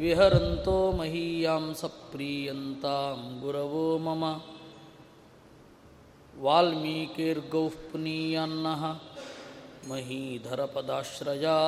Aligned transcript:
ವಿಹರಂತೋ 0.00 0.92
ಮಹೀಯಾಂ 0.92 1.74
ಸಪ್ರೀಯಂತಾಂ 1.74 3.40
ಗುರವೋ 3.40 3.98
ಮಮ. 3.98 4.42
ವಾಲ್ಮೀಕಿರ್ಗೌ 6.40 7.68
ಪುನೀಯನ್ನಃ 7.68 9.02
ಮಹೀಧರಪದಾಶ್ರಯಾ 9.90 11.58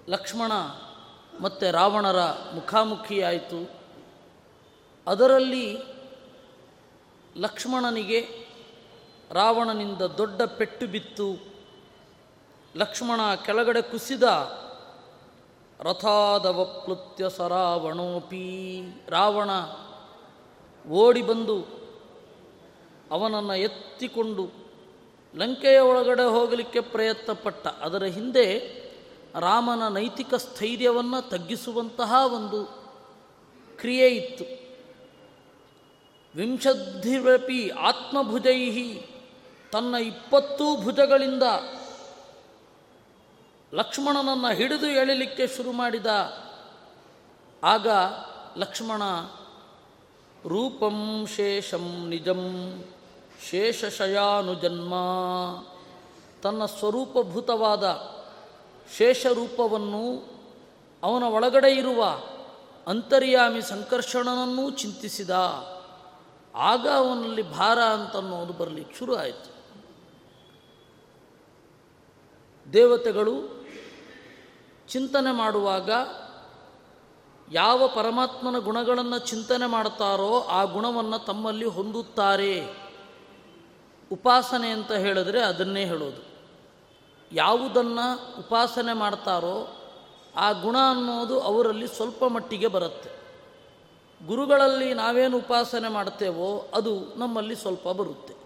ಲಕ್ಷ್ಮಣ 0.10 0.52
ಮತ್ತು 1.42 1.72
ರಾವಣರ 1.72 2.20
ಮುಖಾಮುಖಿಯಾಯಿತು. 2.56 3.70
ಅದರಲ್ಲಿ 5.08 5.78
ಲಕ್ಷ್ಮಣನಿಗೆ 7.38 8.45
ರಾವಣನಿಂದ 9.32 10.02
ದೊಡ್ಡ 10.02 10.42
ಪೆಟ್ಟು 10.42 10.88
ಬಿತ್ತು. 10.88 11.56
ಲಕ್ಷ್ಮಣ 12.76 13.36
ಕೆಳಗಡೆ 13.36 13.82
ಕುಸಿದ 13.82 14.24
ರಥಾದವಪ್ಲುತ್ಯ 15.80 17.30
ಸರಾವಣೋಪಿ. 17.30 18.82
ರಾವಣ 19.10 19.50
ಓಡಿ 20.90 21.22
ಬಂದು 21.22 21.66
ಅವನನ್ನು 23.12 23.56
ಎತ್ತಿಕೊಂಡು 23.56 24.50
ಲಂಕೆಯ 25.36 25.80
ಒಳಗಡೆ 25.80 26.24
ಹೋಗಲಿಕ್ಕೆ 26.24 26.80
ಪ್ರಯತ್ನಪಟ್ಟ. 26.80 27.68
ಅದರ 27.68 28.04
ಹಿಂದೆ 28.04 28.76
ರಾಮನ 29.40 29.88
ನೈತಿಕ 29.88 30.34
ಸ್ಥೈರ್ಯವನ್ನು 30.34 31.30
ತಗ್ಗಿಸುವಂತಹ 31.30 32.14
ಒಂದು 32.34 32.66
ಕ್ರಿಯೆ 33.78 34.08
ಇತ್ತು. 34.08 34.66
ವಿಂಶದ್ಧಿರಪಿ 36.36 37.70
ಆತ್ಮಭುಜೈ 37.70 38.70
ತನ್ನ 39.76 39.96
ಇಪ್ಪತ್ತು 39.96 40.82
ಭುಜಗಳಿಂದ 40.82 41.44
ಲಕ್ಷ್ಮಣನನ್ನು 43.74 44.56
ಹಿಡಿದು 44.56 44.88
ಎಳಿಲಿಕ್ಕೆ 44.88 45.48
ಶುರು 45.48 45.72
ಮಾಡಿದ, 45.72 46.06
ಆಗ 47.64 47.88
ಲಕ್ಷ್ಮಣ, 48.58 49.02
ರೂಪಂ 50.50 51.28
ಶೇಷಂ 51.36 52.10
ನಿಜಂ 52.10 52.84
ಶೇಷಶಯಾನುಜನ್ಮ. 53.50 54.94
ತನ್ನ 56.44 56.66
ಸ್ವರೂಪಭೂತವಾದ 56.66 57.84
ಶೇಷರೂಪವನ್ನು 58.98 60.34
ಅವನ 61.04 61.24
ಒಳಗಡೆ 61.24 61.72
ಇರುವ 61.72 62.06
ಅಂತರ್ಯಾಮಿ 62.88 63.62
ಸಂಕರ್ಷಣನನ್ನೂ 63.62 64.70
ಚಿಂತಿಸಿದ. 64.70 65.30
ಆಗ 66.56 66.88
ಅವನಲ್ಲಿ 66.88 67.42
ಭಾರ 67.42 67.80
ಅಂತನ್ನೋದು 67.80 68.54
ಬರಲಿಕ್ಕೆ 68.54 68.98
ಶುರು 68.98 69.16
ಆಯಿತು. 69.16 69.55
ದೇವತೆಗಳು 72.74 73.66
ಚಿಂತನೆ 74.88 75.32
ಮಾಡುವಾಗ 75.32 75.90
ಯಾವ 77.52 77.88
ಪರಮಾತ್ಮನ 77.88 78.58
ಗುಣಗಳನ್ನು 78.58 79.20
ಚಿಂತನೆ 79.20 79.66
ಮಾಡ್ತಾರೋ 79.66 80.40
ಆ 80.40 80.64
ಗುಣವನ್ನು 80.64 81.26
ತಮ್ಮಲ್ಲಿ 81.26 81.66
ಹೊಂದುತ್ತಾರೆ. 81.66 82.68
ಉಪಾಸನೆ 84.12 84.70
ಅಂತ 84.70 84.92
ಹೇಳಿದ್ರೆ 84.92 85.42
ಅದನ್ನೇ 85.42 85.86
ಹೇಳೋದು. 85.86 86.36
ಯಾವುದನ್ನು 87.32 88.40
ಉಪಾಸನೆ 88.40 88.94
ಮಾಡ್ತಾರೋ 88.94 89.82
ಆ 90.36 90.52
ಗುಣ 90.52 90.76
ಅನ್ನೋದು 90.90 91.40
ಅವರಲ್ಲಿ 91.40 91.88
ಸ್ವಲ್ಪ 91.88 92.26
ಮಟ್ಟಿಗೆ 92.26 92.68
ಬರುತ್ತೆ. 92.68 93.10
ಗುರುಗಳಲ್ಲಿ 94.26 94.94
ನಾವೇನು 94.94 95.38
ಉಪಾಸನೆ 95.38 95.88
ಮಾಡ್ತೇವೋ 95.88 96.68
ಅದು 96.74 97.16
ನಮ್ಮಲ್ಲಿ 97.16 97.56
ಸ್ವಲ್ಪ 97.56 97.90
ಬರುತ್ತೆ. 97.90 98.45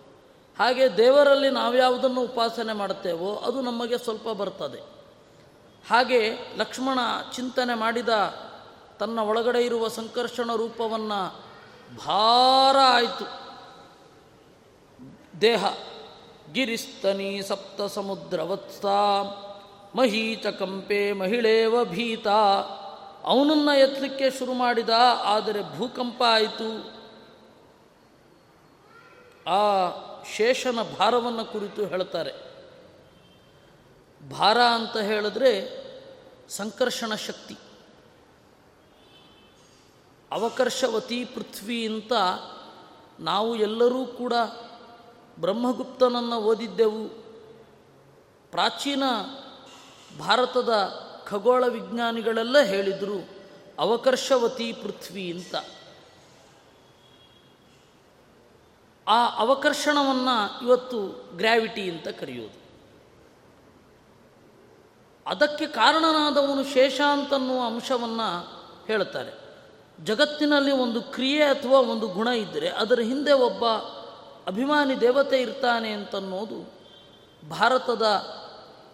ಹಾಗೆ 0.59 0.97
ದೇವರಲ್ಲಿ 0.97 1.49
ನಾವ್ಯಾವುದನ್ನು 1.49 2.21
ಉಪಾಸನೆ 2.21 2.73
ಮಾಡುತ್ತೇವೋ 2.73 3.35
ಅದು 3.35 3.61
ನಮಗೆ 3.61 3.97
ಸ್ವಲ್ಪ 3.97 4.29
ಬರ್ತದೆ. 4.29 4.79
ಹಾಗೆ 5.89 6.37
ಲಕ್ಷ್ಮಣ 6.57 6.99
ಚಿಂತನೆ 7.35 7.75
ಮಾಡಿದ 7.77 8.09
ತನ್ನ 8.99 9.19
ಒಳಗಡೆ 9.19 9.61
ಇರುವ 9.61 9.87
ಸಂಕರ್ಷಣ 9.87 10.55
ರೂಪವನ್ನು 10.55 11.43
ಭಾರ 12.05 12.75
ಆಯಿತು. 12.77 13.25
ದೇಹ 15.41 15.65
ಗಿರಿಸ್ತನಿ 16.53 17.41
ಸಪ್ತ 17.47 17.81
ಸಮುದ್ರವತ್ಸ, 17.81 18.85
ಮಹೀಚ 19.95 20.45
ಕಂಪೆ 20.45 21.11
ಮಹಿಳೇವ 21.11 21.85
ಭೀತ. 21.85 22.27
ಅವನನ್ನು 23.23 23.79
ಎತ್ತಲಿಕ್ಕೆ 23.79 24.31
ಶುರು 24.31 24.53
ಮಾಡಿದ, 24.53 24.89
ಆದರೆ 25.23 25.77
ಭೂಕಂಪ 25.77 26.21
ಆಯಿತು. 26.27 26.69
ಆ 29.49 29.89
ಶೇಷನ 30.35 30.79
ಭಾರವನ್ನು 30.99 31.45
ಕುರಿತು 31.45 31.85
ಹೇಳ್ತಾರೆ. 31.85 32.49
ಭಾರ 34.29 34.57
ಅಂತ 34.61 34.97
ಹೇಳಿದ್ರೆ 34.97 35.79
ಸಂಕರ್ಷಣ 36.49 37.15
ಶಕ್ತಿ. 37.15 37.57
ಅವಕರ್ಷವತಿ 40.31 41.25
ಪೃಥ್ವಿ 41.25 41.87
ಅಂತ 41.87 42.13
ನಾವು 43.19 43.55
ಎಲ್ಲರೂ 43.55 44.05
ಕೂಡ 44.05 44.33
ಬ್ರಹ್ಮಗುಪ್ತನನ್ನು 45.39 46.35
ಓದಿದ್ದೆವು. 46.35 47.07
ಪ್ರಾಚೀನ 48.51 49.03
ಭಾರತದ 50.19 50.73
ಖಗೋಳ 51.27 51.67
ವಿಜ್ಞಾನಿಗಳೆಲ್ಲ 51.67 52.59
ಹೇಳಿದರು 52.59 53.29
ಅವಕರ್ಷವತಿ 53.79 54.73
ಪೃಥ್ವಿ 54.73 55.33
ಅಂತ. 55.33 55.55
ಆ 59.09 59.37
ಅವಕರ್ಷಣವನ್ನು 59.37 60.65
ಇವತ್ತು 60.65 61.29
ಗ್ರಾವಿಟಿ 61.37 61.91
ಅಂತ 61.91 62.07
ಕರೆಯೋದು. 62.07 62.59
ಅದಕ್ಕೆ 65.27 65.67
ಕಾರಣನಾದವನು 65.67 66.63
ಶೇಷ 66.63 67.01
ಅಂತನ್ನುವ 67.01 67.65
ಅಂಶವನ್ನು 67.65 68.59
ಹೇಳ್ತಾರೆ. 68.87 69.49
ಜಗತ್ತಿನಲ್ಲಿ 70.05 70.71
ಒಂದು 70.71 71.01
ಕ್ರಿಯೆ 71.01 71.43
ಅಥವಾ 71.43 71.79
ಒಂದು 71.79 72.07
ಗುಣ 72.07 72.27
ಇದ್ದರೆ 72.27 72.69
ಅದರ 72.69 72.99
ಹಿಂದೆ 72.99 73.31
ಒಬ್ಬ 73.31 73.65
ಅಭಿಮಾನಿ 74.47 75.01
ದೇವತೆ 75.01 75.41
ಇರ್ತಾನೆ 75.41 75.91
ಅಂತನ್ನೋದು 75.91 76.73
ಭಾರತದ 77.49 78.05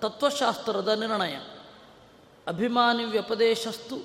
ತತ್ವಶಾಸ್ತ್ರದ 0.02 0.88
ನಿರ್ಣಯ. 0.88 1.34
ಅಭಿಮಾನಿ 2.48 3.04
ವ್ಯಪದೇಶಸ್ತು 3.04 3.96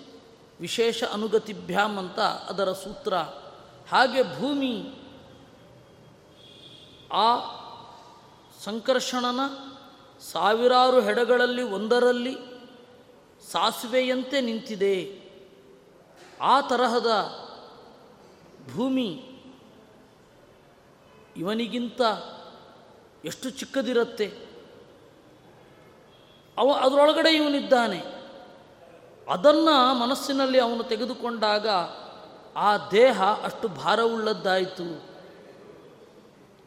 ವಿಶೇಷ 0.60 1.04
ಅನುಗತಿಭ್ಯಾಮ್ 1.04 1.98
ಅಂತ 1.98 2.20
ಅದರ 2.20 2.72
ಸೂತ್ರ. 2.72 3.16
ಹಾಗೆ 3.90 4.22
ಭೂಮಿ 4.22 4.96
ಆ 7.12 7.36
ಸಂಕರ್ಷಣನ 8.64 9.40
ಸಾವಿರಾರು 10.32 11.00
ಹೆಡಗಳಲ್ಲಿ 11.00 11.62
ಒಂದರಲ್ಲಿ 11.62 12.36
ಸಾಸಿವೆಯಂತೆ 13.52 14.40
ನಿಂತಿದೆ. 14.40 15.20
ಆ 16.40 16.60
ತರಹದ 16.60 17.10
ಭೂಮಿ 18.74 19.26
ಇವನಿಗಿಂತ 21.36 22.00
ಎಷ್ಟು 23.24 23.50
ಚಿಕ್ಕದಿರುತ್ತೆ? 23.50 24.50
ಅವ 26.58 26.72
ಅದರೊಳಗಡೆ 26.72 27.30
ಇವನಿದ್ದಾನೆ. 27.30 28.02
ಅದನ್ನು 29.30 29.94
ಮನಸ್ಸಿನಲ್ಲಿ 29.94 30.58
ಅವನು 30.58 30.82
ತೆಗೆದುಕೊಂಡಾಗ 30.82 31.68
ಆ 32.56 32.88
ದೇಹ 32.90 33.22
ಅಷ್ಟು 33.22 33.68
ಭಾರವುಳ್ಳದ್ದಾಯಿತು. 33.68 35.09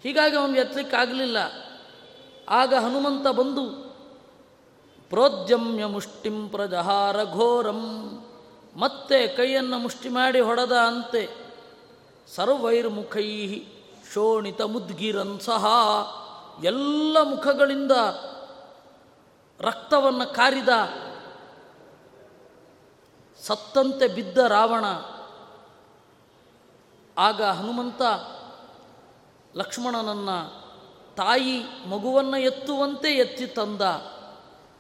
ಹೀಗಾಗಿ 0.04 0.38
ಅವನು 0.38 0.56
ಎತ್ತಲಿಕ್ಕಾಗಲಿಲ್ಲ. 0.56 1.38
ಆಗ 2.50 2.74
ಹನುಮಂತ 2.74 3.28
ಬಂದು, 3.28 3.66
ಪ್ರೋದ್ಯಮ್ಯ 5.10 5.86
ಮುಷ್ಟಿಂ 5.86 6.50
ಪ್ರಜಹಾರ 6.50 7.24
ಘೋರಂ, 7.24 7.82
ಮತ್ತೆ 8.76 9.28
ಕೈಯನ್ನು 9.28 9.78
ಮುಷ್ಟಿ 9.78 10.10
ಮಾಡಿ 10.10 10.40
ಹೊಡೆದ 10.40 10.72
ಅಂತೆ. 10.72 11.30
ಸರ್ವೈರ್ಮುಖೈ 12.36 13.64
ಶೋಣಿತ 14.14 14.62
ಮುದ್ಗಿರನ್ 14.62 15.40
ಸಹ 15.40 15.66
ಎಲ್ಲ 16.64 17.18
ಮುಖಗಳಿಂದ 17.24 17.92
ರಕ್ತವನ್ನು 19.60 20.34
ಕಾರಿದ 20.34 20.70
ಸತ್ತಂತೆ 23.42 24.08
ಬಿದ್ದ 24.08 24.38
ರಾವಣ. 24.38 24.86
ಆಗ 27.18 27.44
ಹನುಮಂತ 27.44 28.02
ಲಕ್ಷ್ಮಣನನ್ನು 29.56 30.64
ತಾಯಿ 31.16 31.64
ಮಗುವನ್ನು 31.90 32.38
ಎತ್ತುವಂತೆ 32.38 33.12
ಎತ್ತಿ 33.12 33.48
ತಂದ 33.48 33.82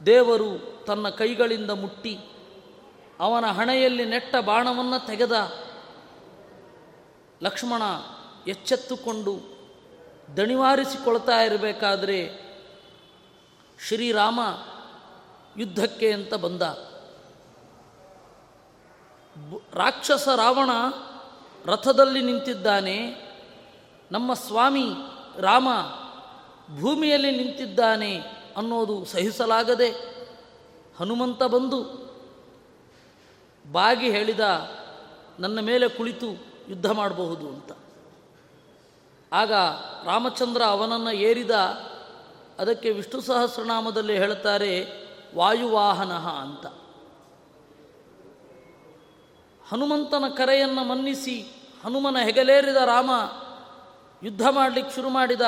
ದೇವರು 0.05 0.83
ತನ್ನ 0.85 1.09
ಕೈಗಳಿಂದ 1.09 1.71
ಮುಟ್ಟಿ 1.71 2.19
ಅವನ 3.19 3.45
ಹಣೆಯಲ್ಲಿ 3.45 4.05
ನೆಟ್ಟ 4.05 4.35
ಬಾಣವನ್ನು 4.45 5.05
ತೆಗೆದ 5.07 5.51
ಲಕ್ಷ್ಮಣ 7.43 7.81
ಎಚ್ಚೆತ್ತುಕೊಂಡು 8.47 9.53
ದಣಿವಾರಿಸಿಕೊಳ್ತಾ 10.37 11.41
ಇರಬೇಕಾದ್ರೆ 11.41 12.43
ಶ್ರೀರಾಮ 13.87 14.39
ಯುದ್ಧಕ್ಕೆ 15.57 16.11
ಅಂತ 16.11 16.33
ಬಂದ. 16.33 16.61
ರಾಕ್ಷಸ 19.73 20.27
ರಾವಣ 20.27 20.69
ರಥದಲ್ಲಿ 21.65 22.21
ನಿಂತಿದ್ದಾನೆ. 22.21 23.22
ನಮ್ಮ 24.13 24.33
ಸ್ವಾಮಿ 24.33 24.85
ರಾಮ 25.39 25.67
ಭೂಮಿಯಲ್ಲಿ 26.81 27.31
ನಿಂತಿದ್ದಾನೆ 27.31 28.17
ಅನ್ನೋದು 28.57 29.05
ಸಹಿಸಲಾಗದೆ 29.05 29.89
ಹನುಮಂತ 30.99 31.43
ಬಂದು 31.43 32.03
ಬಾಗಿ 33.71 34.11
ಹೇಳಿದ 34.11 34.39
ನನ್ನ 35.39 35.59
ಮೇಲೆ 35.59 35.89
ಕುಳಿತು 35.89 36.27
ಯುದ್ಧ 36.69 36.91
ಮಾಡಬಹುದು 36.91 37.47
ಅಂತ. 37.47 37.71
ಆಗ 39.33 39.53
ರಾಮಚಂದ್ರ 40.05 40.63
ಅವನನ್ನು 40.63 41.11
ಏರಿದ 41.11 41.51
ಅದಕ್ಕೆ 42.59 42.91
ವಿಷ್ಣು 42.91 43.21
ಸಹಸ್ರನಾಮದಲ್ಲಿ 43.21 44.17
ಹೇಳ್ತಾರೆ 44.17 44.87
ವಾಯುವಾಹನ 45.35 46.11
ಅಂತ. 46.13 46.65
ಹನುಮಂತನ 49.69 50.23
ಕರೆಯನ್ನು 50.37 50.83
ಮನ್ನಿಸಿ 50.83 51.41
ಹನುಮನ 51.85 52.17
ಹೆಗಲೇರಿದ 52.17 52.75
ರಾಮ 52.75 53.09
ಯುದ್ಧ 54.23 54.41
ಮಾಡಲಿಕ್ಕೆ 54.51 54.95
ಶುರು 54.95 55.09
ಮಾಡಿದ. 55.09 55.41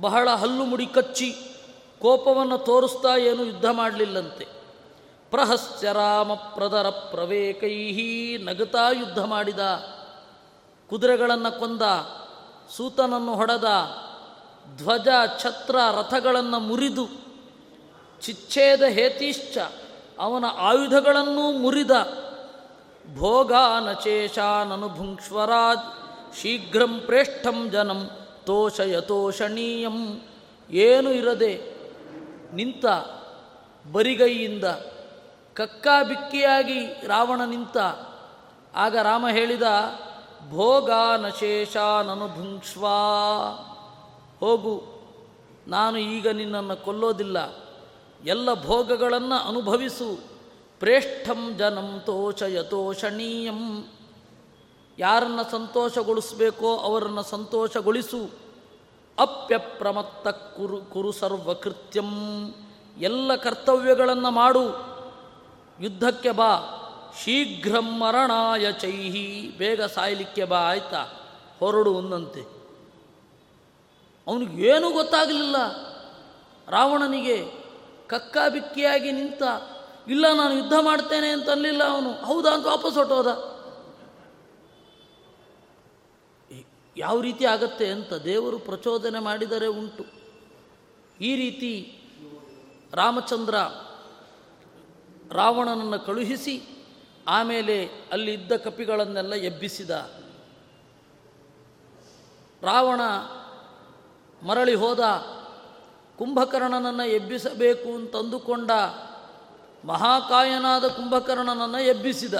ಬಹಳ 0.00 0.30
ಹಲ್ಲು 0.30 0.64
ಮುಡಿ 0.64 0.86
ಕಚ್ಚಿ 0.86 1.32
ಕೋಪವನ್ನು 2.02 2.58
ತೋರಿಸ್ತಾ 2.58 3.16
ಏನು 3.16 3.44
ಯುದ್ಧ 3.44 3.64
ಮಾಡಲಿಲ್ಲಂತೆ. 3.72 4.48
ಪ್ರಹಸ್ಯ 5.30 5.92
ರಾಮ 5.92 6.34
ಪ್ರದರ 6.34 6.90
ಪ್ರವೇಕೈಹಿ 6.90 8.38
ನಗತಾ 8.44 8.90
ಯುದ್ಧ 8.92 9.18
ಮಾಡಿದ. 9.24 9.58
ಕುದುರೆಗಳನ್ನು 10.88 11.58
ಕೊಂದ, 11.58 11.82
ಸೂತನನ್ನು 12.76 13.34
ಹೊಡೆದ, 13.34 13.64
ಧ್ವಜ, 14.76 15.08
ಛತ್ರ, 15.40 15.76
ರಥಗಳನ್ನು 15.92 16.58
ಮುರಿದು, 16.58 17.08
ಚಿಚ್ಛೇದ 18.20 18.82
ಹೇತಿಶ್ಚ, 18.82 19.58
ಅವನ 20.18 20.44
ಆಯುಧಗಳನ್ನೂ 20.58 21.52
ಮುರಿದ. 21.52 21.90
ಭೋಗಾನಚೇಶಾನನು 23.18 24.88
ಭುಂಕ್ಷ್ವರಾಜ್ 24.88 26.09
ಶೀಘ್ರಂ 26.38 27.00
ಪ್ರೇಷ್ಠಂ 27.00 27.70
ಜನಂ 27.70 28.10
ತೋಷಯತೋಷಣೀಯಂ 28.44 30.20
ಏನು 30.70 31.10
ಇರದೆ 31.10 31.80
ನಿಂತ 32.54 32.84
ಬರಿಗೈಯಿಂದ 33.92 34.64
ಕಕ್ಕಾಬಿಕ್ಕಿಯಾಗಿ 35.54 37.06
ರಾವಣ 37.06 37.44
ನಿಂತ, 37.44 37.76
ಆಗ 38.74 38.96
ರಾಮ 39.02 39.28
ಹೇಳಿದ 39.28 39.62
ಭೋಗಾನಶೇಷಾನನುಭುಂಕ್ಷ್ವಾ 40.50 42.98
ಹೋಗು, 44.40 44.84
ನಾನು 45.68 45.98
ಈಗ 45.98 46.28
ನಿನ್ನನ್ನು 46.28 46.76
ಕೊಲ್ಲೋದಿಲ್ಲ. 46.76 47.60
ಎಲ್ಲ 48.24 48.64
ಭೋಗಗಳನ್ನು 48.64 49.48
ಅನುಭವಿಸು. 49.48 50.20
ಪ್ರೇಷ್ಠಂ 50.78 51.54
ಜನಂ 51.58 52.02
ತೋಷಯತೋಷಣೀಯಂ 52.06 53.88
ಯಾರನ್ನು 55.00 55.50
ಸಂತೋಷಗೊಳಿಸಬೇಕೋ 55.50 56.76
ಅವರನ್ನು 56.76 57.22
ಸಂತೋಷಗೊಳಿಸು. 57.22 58.30
ಅಪ್ಯಪ್ರಮತ್ತ 59.18 60.28
ಕುರು 60.28 60.82
ಕುರು 60.82 61.12
ಸರ್ವಕೃತ್ಯಂ. 61.12 62.08
ಎಲ್ಲ 62.98 63.34
ಕರ್ತವ್ಯಗಳನ್ನು 63.34 64.30
ಮಾಡು. 64.30 64.62
ಯುದ್ಧಕ್ಕೆ 65.80 66.30
ಬಾ. 66.30 66.76
ಶೀಘ್ರ 67.24 67.78
ಮರಣಾಯ 67.78 68.72
ಚೈಹಿ. 68.72 69.54
ಬೇಗ 69.58 69.82
ಸಾಯಲಿಕ್ಕೆ 69.82 70.44
ಬಾ, 70.44 70.56
ಆಯ್ತಾ? 70.56 71.20
ಹೊರಡು 71.60 71.94
ಒಂದಂತೆ. 71.94 72.40
ಅವನಿಗೇನೂ 74.26 74.90
ಗೊತ್ತಾಗಲಿಲ್ಲ. 74.90 75.56
ರಾವಣನಿಗೆ 76.68 77.52
ಕಕ್ಕಾಬಿಕ್ಕಿಯಾಗಿ 78.06 79.12
ನಿಂತ, 79.12 79.42
ಇಲ್ಲ 80.08 80.32
ನಾನು 80.36 80.54
ಯುದ್ಧ 80.54 80.72
ಮಾಡ್ತೇನೆ 80.80 81.28
ಅಂತ 81.28 81.50
ಅನ್ನಲಿಲ್ಲ 81.50 81.88
ಅವನು. 81.88 82.24
ಹೌದಾ 82.24 82.50
ಅಂತ 82.50 82.66
ವಾಪಸ್ 82.66 82.94
ಹೊಟ್ಟೋದ 82.94 83.59
ಯಾವ 87.00 87.20
ರೀತಿ 87.20 87.44
ಆಗತ್ತೆ 87.44 87.88
ಅಂತ 87.88 88.12
ದೇವರು 88.12 88.58
ಪ್ರಚೋದನೆ 88.58 89.18
ಮಾಡಿದರೆ 89.20 89.66
ಉಂಟು. 89.66 90.04
ಈ 91.20 91.36
ರೀತಿ 91.36 92.02
ರಾಮಚಂದ್ರ 92.92 93.54
ರಾವಣನನ್ನು 95.32 95.98
ಕಳುಹಿಸಿ 95.98 96.62
ಆಮೇಲೆ 97.28 97.88
ಅಲ್ಲಿ 98.12 98.34
ಇದ್ದ 98.34 98.52
ಕಪಿಗಳನ್ನೆಲ್ಲ 98.52 99.34
ಎಬ್ಬಿಸಿದ. 99.34 99.90
ರಾವಣ 102.62 103.00
ಮರಳಿ 104.46 104.74
ಹೋದ. 104.74 105.00
ಕುಂಭಕರ್ಣನನ್ನು 106.18 107.08
ಎಬ್ಬಿಸಬೇಕು 107.08 107.94
ಅಂತಂದುಕೊಂಡ 107.94 108.70
ಮಹಾಕಾಯನಾದ 109.84 110.88
ಕುಂಭಕರ್ಣನನ್ನು 110.88 111.84
ಎಬ್ಬಿಸಿದ. 111.84 112.34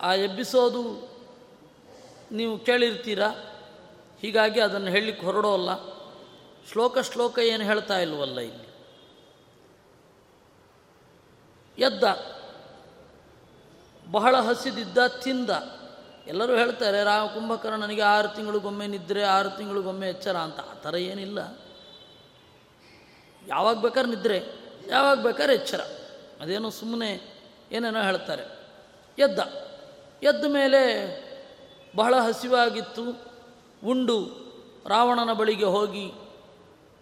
ಆ 0.00 0.14
ಎಬ್ಬಿಸೋದು 0.14 1.13
ನೀವು 2.34 2.58
ಕೇಳಿರ್ತೀರಾ? 2.58 3.28
ಹೀಗಾಗಿ 4.20 4.60
ಅದನ್ನು 4.60 4.86
ಹೇಳಲಿಕ್ಕೆ 4.86 5.26
ಹೊರಡೋಲ್ಲ 5.26 5.94
ಶ್ಲೋಕ 6.72 6.98
ಶ್ಲೋಕ 6.98 7.38
ಏನು 7.38 7.64
ಹೇಳ್ತಾ 7.64 7.98
ಇಲ್ವಲ್ಲ 7.98 8.40
ಇಲ್ಲಿ? 8.40 8.64
ಎದ್ದ. 11.78 12.02
ಬಹಳ 14.10 14.36
ಹಸಿದಿದ್ದ, 14.36 15.06
ತಿಂದ. 15.06 15.50
ಎಲ್ಲರೂ 16.26 16.56
ಹೇಳ್ತಾರೆ 16.56 17.04
ರಾ 17.04 17.26
ಕುಂಭಕರ್ಣನಿಗೆ 17.26 18.02
ಆರು 18.02 18.28
ತಿಂಗಳಿಗೊಮ್ಮೆ 18.28 18.86
ನಿದ್ರೆ, 18.86 19.22
ಆರು 19.22 19.50
ತಿಂಗಳಿಗೊಮ್ಮೆ 19.50 20.08
ಎಚ್ಚರ 20.08 20.36
ಅಂತ. 20.36 20.60
ಆ 20.60 20.74
ಥರ 20.74 20.94
ಏನಿಲ್ಲ. 20.94 21.38
ಯಾವಾಗ 23.48 23.80
ಬೇಕಾದ್ರೆ 23.80 24.16
ನಿದ್ರೆ, 24.16 24.44
ಯಾವಾಗ 24.88 25.22
ಬೇಕಾದ್ರೆ 25.22 25.54
ಎಚ್ಚರ. 25.54 25.80
ಅದೇನೋ 26.40 26.70
ಸುಮ್ಮನೆ 26.70 27.40
ಏನೇನೋ 27.72 28.02
ಹೇಳ್ತಾರೆ. 28.02 28.42
ಎದ್ದ. 29.18 29.38
ಎದ್ದ 30.22 30.44
ಮೇಲೆ 30.44 31.33
ಬಹಳ 31.94 32.14
ಹಸಿವಾಗಿತ್ತು. 32.16 33.04
ಉಂಡು 33.84 34.18
ರಾವಣನ 34.86 35.32
ಬಳಿಗೆ 35.32 35.64
ಹೋಗಿ 35.64 36.12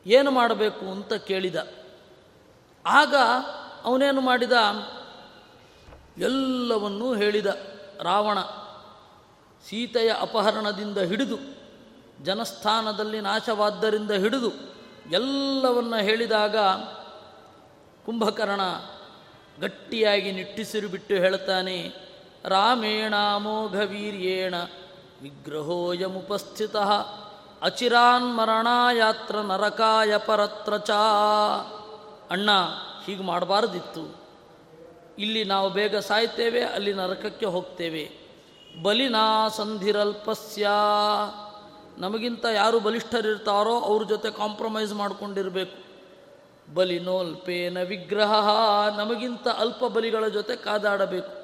ಏನು 0.06 0.30
ಮಾಡಬೇಕು 0.30 0.84
ಅಂತ 0.87 1.12
ಕೇಳಿದ. 1.12 1.56
ಆಗ 2.87 3.14
ಅವನೇನು 3.84 4.20
ಮಾಡಿದ? 4.20 4.52
ಎಲ್ಲವನ್ನೂ 6.18 7.14
ಹೇಳಿದ. 7.14 7.46
ರಾವಣ 8.02 8.40
ಸೀತೆಯ 9.68 10.11
ಅಪಹರಣದಿಂದ 10.20 10.99
ಹಿಡಿದು 10.99 11.38
ಜನಸ್ಥಾನದಲ್ಲಿ 12.25 13.20
ನಾಶವಾದ್ದರಿಂದ 13.20 14.11
ಹಿಡಿದು 14.11 14.50
ಎಲ್ಲವನ್ನ 15.11 15.96
ಹೇಳಿದಾಗ 15.96 16.56
ಕುಂಭಕರ್ಣ 18.06 18.61
ಗಟ್ಟಿಯಾಗಿ 19.61 20.32
ನಿಟ್ಟಿಸಿರು 20.32 20.88
ಬಿಟ್ಟು 20.88 21.14
ಹೇಳ್ತಾನೆ, 21.14 21.92
ರಾಮೇಣ 22.44 23.14
ಮೋಘವೀರ್ಯೇಣ 23.38 24.54
ವಿಗ್ರಹೋಯಮುಪಸ್ಥಿತ 25.23 26.76
ಅಚಿರಾನ್ 27.62 28.37
ಮರಣಾಯಾತ್ರ 28.37 29.37
ನರಕಾಯ 29.37 30.17
ಪರತ್ರ 30.17 30.76
ಚ. 30.76 30.91
ಅಣ್ಣ, 32.31 32.50
ಹೀಗೆ 33.07 33.23
ಮಾಡಬಾರ್ದಿತ್ತು. 33.23 34.17
ಇಲ್ಲಿ 35.19 35.45
ನಾವು 35.45 35.71
ಬೇಗ 35.71 35.97
ಸಾಯ್ತೇವೆ, 35.97 36.64
ಅಲ್ಲಿ 36.64 36.93
ನರಕಕ್ಕೆ 36.93 37.47
ಹೋಗ್ತೇವೆ. 37.47 38.11
ಬಲಿನಾ 38.83 39.49
ಸಂಧಿರಲ್ಪಸ್ಯ. 39.49 40.69
ನಮಗಿಂತ 41.99 42.45
ಯಾರು 42.45 42.81
ಬಲಿಷ್ಠರಿರ್ತಾರೋ 42.81 43.81
ಅವ್ರ 43.81 44.02
ಜೊತೆ 44.02 44.31
ಕಾಂಪ್ರಮೈಸ್ 44.31 44.95
ಮಾಡ್ಕೊಂಡಿರಬೇಕು. 44.95 45.83
ಬಲಿನೋಲ್ಪೇನ 46.75 47.83
ವಿಗ್ರಹ, 47.83 48.49
ನಮಗಿಂತ 48.97 49.49
ಅಲ್ಪ 49.49 49.85
ಬಲಿಗಳ 49.85 50.26
ಜೊತೆ 50.26 50.57
ಕಾದಾಡಬೇಕು. 50.57 51.43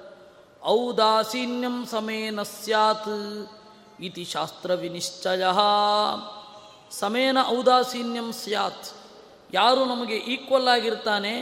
ಔದಾಸೀನ್ಯಂ 0.67 1.87
ಸಮೇನ 1.87 2.43
ಸ್ಯಾತ್. 2.43 3.58
ಇತಿ 4.07 4.25
ಶಾಸ್ತ್ರ 4.35 4.71
ವಿನಿಶ್ಚಯ 4.83 5.45
ಸಮೇನ 6.99 7.39
ಔದಾಸೀನ್ಯಂ 7.57 8.29
ಸ್ಯಾತ್ 8.43 8.89
ಯಾರು 9.59 9.83
ನಮಗೆ 9.93 10.17
ಈಕ್ವಲ್ 10.35 10.69
ಆಗಿರ್ತಾನೆ, 10.75 11.33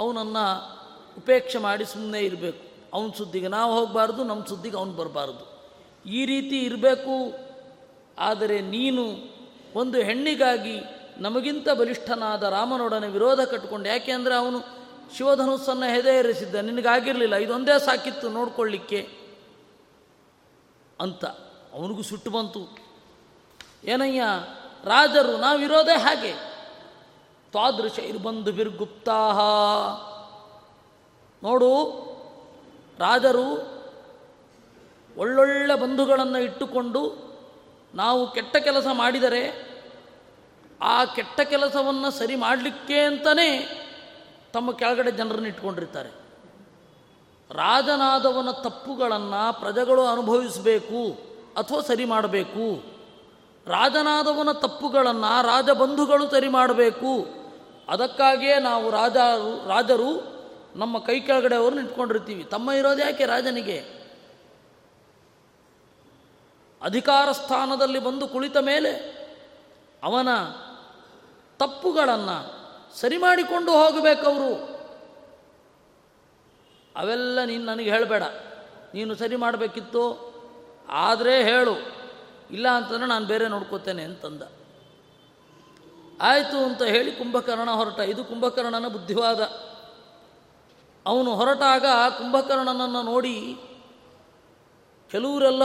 ಅವನನ್ನು 0.00 0.44
ಉಪೇಕ್ಷೆ 1.20 1.58
ಮಾಡಿ 1.66 1.84
ಸುಮ್ಮನೆ 1.92 2.20
ಇರಬೇಕು. 2.28 2.62
ಅವನ 2.94 3.10
ಸುದ್ದಿಗೆ 3.18 3.48
ನಾವು 3.56 3.70
ಹೋಗಬಾರ್ದು, 3.76 4.20
ನಮ್ಮ 4.30 4.42
ಸುದ್ದಿಗೆ 4.50 4.76
ಅವನು 4.80 4.94
ಬರಬಾರ್ದು. 5.00 5.44
ಈ 6.04 6.20
ರೀತಿ 6.30 6.58
ಇರಬೇಕು, 6.68 7.16
ಆದರೆ 8.28 8.56
ನೀನು 8.74 9.04
ಒಂದು 9.80 9.98
ಹೆಣ್ಣಿಗಾಗಿ 10.08 10.76
ನಮಗಿಂತ 11.26 11.68
ಬಲಿಷ್ಠನಾದ 11.80 12.42
ರಾಮನೊಡನೆ 12.56 13.08
ವಿರೋಧ 13.16 13.40
ಕಟ್ಟಿಕೊಂಡು 13.52 13.86
ಯಾಕೆ 13.92 14.12
ಅಂದರೆ 14.18 14.34
ಅವನು 14.42 14.58
ಶಿವಧನುಸ್ಸನ್ನು 15.16 15.86
ಹೆದೆ 15.94 16.12
ಏರಿಸಿದ್ದ, 16.20 16.56
ನಿನಗಾಗಿರಲಿಲ್ಲ, 16.70 17.36
ಇದೊಂದೇ 17.46 17.76
ಸಾಕಿತ್ತು 17.86 18.26
ನೋಡ್ಕೊಳ್ಳಿಕ್ಕೆ 18.38 19.00
ಅಂತ. 20.98 21.24
ಅವನಿಗೂ 21.72 22.02
ಸುಟ್ಟು 22.02 22.30
ಬಂತು. 22.30 22.78
ಏನಯ್ಯ, 23.84 24.22
ರಾಜರು 24.84 25.36
ನಾವಿರೋದೇ 25.36 25.98
ಹಾಗೆ. 25.98 26.32
ತಾದೃಶ 27.52 27.98
ಇರ್ಬಂಧು 27.98 28.52
ಬಿರ್ಗುಪ್ತಾಹ. 28.52 29.38
ನೋಡು, 31.42 31.72
ರಾಜರು 32.98 33.80
ಒಳ್ಳೊಳ್ಳೆ 35.16 35.80
ಬಂಧುಗಳನ್ನು 35.80 36.38
ಇಟ್ಟುಕೊಂಡು 36.38 37.30
ನಾವು 37.94 38.30
ಕೆಟ್ಟ 38.32 38.56
ಕೆಲಸ 38.56 38.86
ಮಾಡಿದರೆ 38.92 39.70
ಆ 40.80 41.04
ಕೆಟ್ಟ 41.04 41.40
ಕೆಲಸವನ್ನು 41.40 42.10
ಸರಿ 42.10 42.36
ಮಾಡಲಿಕ್ಕೆ 42.36 43.00
ಅಂತಲೇ 43.00 43.76
ತಮ್ಮ 44.52 44.72
ಕೆಳಗಡೆ 44.72 45.10
ಜನರನ್ನು 45.10 45.48
ಇಟ್ಕೊಂಡಿರ್ತಾರೆ. 45.48 46.08
ರಾಜನಾದವನ 47.50 48.50
ತಪ್ಪುಗಳನ್ನು 48.50 49.60
ಪ್ರಜೆಗಳು 49.60 50.06
ಅನುಭವಿಸಬೇಕು. 50.06 51.29
ಅಥವಾ 51.56 51.80
ಸರಿ 51.80 52.04
ಮಾಡಬೇಕು. 52.04 52.82
ರಾಜನಾದವನ 53.66 54.52
ತಪ್ಪುಗಳನ್ನು 54.52 55.42
ರಾಜಬಂಧುಗಳು 55.42 56.30
ಸರಿ 56.30 56.48
ಮಾಡಬೇಕು. 56.48 57.40
ಅದಕ್ಕಾಗಿಯೇ 57.88 58.58
ನಾವು 58.58 58.90
ರಾಜ 58.90 59.16
ರಾಜರು 59.66 60.40
ನಮ್ಮ 60.74 60.98
ಕೈ 60.98 61.20
ಕೆಳಗಡೆ 61.20 61.56
ಅವ್ರನ್ನ 61.56 61.80
ಇಟ್ಕೊಂಡಿರ್ತೀವಿ 61.80 62.44
ತಮ್ಮ 62.44 62.70
ಇರೋದು 62.70 63.02
ಯಾಕೆ 63.02 63.26
ರಾಜನಿಗೆ? 63.26 64.00
ಅಧಿಕಾರ 66.82 67.32
ಸ್ಥಾನದಲ್ಲಿ 67.32 67.98
ಬಂದು 67.98 68.28
ಕುಳಿತ 68.28 68.56
ಮೇಲೆ 68.56 69.20
ಅವನ 70.02 70.28
ತಪ್ಪುಗಳನ್ನು 71.58 72.60
ಸರಿ 72.98 73.18
ಮಾಡಿಕೊಂಡು 73.18 73.72
ಹೋಗಬೇಕವರು. 73.72 74.80
ಅವೆಲ್ಲ 76.96 77.44
ನೀನು 77.44 77.64
ನನಗೆ 77.64 77.90
ಹೇಳಬೇಡ. 77.90 78.22
ನೀನು 78.94 79.14
ಸರಿ 79.14 79.36
ಮಾಡಬೇಕಿತ್ತು? 79.36 80.29
ಆದರೆ 80.90 81.42
ಹೇಳು, 81.42 81.74
ಇಲ್ಲ 82.50 82.68
ಅಂತಂದರೆ 82.68 83.06
ನಾನು 83.06 83.26
ಬೇರೆ 83.26 83.48
ನೋಡ್ಕೋತೇನೆ 83.48 84.02
ಅಂತಂದ. 84.02 84.42
ಆಯಿತು 86.22 86.64
ಅಂತ 86.64 86.82
ಹೇಳಿ 86.82 87.12
ಕುಂಭಕರ್ಣ 87.12 87.70
ಹೊರಟ. 87.70 87.98
ಇದು 87.98 88.24
ಕುಂಭಕರ್ಣನ 88.24 88.88
ಬುದ್ಧಿವಾದ. 88.88 89.40
ಅವನು 91.06 91.34
ಹೊರಟಾಗ 91.34 91.84
ಕುಂಭಕರ್ಣನನ್ನು 92.18 93.02
ನೋಡಿ 93.02 93.56
ಕೆಲವರೆಲ್ಲ 95.10 95.62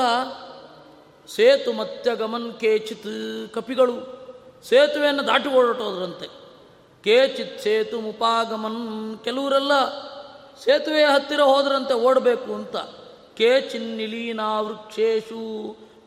ಸೇತು 1.27 1.73
ಮತ್ತೆ 1.73 2.15
ಗಮನ್ 2.15 2.59
ಕೇಚಿತ್ 2.59 3.53
ಕಪಿಗಳು. 3.53 3.95
ಸೇತುವೆಯನ್ನು 4.63 5.27
ದಾಟಿ 5.27 5.49
ಓಡಾಟೋದ್ರಂತೆ 5.49 6.27
ಕೇಚಿತ್ 7.03 7.59
ಸೇತು 7.59 8.01
ಮುಪಾಗಮನ್. 8.01 9.19
ಕೆಲವರೆಲ್ಲ 9.23 9.73
ಸೇತುವೆಯ 10.59 11.05
ಹತ್ತಿರ 11.05 11.41
ಹೋದ್ರಂತೆ 11.41 11.93
ಓಡಬೇಕು 11.93 12.53
ಅಂತ. 12.53 12.75
ಕೇಚಿನ್ನಿಲೀನಾ 13.37 14.61
ವೃಕ್ಷೇಶು. 14.61 15.41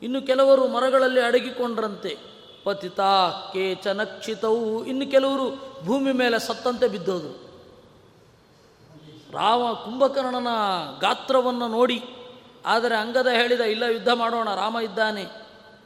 ಇನ್ನು 0.02 0.22
ಕೆಲವರು 0.22 0.68
ಮರಗಳಲ್ಲಿ 0.68 1.20
ಅಡಗಿಕೊಂಡ್ರಂತೆ. 1.20 2.16
ಪತಿತ 2.64 3.00
ಕೇಚನಕ್ಷಿತವು 3.52 4.84
ಇನ್ನು 4.86 5.10
ಕೆಲವರು 5.10 5.46
ಭೂಮಿ 5.84 6.12
ಮೇಲೆ 6.12 6.38
ಸತ್ತಂತೆ 6.38 6.88
ಬಿದ್ದೋದು 6.88 7.48
ರಾಮ 9.32 9.72
ಕುಂಭಕರ್ಣನ 9.72 10.46
ಗಾತ್ರವನ್ನು 11.00 11.68
ನೋಡಿ, 11.68 12.02
ಆದರೆ 12.66 12.96
ಅಂಗದ 12.96 13.26
ಹೇಳಿದ, 13.26 13.60
ಇಲ್ಲ, 13.60 13.82
ಯುದ್ಧ 13.82 14.08
ಮಾಡೋಣ, 14.08 14.54
ರಾಮ 14.54 14.78
ಇದ್ದಾನೆ. 14.78 15.24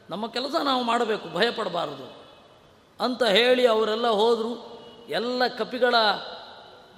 ನಮ್ಮ 0.09 0.27
ಕೆಲಸ 0.27 0.55
ನಾವು 0.63 0.83
ಮಾಡಬೇಕು 0.83 1.37
ಭಯಪಡಬಾರದು 1.37 2.13
ಅಂತ 2.99 3.23
ಹೇಳಿ 3.23 3.67
ಅವರೆಲ್ಲ 3.67 4.07
ಹೋದರು. 4.07 4.81
ಎಲ್ಲ 5.09 5.47
ಕಪಿಗಳ 5.47 5.95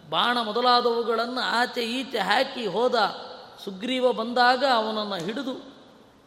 ಬಾಣ 0.09 0.37
ಮೊದಲಾದವುಗಳನ್ನು 0.41 1.41
ಆಚೆ 1.41 1.81
ಈಚೆ 1.81 2.17
ಹಾಕಿ 2.17 2.65
ಹೋದ 2.65 2.95
ಸುಗ್ರೀವ 3.65 4.11
ಬಂದಾಗ 4.11 4.63
ಅವನನ್ನು 4.73 5.15
ಹಿಡಿದು, 5.15 5.53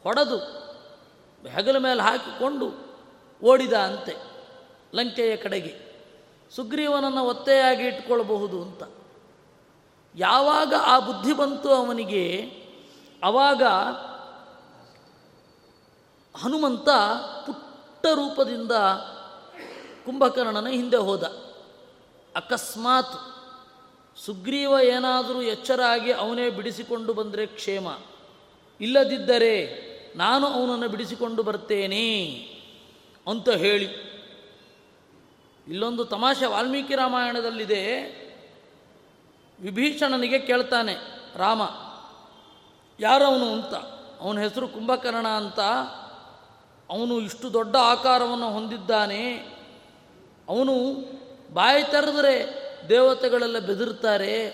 ಹೊಡೆದು, 0.03 0.37
ಹೆಗಲ 1.49 1.79
ಮೇಲೆ 1.79 2.03
ಹಾಕಿಕೊಂಡು 2.03 2.97
ಓಡಿದ 3.45 3.73
ಅಂತೆ 3.73 4.17
ಲಂಕೆಯ 4.95 5.37
ಕಡೆಗೆ. 5.37 5.89
ಸುಗ್ರೀವನನ್ನು 6.57 7.25
ಒತ್ತೆಯಾಗಿ 7.25 7.83
ಇಟ್ಕೊಳ್ಬಹುದು 7.83 8.63
ಅಂತ. 8.63 8.83
ಯಾವಾಗ 10.15 10.75
ಆ 10.81 10.99
ಬುದ್ಧಿ 10.99 11.33
ಬಂತು 11.33 11.69
ಅವನಿಗೆ? 11.71 12.53
ಆವಾಗ 13.25 13.63
ಹನುಮಂತ 16.37 16.89
ಪುಟ್ಟ 17.47 18.07
ರೂಪದಿಂದ 18.07 18.73
ಕುಂಭಕರ್ಣನ 20.05 20.67
ಹಿಂದೆ 20.67 20.97
ಹೋದ. 20.97 21.23
ಅಕಸ್ಮಾತ್ 22.37 23.38
ಸುಗ್ರೀವ 24.25 24.73
ಏನಾದರೂ 24.83 25.43
ಎಚ್ಚರ 25.43 25.81
ಆಗಿ 25.83 26.13
ಅವನೇ 26.13 26.51
ಬಿಡಿಸಿಕೊಂಡು 26.51 27.15
ಬಂದರೆ 27.15 27.47
ಕ್ಷೇಮ. 27.47 27.89
ಇಲ್ಲದಿದ್ದರೆ 28.81 29.89
ನಾನು 30.17 30.47
ಅವನನ್ನು 30.47 30.89
ಬಿಡಿಸಿಕೊಂಡು 30.89 31.43
ಬರ್ತೇನೆ 31.43 32.35
ಅಂತ 33.27 33.49
ಹೇಳಿ. 33.49 34.09
ಇಲ್ಲೊಂದು 35.69 36.05
ತಮಾಷೆ 36.05 36.47
ವಾಲ್ಮೀಕಿ 36.47 36.95
ರಾಮಾಯಣದಲ್ಲಿದೆ. 36.95 37.85
ವಿಭೀಷಣನಿಗೆ 39.61 40.39
ಕೇಳ್ತಾನೆ, 40.39 40.97
ರಾಮ, 41.37 41.63
ಯಾರವನು 43.01 43.53
ಅಂತ? 43.53 43.75
ಅವನ 44.21 44.39
ಹೆಸರು 44.39 44.69
ಕುಂಭಕರ್ಣ 44.69 45.29
ಅಂತ? 45.29 45.61
ಅವನು 46.91 47.21
ಇಷ್ಟು 47.21 47.53
ದೊಡ್ಡ 47.53 47.77
ಆಕಾರವನ್ನು 47.77 48.51
ಹೊಂದಿದ್ದಾನೆ. 48.51 49.35
ಅವನು 50.49 50.75
ಬಾಯಿ 51.55 51.85
ತೆರೆದರೆ 51.85 52.68
ದೇವತೆಗಳೆಲ್ಲ 52.89 53.59
ಬೆದರ್ತಾರೆ. 53.59 54.49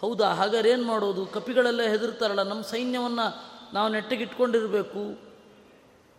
ಹೌದಾ? 0.00 0.28
ಹಾಗಾದ್ರೆ 0.28 0.70
ಏನು 0.70 0.84
ಮಾಡೋದು? 0.84 1.26
ಕಪಿಗಳೆಲ್ಲ 1.26 1.82
ಹೆದರ್ತಾರಲ್ಲ, 1.82 2.42
ನಮ್ಮ 2.42 2.62
ಸೈನ್ಯವನ್ನು 2.62 3.50
ನಾವು 3.74 3.88
ನೆಟ್ಟಿಗಿಟ್ಕೊಂಡಿರಬೇಕು. 3.88 5.30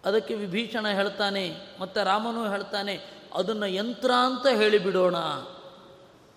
ಅದಕ್ಕೆ 0.06 0.34
ವಿಭೀಷಣ 0.34 0.88
ಹೇಳ್ತಾನೆ, 0.88 1.58
ಮತ್ತು 1.80 2.06
ರಾಮನು 2.06 2.50
ಹೇಳ್ತಾನೆ, 2.50 3.00
ಅದನ್ನು 3.34 3.68
ಯಂತ್ರ 3.68 4.12
ಅಂತ 4.12 4.48
ಹೇಳಿಬಿಡೋಣ. 4.48 5.16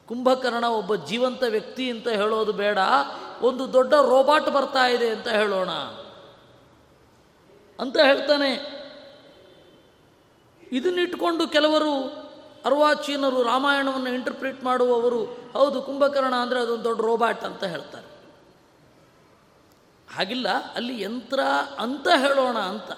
ಕುಂಭಕರ್ಣ 0.09 0.64
ಒಬ್ಬ 0.64 0.95
ಜೀವಂತ 0.95 1.43
ವ್ಯಕ್ತಿ 1.43 1.90
ಅಂತ 1.90 2.09
ಹೇಳೋದು 2.09 2.52
ಬೇಡ. 2.52 2.78
ಒಂದು 3.43 3.73
ದೊಡ್ಡ 3.73 3.95
ರೋಬಾಟ್ 3.95 4.50
ಬರ್ತಾ 4.50 4.87
ಇದೆ 4.87 5.09
ಅಂತ 5.09 5.28
ಹೇಳೋಣ. 5.28 5.71
ಅಂತ 7.81 7.97
ಹೇಳ್ತಾನೆ. 7.97 8.85
ಇದನ್ನಿಟ್ಕೊಂಡು 10.73 11.49
ಕೆಲವರು 11.49 12.24
ಅರ್ವಾಚೀನರು 12.64 13.42
ರಾಮಾಯಣವನ್ನು 13.42 14.11
ಇಂಟರ್ಪ್ರಿಟ್ 14.14 14.64
ಮಾಡುವವರು, 14.64 15.25
ಹೌದು, 15.52 15.83
ಕುಂಭಕರ್ಣ 15.83 16.35
ಅಂದರೆ 16.35 16.61
ಅದೊಂದು 16.61 16.85
ದೊಡ್ಡ 16.85 17.00
ರೋಬಾಟ್ 17.00 17.44
ಅಂತ 17.44 17.64
ಹೇಳ್ತಾರೆ. 17.64 18.09
ಹಾಗಿಲ್ಲ, 20.16 20.49
ಅಲ್ಲಿ 20.75 21.02
ಯಂತ್ರ 21.02 21.40
ಅಂತ 21.78 22.09
ಹೇಳೋಣ 22.16 22.59
ಅಂತ. 22.59 22.90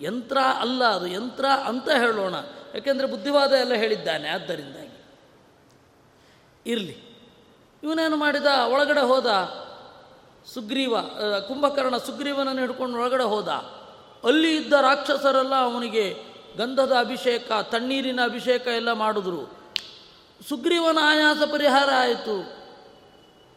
ಯಂತ್ರ 0.00 0.38
ಅಲ್ಲ 0.60 0.84
ಅದು, 0.84 1.06
ಯಂತ್ರ 1.06 1.46
ಅಂತ 1.64 1.88
ಹೇಳೋಣ. 1.90 2.34
ಯಾಕೆಂದರೆ 2.74 3.06
ಬುದ್ಧಿವಾದ 3.06 3.52
ಎಲ್ಲ 3.52 3.74
ಹೇಳಿದ್ದಾನೆ, 3.74 4.28
ಆದ್ದರಿಂದಾಗಿ. 4.28 4.96
ಇರಲಿ. 6.66 6.96
ಇವನೇನು 7.82 8.16
ಮಾಡಿದ? 8.16 8.46
ಒಳಗಡೆ 8.72 9.00
ಹೋದ. 9.00 9.26
ಸುಗ್ರೀವ 10.54 11.00
ಕುಂಭಕರ್ಣ 11.48 11.96
ಸುಗ್ರೀವನನ್ನು 11.96 12.60
ಹಿಡ್ಕೊಂಡು 12.60 12.98
ಒಳಗಡೆ 12.98 13.24
ಹೋದ. 13.24 13.48
ಅಲ್ಲಿ 14.24 14.56
ಇದ್ದ 14.56 14.72
ರಾಕ್ಷಸರೆಲ್ಲ 14.72 15.54
ಅವನಿಗೆ 15.54 16.04
ಗಂಧದ 16.58 16.92
ಅಭಿಷೇಕ, 17.00 17.52
ತಣ್ಣೀರಿನ 17.62 18.24
ಅಭಿಷೇಕ 18.24 18.66
ಎಲ್ಲ 18.66 18.92
ಮಾಡಿದ್ರು. 18.92 19.58
ಸುಗ್ರೀವನ 20.48 20.98
ಆಯಾಸ 21.02 21.36
ಪರಿಹಾರ 21.52 21.90
ಆಯಿತು. 21.96 22.58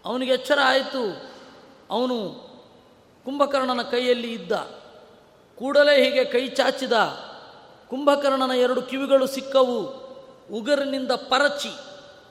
ಅವನಿಗೆ 0.05 0.34
ಎಚ್ಚರ 0.34 0.60
ಆಯಿತು. 0.65 1.31
ಅವನು 1.89 2.29
ಕುಂಭಕರ್ಣನ 3.25 3.81
ಕೈಯಲ್ಲಿ 3.81 4.34
ಇದ್ದ. 4.34 4.51
ಕೂಡಲೇ 5.55 6.03
ಹೀಗೆ 6.03 6.25
ಕೈ 6.25 6.48
ಚಾಚಿದ. 6.48 6.91
ಕುಂಭಕರ್ಣನ 7.89 8.51
ಎರಡು 8.51 8.81
ಕಿವಿಗಳು 8.81 9.27
ಸಿಕ್ಕವು. 9.27 10.01
ಉಗರಿನಿಂದ 10.51 11.12
ಪರಚಿ, 11.12 11.72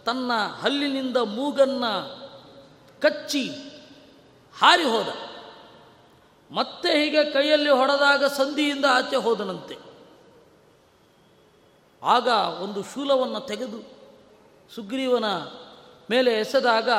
ತನ್ನ 0.05 0.33
ಹಲ್ಲಿನಿಂದ 0.63 1.17
ಮೂಗನ್ನ 1.17 1.85
ಕಚ್ಚಿ 3.01 3.49
ಹಾರಿ 4.59 4.85
ಹೋದ. 4.85 5.09
ಮತ್ತೆ 6.51 7.05
ಹೀಗೆ 7.05 7.25
ಕೈಯಲ್ಲಿ 7.25 7.71
ಹೊಡೆದಾಗ 7.71 8.25
ಸಂಧಿಯಿಂದ 8.25 8.85
ಆಚೆ 8.91 9.17
ಹೋದನಂತೆ. 9.17 9.90
ಆಗ 12.03 12.27
ಒಂದು 12.63 12.83
ಶೂಲವನ್ನು 12.83 13.41
ತೆಗೆದು 13.41 13.83
ಸುಗ್ರೀವನ 14.75 15.25
ಮೇಲೆ 16.11 16.33
ಎಸೆದಾಗ 16.33 16.91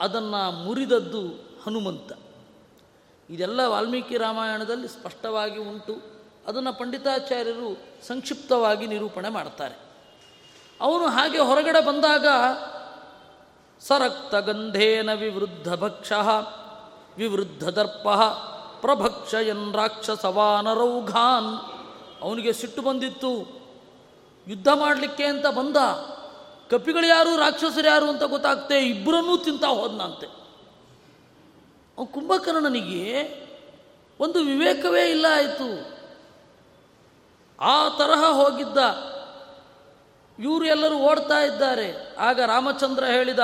ಅದನ್ನು 0.00 0.50
ಮುರಿದದ್ದು 0.50 1.28
ಹನುಮಂತ. 1.66 2.12
ಇದೆಲ್ಲ 3.30 3.60
ವಾಲ್ಮೀಕಿ 3.66 4.16
ರಾಮಾಯಣದಲ್ಲಿ 4.16 4.88
ಸ್ಪಷ್ಟವಾಗಿ 4.88 5.58
ಉಂಟು. 5.58 6.16
ಅದನ್ನು 6.46 6.78
ಪಂಡಿತಾಚಾರ್ಯರು 6.78 7.78
ಸಂಕ್ಷಿಪ್ತವಾಗಿ 8.06 8.86
ನಿರೂಪಣೆ 8.86 9.28
ಮಾಡ್ತಾರೆ. 9.28 9.74
ಅವನು 10.80 11.06
ಹಾಗೆ 11.06 11.38
ಹೊರಗಡೆ 11.38 11.84
ಬಂದಾಗ 11.84 12.26
ಸರಕ್ತ 13.80 14.34
ಗಂಧೇನ 14.34 15.12
ವಿವೃದ್ಧ 15.12 15.74
ಭಕ್ಷ, 15.74 16.12
ವಿವೃದ್ಧ 17.16 17.68
ದರ್ಪ, 17.68 18.08
ಪ್ರಭಕ್ಷಯನ್ 18.80 19.74
ರಾಕ್ಷಸವಾನರೌಘಾನ್. 19.74 21.58
ಅವನಿಗೆ 22.22 22.52
ಸಿಟ್ಟು 22.52 22.82
ಬಂದಿತ್ತು. 22.82 23.55
ಯುದ್ಧ 24.48 24.68
ಮಾಡಲಿಕ್ಕೆ 24.74 25.24
ಅಂತ 25.24 25.46
ಬಂದ. 25.46 25.76
ಕಪಿಗಳು 26.70 27.06
ಯಾರು, 27.06 27.36
ರಾಕ್ಷಸರು 27.36 27.88
ಯಾರು 27.88 28.08
ಅಂತ 28.08 28.22
ಗೊತ್ತಾಗ್ತೆ, 28.22 28.78
ಇಬ್ಬರನ್ನೂ 28.78 29.36
ತಿಂತಾ 29.36 29.66
ಹೋದ್ನಂತೆ. 29.66 30.26
ಅವ್ನು 30.26 32.06
ಕುಂಭಕರ್ಣನಿಗೆ 32.06 33.36
ಒಂದು 34.20 34.38
ವಿವೇಕವೇ 34.38 35.10
ಇಲ್ಲ 35.10 35.26
ಆಯಿತು. 35.34 35.96
ಆ 37.60 37.88
ತರಹ 37.88 38.24
ಹೋಗಿದ್ದ. 38.24 38.78
ಇವರು 40.38 40.64
ಎಲ್ಲರೂ 40.64 40.96
ಓಡ್ತಾ 40.96 41.38
ಇದ್ದಾರೆ. 41.38 42.14
ಆಗ 42.18 42.40
ರಾಮಚಂದ್ರ 42.40 43.04
ಹೇಳಿದ, 43.04 43.38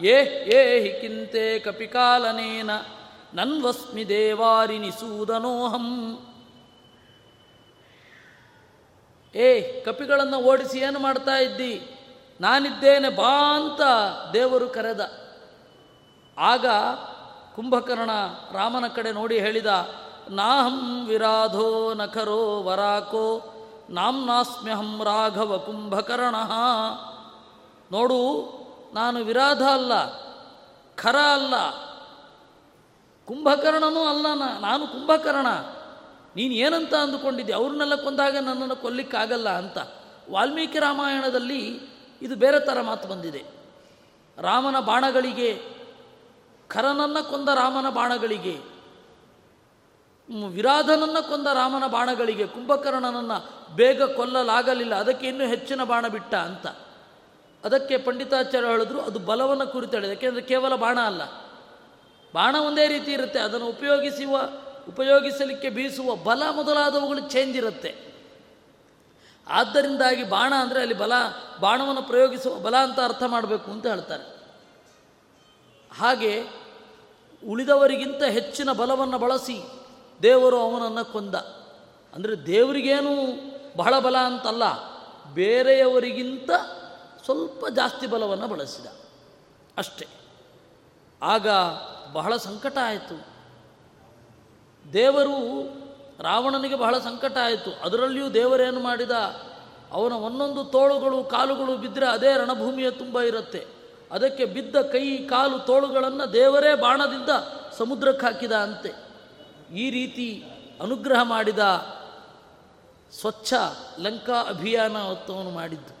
ಏ 0.00 0.54
ಏ, 0.54 0.80
ಹಿಕಿಂತೆ 0.80 1.58
ಕಪಿಕಾಲನೇನ, 1.58 2.70
ನನ್ವಸ್ಮಿ 3.34 4.08
ದೇವಾರಿನಿಸೂದನೋಹಂ. 4.08 6.18
ಏ, 9.36 9.48
ಕಪಿಗಳನ್ನು 9.80 10.38
ಓಡಿಸಿ 10.38 10.78
ಏನು 10.78 10.98
ಮಾಡ್ತಾ 10.98 11.34
ಇದ್ದಿ? 11.36 11.74
ನಾನಿದ್ದೇನೆ 12.40 13.08
ಬಾ 13.08 13.32
ಅಂತ 13.56 13.80
ದೇವರು 14.32 14.68
ಕರೆದ. 14.68 15.02
ಆಗ 16.38 16.66
ಕುಂಭಕರ್ಣ 17.56 18.10
ರಾಮನ 18.52 18.86
ಕಡೆ 18.86 19.12
ನೋಡಿ 19.12 19.38
ಹೇಳಿದ, 19.38 19.70
ನಾಹಂ 20.30 21.06
ವಿರಾಧೋ 21.06 21.94
ನಖರೋ 21.94 22.62
ವರಾಕೋ 22.62 23.26
ನಾಮ್ನಾಸ್ಮ್ಯಹಂ 23.90 25.00
ರಾಘವ 25.04 25.58
ಕುಂಭಕರ್ಣ. 25.58 26.36
ನೋಡು, 27.92 28.20
ನಾನು 28.94 29.18
ವಿರಾಧ 29.20 29.62
ಅಲ್ಲ, 29.62 29.92
ಖರ 30.96 31.16
ಅಲ್ಲ. 31.34 31.54
ಕುಂಭಕರ್ಣನೂ 33.28 34.02
ಅಲ್ಲ 34.04 34.26
ನಾನು 34.60 34.86
ಕುಂಭಕರ್ಣ. 34.86 35.46
ನೀನು 36.36 36.54
ಏನಂತ 36.54 36.94
ಅಂದುಕೊಂಡಿದ್ದೆ? 36.94 37.52
ಅವ್ರನ್ನೆಲ್ಲ 37.52 37.94
ಕೊಂದಾಗ 37.94 38.36
ನನ್ನನ್ನು 38.38 38.76
ಕೊಲ್ಲಿಕ್ಕಾಗಲ್ಲ 38.76 39.48
ಅಂತ. 39.48 39.78
ವಾಲ್ಮೀಕಿ 40.30 40.78
ರಾಮಾಯಣದಲ್ಲಿ 40.78 41.80
ಇದು 42.22 42.36
ಬೇರೆ 42.36 42.60
ಥರ 42.60 42.80
ಮಾತು 42.80 43.08
ಬಂದಿದೆ. 43.08 43.44
ರಾಮನ 44.38 44.80
ಬಾಣಗಳಿಗೆ, 44.80 45.62
ಖರನನ್ನು 46.68 47.30
ಕೊಂದ 47.30 47.48
ರಾಮನ 47.48 47.88
ಬಾಣಗಳಿಗೆ 47.88 48.76
ವಿರಾಧನನ್ನು 50.48 51.28
ಕೊಂದ 51.28 51.46
ರಾಮನ 51.46 51.86
ಬಾಣಗಳಿಗೆ, 51.86 52.46
ಕುಂಭಕರ್ಣನನ್ನು 52.46 53.74
ಬೇಗ 53.76 54.02
ಕೊಲ್ಲಲಾಗಲಿಲ್ಲ. 54.02 54.94
ಅದಕ್ಕೆ 54.94 55.26
ಇನ್ನೂ 55.26 55.46
ಹೆಚ್ಚಿನ 55.46 55.84
ಬಾಣ 55.84 56.08
ಬಿಟ್ಟ 56.08 56.34
ಅಂತ. 56.34 56.66
ಅದಕ್ಕೆ 57.64 57.98
ಪಂಡಿತಾಚಾರ್ಯ 57.98 58.68
ಹೇಳಿದ್ರು, 58.68 59.00
ಅದು 59.00 59.18
ಬಲವನ್ನು 59.18 59.66
ಕುರಿತು 59.66 59.92
ಹೇಳಿದೆ 59.92 60.12
ಯಾಕೆಂದರೆ 60.12 60.42
ಕೇವಲ 60.42 60.76
ಬಾಣ 60.76 61.00
ಅಲ್ಲ. 61.00 61.24
ಬಾಣ 62.34 62.56
ಒಂದೇ 62.56 62.88
ರೀತಿ 62.88 63.12
ಇರುತ್ತೆ. 63.12 63.38
ಅದನ್ನು 63.38 63.66
ಉಪಯೋಗಿಸುವ 63.66 64.40
ಉಪಯೋಗಿಸಲಿಕ್ಕೆ 64.88 65.70
ಬೀಸುವ 65.70 66.14
ಬಲ 66.16 66.42
ಮೊದಲಾದವುಗಳು 66.50 67.22
ಚೇಂಜ್ 67.30 67.56
ಇರುತ್ತೆ. 67.56 67.92
ಆದ್ದರಿಂದಾಗಿ 69.46 70.24
ಬಾಣ 70.24 70.52
ಅಂದರೆ 70.54 70.80
ಅಲ್ಲಿ 70.80 70.94
ಬಲ, 70.94 71.12
ಬಾಣವನ್ನು 71.60 72.02
ಪ್ರಯೋಗಿಸುವ 72.02 72.54
ಬಲ 72.56 72.76
ಅಂತ 72.76 72.98
ಅರ್ಥ 73.00 73.22
ಮಾಡಬೇಕು 73.26 73.70
ಅಂತ 73.70 73.86
ಹೇಳ್ತಾರೆ. 73.86 74.24
ಹಾಗೆ 75.92 76.32
ಉಳಿದವರಿಗಿಂತ 77.42 78.22
ಹೆಚ್ಚಿನ 78.22 78.72
ಬಲವನ್ನು 78.72 79.18
ಬಳಸಿ 79.18 79.58
ದೇವರು 80.22 80.58
ಅವನನ್ನು 80.60 81.04
ಕೊಂದ. 81.12 81.34
ಅಂದರೆ 82.12 82.34
ದೇವರಿಗೇನು 82.46 83.14
ಬಹಳ 83.76 83.94
ಬಲ 83.98 84.16
ಅಂತಲ್ಲ, 84.18 84.64
ಬೇರೆಯವರಿಗಿಂತ 85.34 86.50
ಸ್ವಲ್ಪ 87.24 87.68
ಜಾಸ್ತಿ 87.68 88.06
ಬಲವನ್ನು 88.06 88.48
ಬಳಸಿದ. 88.48 88.86
ಅಷ್ಟೇ. 89.78 90.06
ಆಗ 91.22 91.48
ಬಹಳ 92.12 92.36
ಸಂಕಟ 92.36 92.76
ಆಯಿತು. 92.82 93.35
ದೇವರು 94.92 95.64
ರಾವಣನಿಗೆ 96.22 96.74
ಬಹಳ 96.74 96.98
ಸಂಕಟ 96.98 97.36
ಆಯಿತು. 97.44 97.70
ಅದರಲ್ಲಿಯೂ 97.82 98.28
ದೇವರೇನು 98.28 98.80
ಮಾಡಿದ? 98.80 99.10
ಅವನ 99.92 100.12
ಒಂದೊಂದು 100.12 100.64
ತೋಳುಗಳು, 100.64 101.24
ಕಾಲುಗಳು 101.24 101.76
ಬಿದ್ದರೆ 101.76 102.06
ಅದೇ 102.06 102.36
ರಣಭೂಮಿಯ 102.36 102.90
ತುಂಬ 102.90 103.20
ಇರುತ್ತೆ. 103.20 103.66
ಅದಕ್ಕೆ 104.12 104.44
ಬಿದ್ದ 104.44 104.76
ಕೈ, 104.76 105.16
ಕಾಲು, 105.16 105.58
ತೋಳುಗಳನ್ನು 105.58 106.32
ದೇವರೇ 106.32 106.74
ಬಾಣದಿಂದ 106.74 107.28
ಸಮುದ್ರಕ್ಕೆ 107.78 108.26
ಹಾಕಿದ 108.26 108.52
ಅಂತೆ. 108.52 109.06
ಈ 109.76 109.90
ರೀತಿ 109.90 110.44
ಅನುಗ್ರಹ 110.80 111.22
ಮಾಡಿದ 111.22 111.58
ಸ್ವಚ್ಛ 113.20 113.54
ಲಂಕಾ 113.98 114.44
ಅಭಿಯಾನ 114.48 114.96
ಅವನು 114.98 115.50
ಮಾಡಿದ್ದು. 115.50 115.96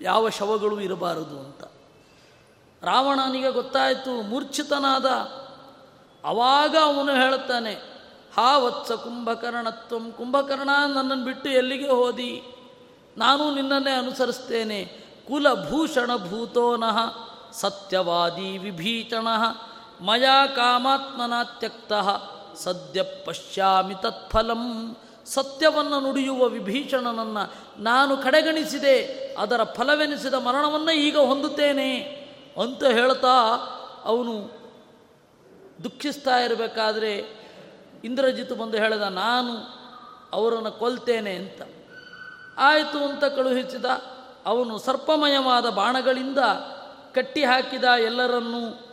ಯಾವ 0.00 0.28
ಶವಗಳು 0.28 0.80
ಇರಬಾರದು 0.80 1.38
ಅಂತ. 1.40 1.64
ರಾವಣನಿಗೆ 2.82 3.50
ಗೊತ್ತಾಯಿತು, 3.50 4.22
ಮೂರ್ಛಿತನಾದ 4.22 5.06
ಅವಾಗ 6.26 6.76
ಅವನು 6.82 7.12
ಹೇಳ್ತಾನೆ, 7.12 7.72
ಹಾ 8.36 8.58
ವತ್ಸ 8.58 8.92
ಕುಂಭಕರ್ಣತ್ವಂ, 8.92 10.12
ಕುಂಭಕರ್ಣ 10.12 10.70
ನನ್ನನ್ನು 10.94 11.24
ಬಿಟ್ಟು 11.24 11.48
ಎಲ್ಲಿಗೆ 11.50 11.88
ಹೋದಿ? 11.88 12.42
ನಾನು 13.16 13.54
ನಿನ್ನನ್ನೇ 13.54 13.90
ಅನುಸರಿಸ್ತೇನೆ. 13.90 14.80
ಕುಲಭೂಷಣ 15.28 16.16
ಭೂತೋನಃ 16.16 16.98
ಸತ್ಯವಾದಿ 17.52 18.58
ವಿಭೀಷಣ, 18.58 19.28
ಮಯಾ 20.00 20.46
ಕಾಮಾತ್ಮನ 20.46 21.42
ತ್ಯಕ್ತ, 21.42 21.92
ಸದ್ಯ 22.56 23.02
ಪಶ್ಯಾಮಿ 23.02 23.94
ತತ್ಫಲಂ, 23.94 24.96
ಸತ್ಯವನ್ನು 25.26 26.00
ನುಡಿಯುವ 26.00 26.44
ವಿಭೀಷಣನನ್ನು 26.44 27.44
ನಾನು 27.82 28.16
ಕಡೆಗಣಿಸಿದೆ, 28.16 28.96
ಅದರ 29.38 29.62
ಫಲವೆನಿಸಿದ 29.64 30.34
ಮರಣವನ್ನು 30.34 30.92
ಈಗ 30.94 31.18
ಹೊಂದುತ್ತೇನೆ 31.18 31.90
ಅಂತ 32.62 32.84
ಹೇಳ್ತಾ 32.84 33.36
ಅವನು 34.04 34.55
ದುಃಖಿಸ್ತಾ 35.84 36.38
ಇರಬೇಕಾದ್ರೆ 36.38 37.38
ಇಂದ್ರಜಿತ್ 38.04 38.52
ಬಂದು 38.52 38.76
ಹೇಳಿದ, 38.76 39.00
ನಾನು 39.00 39.76
ಅವರನ್ನು 40.32 40.72
ಕೊಲ್ತೇನೆ 40.72 41.34
ಅಂತ. 41.34 41.62
ಆಯಿತು 42.58 43.04
ಅಂತ 43.04 43.24
ಕಳುಹಿಸಿದ, 43.24 43.84
ಅವನು 44.46 44.78
ಸರ್ಪಮಯವಾದ 44.78 45.70
ಬಾಣಗಳಿಂದ 45.70 46.38
ಕಟ್ಟಿ 47.14 47.44
ಹಾಕಿದ 47.44 47.84
ಎಲ್ಲರನ್ನೂ, 47.84 48.86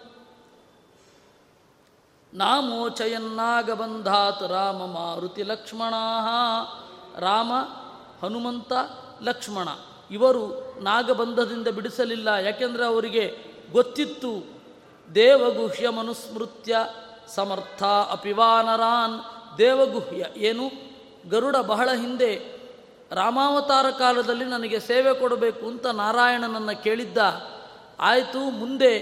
ನಾಮೋಚಯನ್ನಾಗಬಂಧಾತ್ 2.34 4.44
ರಾಮ 4.44 4.76
ಮಾರುತಿ 4.76 5.44
ಲಕ್ಷ್ಮಣ, 5.44 5.94
ರಾಮ 7.20 7.52
ಹನುಮಂತ 8.22 8.74
ಲಕ್ಷ್ಮಣ. 9.22 9.68
ಇವರು 10.12 10.74
ನಾಗಬಂಧದಿಂದ 10.84 11.68
ಬಿಡಿಸಲಿಲ್ಲ, 11.68 12.28
ಯಾಕೆಂದರೆ 12.28 12.86
ಅವರಿಗೆ 12.86 13.38
ಗೊತ್ತಿತ್ತು 13.72 14.53
ದೇವಗುಹ್ಯ 15.16 15.90
ಮನುಸ್ಮೃತ್ಯ 15.90 16.78
ಸಮರ್ಥ 17.28 17.84
ಅಪಿವಾನರಾನ್. 17.84 19.20
ದೇವಗುಹ್ಯ 19.58 20.26
ಏನು? 20.36 20.72
ಗರುಡ 21.30 21.58
ಬಹಳ 21.58 21.90
ಹಿಂದೆ 21.94 22.62
ರಾಮಾವತಾರ 23.12 23.90
ಕಾಲದಲ್ಲಿ 23.90 24.46
ನನಗೆ 24.46 24.80
ಸೇವೆ 24.80 25.14
ಕೊಡಬೇಕು 25.14 25.66
ಅಂತ 25.66 25.86
ನಾರಾಯಣನನ್ನು 25.86 26.84
ಕೇಳಿದ್ದ. 26.84 27.18
ಆಯಿತು, 28.00 28.40
ಮುಂದೆ 28.40 28.96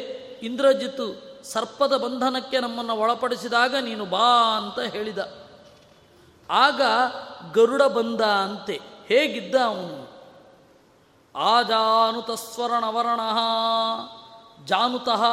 ಇಂದ್ರಜಿತು 0.44 1.32
ಸರ್ಪದ 1.44 1.98
ಬಂಧನಕ್ಕೆ 1.98 2.60
ನಮ್ಮನ್ನು 2.60 2.96
ಒಳಪಡಿಸಿದಾಗ 2.96 3.76
ನೀನು 3.76 4.06
ಬಾ 4.06 4.58
ಅಂತ 4.58 4.80
ಹೇಳಿದ. 4.80 5.18
ಆಗ 6.50 6.82
ಗರುಡ 7.54 7.84
ಬಂದ 7.84 8.22
ಅಂತೆ. 8.22 8.82
ಹೇಗಿದ್ದ 9.06 9.56
ಅವನು? 9.56 10.12
ಆಜಾನುತಸ್ವರಣವರ್ಣ 11.40 13.20
ಜಾನುತಃ 14.66 15.24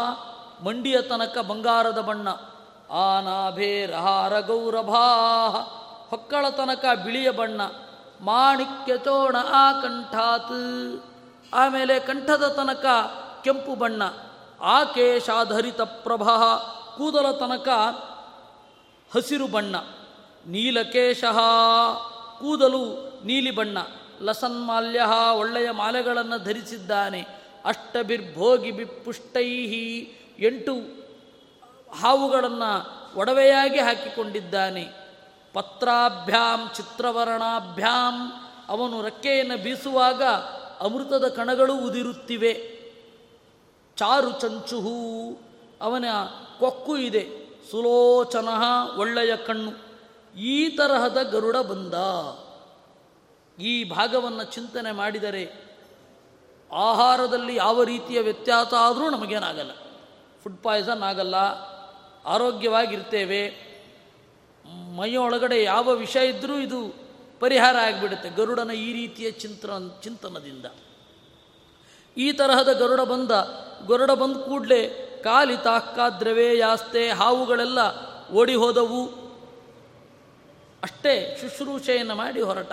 ಮಂಡಿಯ 0.64 1.02
ತನಕ 1.02 1.38
ಬಂಗಾರದ 1.38 1.98
ಬಣ್ಣ. 1.98 2.28
ಆನಾಭೇರಹಾರ 2.90 4.40
ಗೌರಭಾ 4.40 5.18
ಹೊಕ್ಕಳ 6.08 6.48
ತನಕ 6.48 6.84
ಬಿಳಿಯ 7.04 7.30
ಬಣ್ಣ. 7.30 7.60
ಮಾಣಿಕ್ಯ 8.20 8.98
ಚೋಣ 8.98 9.36
ಆ 9.52 9.72
ಕಂಠಾತ್. 9.72 11.04
ಆಮೇಲೆ 11.54 12.00
ಕಂಠದ 12.00 12.46
ತನಕ 12.46 12.86
ಕೆಂಪು 13.44 13.74
ಬಣ್ಣ. 13.74 14.02
ಆಕೇಶಾಧರಿತ 14.60 15.80
ಪ್ರಭಾ 15.80 16.56
ಕೂದಲ 16.96 17.30
ತನಕ 17.30 17.68
ಹಸಿರು 19.14 19.46
ಬಣ್ಣ. 19.46 19.76
ನೀಲಕೇಶ 20.46 21.24
ಕೂದಲು 22.38 23.08
ನೀಲಿ 23.24 23.50
ಬಣ್ಣ. 23.50 23.78
ಲಸನ್ಮಾಲ್ಯ 24.20 25.00
ಒಳ್ಳೆಯ 25.32 25.70
ಮಾಲೆಗಳನ್ನು 25.70 26.44
ಧರಿಸಿದ್ದಾನೆ. 26.44 27.26
ಅಷ್ಟಬಿರ್ಭೋಗಿ 27.64 28.70
ಬಿಪ್ಪುಷ್ಟೈಹಿ 28.70 30.17
ಎಂಟು 30.38 30.72
ಹಾವುಗಳನ್ನು 32.00 32.98
ಒಡವೆಯಾಗಿ 33.18 33.78
ಹಾಕಿಕೊಂಡಿದ್ದಾನೆ. 33.78 34.88
ಪತ್ರಾಭ್ಯಾಂ, 35.52 36.60
ಚಿತ್ರವರ್ಣಾಭ್ಯಾಂ, 36.74 38.32
ಅವನು 38.68 39.02
ರೆಕ್ಕೆಯನ್ನು 39.02 39.62
ಬೀಸುವಾಗ 39.62 40.22
ಅಮೃತದ 40.80 41.28
ಕಣಗಳು 41.28 41.76
ಉದಿರುತ್ತಿವೆ. 41.76 42.78
ಚಾರು 43.96 44.40
ಚಂಚುಹು, 44.40 45.38
ಅವನ 45.80 46.04
ಕೊಕ್ಕು 46.58 46.96
ಇದೆ. 46.96 47.48
ಸುಲೋಚನ 47.70 48.48
ಒಳ್ಳೆಯ 48.98 49.36
ಕಣ್ಣು. 49.36 49.72
ಈ 50.38 50.68
ತರಹದ 50.68 51.22
ಗರುಡ 51.22 51.56
ಬಂದ. 51.56 51.94
ಈ 53.62 53.84
ಭಾಗವನ್ನು 53.84 54.44
ಚಿಂತನೆ 54.44 54.92
ಮಾಡಿದರೆ 54.92 55.68
ಆಹಾರದಲ್ಲಿ 56.72 57.56
ಯಾವ 57.56 57.82
ರೀತಿಯ 57.82 58.20
ವ್ಯತ್ಯಾಸ 58.20 58.74
ಆದರೂ 58.74 59.10
ನಮಗೇನಾಗಲ್ಲ. 59.10 59.70
ಫುಡ್ 60.42 60.62
ಪಾಯ್ಸನ್ 60.62 61.02
ಆಗಲ್ಲ, 61.02 61.36
ಆರೋಗ್ಯವಾಗಿರ್ತೇವೆ, 62.26 63.42
ಮೈಯೊಳಗಡೆ 64.96 65.62
ಯಾವ 65.62 65.88
ವಿಷ 65.88 66.16
ಇದ್ದರೂ 66.16 66.56
ಇದು 66.58 66.80
ಪರಿಹಾರ 67.40 67.76
ಆಗಿಬಿಡುತ್ತೆ. 67.76 68.28
ಗರುಡನ 68.28 68.70
ಈ 68.70 68.92
ರೀತಿಯ 68.92 69.30
ಚಿಂತನ 69.30 69.88
ಚಿಂತನದಿಂದ. 70.02 70.66
ಈ 72.16 72.32
ತರಹದ 72.32 72.72
ಗರುಡ 72.72 73.00
ಬಂದ 73.00 73.30
ಗರುಡ 73.86 74.10
ಬಂದ 74.10 74.36
ಕೂಡಲೇ 74.36 74.80
ಕಾಲಿ 75.24 75.56
ತಾಕ್ಕಾದ್ರವೇ 75.56 76.58
ಯಾಸ್ತೆ, 76.58 77.10
ಹಾವುಗಳೆಲ್ಲ 77.10 77.78
ಓಡಿ 78.30 78.54
ಹೋದವು. 78.54 79.02
ಅಷ್ಟೇ 80.82 81.38
ಶುಶ್ರೂಷೆಯನ್ನು 81.40 82.14
ಮಾಡಿ 82.14 82.40
ಹೊರಟ. 82.40 82.72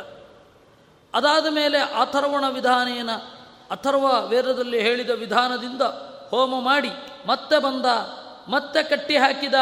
ಅದಾದ 1.13 1.47
ಮೇಲೆ 1.49 1.77
ಅಥರ್ವಣ 1.77 2.45
ವಿಧಾನೇನ, 2.49 3.11
ಅಥರ್ವ 3.71 4.05
ವೇದದಲ್ಲಿ 4.29 4.79
ಹೇಳಿದ 4.81 5.09
ವಿಧಾನದಿಂದ 5.09 5.81
ಹೋಮ 6.29 6.53
ಮಾಡಿ. 6.59 6.91
ಮತ್ತೆ 7.25 7.59
ಬಂದ, 7.59 7.85
ಮತ್ತೆ 8.47 8.83
ಕಟ್ಟಿ 8.83 9.17
ಹಾಕಿದ. 9.17 9.53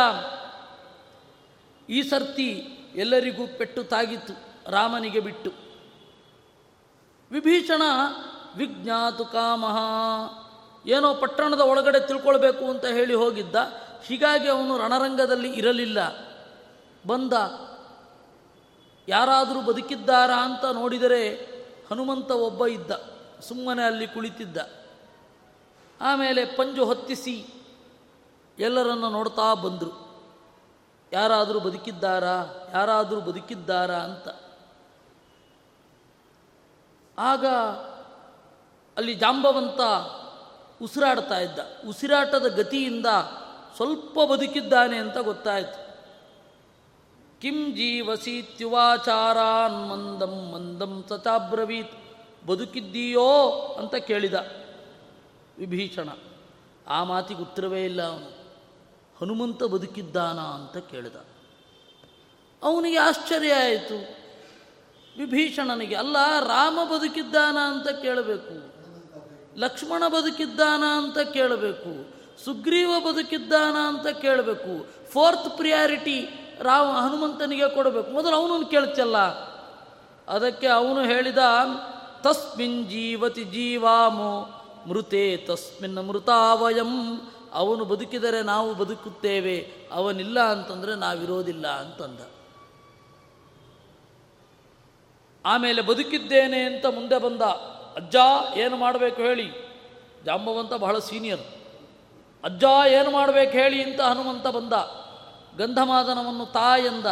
ಈ 1.90 2.02
ಸರ್ತಿ 2.02 2.50
ಎಲ್ಲರಿಗೂ 2.96 3.48
ಪೆಟ್ಟು 3.48 3.84
ತಾಗಿತ್ತು, 3.84 4.34
ರಾಮನಿಗೆ 4.72 5.20
ಬಿಟ್ಟು. 5.20 5.52
ವಿಭೀಷಣ, 7.32 7.82
ವಿಜ್ಞಾತು 8.56 9.26
ಕಾಮಹ 9.26 9.78
ಏನೋ 10.86 11.14
ಪಟ್ಟಣದ 11.14 11.60
ಒಳಗಡೆ 11.60 12.08
ತಿಳ್ಕೊಳ್ಬೇಕು 12.08 12.66
ಅಂತ 12.66 12.86
ಹೇಳಿ 12.86 13.14
ಹೋಗಿದ್ದ. 13.14 13.56
ಹೀಗಾಗಿ 14.06 14.50
ಅವನು 14.50 14.78
ರಣರಂಗದಲ್ಲಿ 14.78 15.50
ಇರಲಿಲ್ಲ. 15.54 16.00
ಬಂದ, 17.08 17.34
ಯಾರಾದರೂ 19.08 19.62
ಬದುಕಿದ್ದಾರಾ 19.62 20.38
ಅಂತ 20.46 20.66
ನೋಡಿದರೆ 20.66 21.22
ಹನುಮಂತ 21.92 22.32
ಒಬ್ಬ 22.32 22.66
ಇದ್ದ, 22.68 22.92
ಸುಮ್ಮನೆ 23.42 23.84
ಅಲ್ಲಿ 23.84 24.08
ಕುಳಿತಿದ್ದ. 24.08 24.58
ಆಮೇಲೆ 26.04 26.46
ಪಂಜು 26.46 26.86
ಹೊತ್ತಿಸಿ 26.86 27.46
ಎಲ್ಲರನ್ನು 28.60 29.10
ನೋಡ್ತಾ 29.10 29.54
ಬಂದರು. 29.54 30.04
ಯಾರಾದರೂ 31.14 31.60
ಬದುಕಿದ್ದಾರಾ? 31.60 32.68
ಯಾರಾದರೂ 32.74 33.22
ಬದುಕಿದ್ದಾರಾ 33.22 33.96
ಅಂತ. 33.96 34.28
ಆಗ 37.20 37.46
ಅಲ್ಲಿ 38.98 39.14
ಜಾಂಬವಂತ 39.14 39.80
ಉಸಿರಾಡ್ತಾ 40.84 41.40
ಇದ್ದ. 41.40 41.60
ಉಸಿರಾಟದ 41.88 42.48
ಗತಿಯಿಂದ 42.48 43.06
ಸ್ವಲ್ಪ 43.76 44.32
ಬದುಕಿದ್ದಾನೆ 44.32 44.98
ಅಂತ 44.98 45.18
ಗೊತ್ತಾಯಿತು. 45.18 45.98
ಕಿಂ 47.42 47.72
ಜೀವಸೀತ್ಯುವಾಚಾರಾನ್ 47.72 49.90
ಮಂದಂ 49.90 50.26
ಮಂದಂ 50.26 51.06
ಸಚಾಬ್ರವೀತ್. 51.10 51.94
ಬದುಕಿದ್ದೀಯೋ 52.48 53.52
ಅಂತ 53.80 53.96
ಕೇಳಿದ. 53.96 54.63
ವಿಭೀಷಣ. 55.58 56.10
ಆ 56.88 57.04
ಮಾತಿಗೆ 57.04 57.42
ಉತ್ತರವೇ 57.42 57.86
ಇಲ್ಲ 57.86 58.02
ಅವನು. 58.02 58.44
ಹನುಮಂತ 59.22 59.64
ಬದುಕಿದ್ದಾನ 59.64 60.40
ಅಂತ 60.40 60.78
ಕೇಳಿದ. 60.78 61.16
ಅವನಿಗೆ 62.64 62.98
ಆಶ್ಚರ್ಯ 62.98 63.54
ಆಯಿತು. 63.54 64.24
ವಿಭೀಷಣನಿಗೆ, 65.20 65.96
ಅಲ್ಲ, 65.96 66.18
ರಾಮ 66.40 66.80
ಬದುಕಿದ್ದಾನ 66.84 67.58
ಅಂತ 67.58 67.88
ಕೇಳಬೇಕು. 67.90 68.74
ಲಕ್ಷ್ಮಣ 69.60 70.08
ಬದುಕಿದ್ದಾನ 70.08 70.84
ಅಂತ 70.98 71.20
ಕೇಳಬೇಕು. 71.20 72.14
ಸುಗ್ರೀವ 72.46 72.92
ಬದುಕಿದ್ದಾನ 73.00 73.76
ಅಂತ 73.88 74.08
ಕೇಳಬೇಕು. 74.08 74.88
ಫೋರ್ತ್ 75.12 75.58
ಪ್ರಿಯಾರಿಟಿ 75.58 76.30
ರಾಮ, 76.60 76.92
ಹನುಮಂತನಿಗೆ 76.98 77.76
ಕೊಡಬೇಕು. 77.76 78.12
ಮೊದಲು 78.12 78.36
ಅವನನ್ನು 78.36 78.66
ಕೇಳ್ತಲ್ಲ 78.66 79.18
ಅದಕ್ಕೆ 80.28 80.68
ಅವನು 80.68 81.04
ಹೇಳಿದ, 81.04 81.38
ತಸ್ಮಿನ್ 82.22 82.90
ಜೀವತಿ 82.90 83.44
ಜೀವಾಮೋ 83.44 84.60
ಮೃತೆ 84.88 85.38
ತಸ್ಮಿನ್ 85.38 86.08
ಮೃತಾವಯಂ 86.08 87.22
ಅವನು 87.54 87.86
ಬದುಕಿದರೆ 87.86 88.42
ನಾವು 88.42 88.74
ಬದುಕುತ್ತೇವೆ. 88.74 89.74
ಅವನಿಲ್ಲ 89.92 90.40
ಅಂತಂದರೆ 90.40 90.96
ನಾವಿರೋದಿಲ್ಲ 90.96 91.68
ಅಂತಂದ. 91.68 92.20
ಆಮೇಲೆ 95.46 95.82
ಬದುಕಿದ್ದೇನೆ 95.82 96.60
ಅಂತ 96.62 96.86
ಮುಂದೆ 96.86 97.18
ಬಂದ. 97.18 97.42
ಅಜ್ಜ 97.96 98.16
ಏನು 98.56 98.78
ಮಾಡಬೇಕು 98.78 99.22
ಹೇಳಿ. 99.22 99.74
ಜಾಂಬವಂತ 100.26 100.74
ಬಹಳ 100.74 101.00
ಸೀನಿಯರ್ 101.00 101.42
ಅಜ್ಜ 102.44 102.64
ಏನು 102.88 103.12
ಮಾಡಬೇಕು 103.12 103.52
ಹೇಳಿ 103.52 103.84
ಅಂತ 103.84 104.02
ಹನುಮಂತ 104.02 104.48
ಬಂದ. 104.48 104.74
ಗಂಧಮಾದನವನ್ನು 105.58 106.46
ತಾಯಂದ 106.46 107.06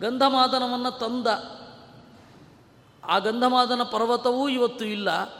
ಗಂಧಮಾದನವನ್ನು 0.00 0.98
ತಂದ. 0.98 1.26
ಆ 3.04 3.18
ಗಂಧಮಾದನ 3.18 3.82
ಪರ್ವತವೂ 3.82 4.48
ಇವತ್ತು 4.48 4.84
ಇಲ್ಲ. 4.84 5.39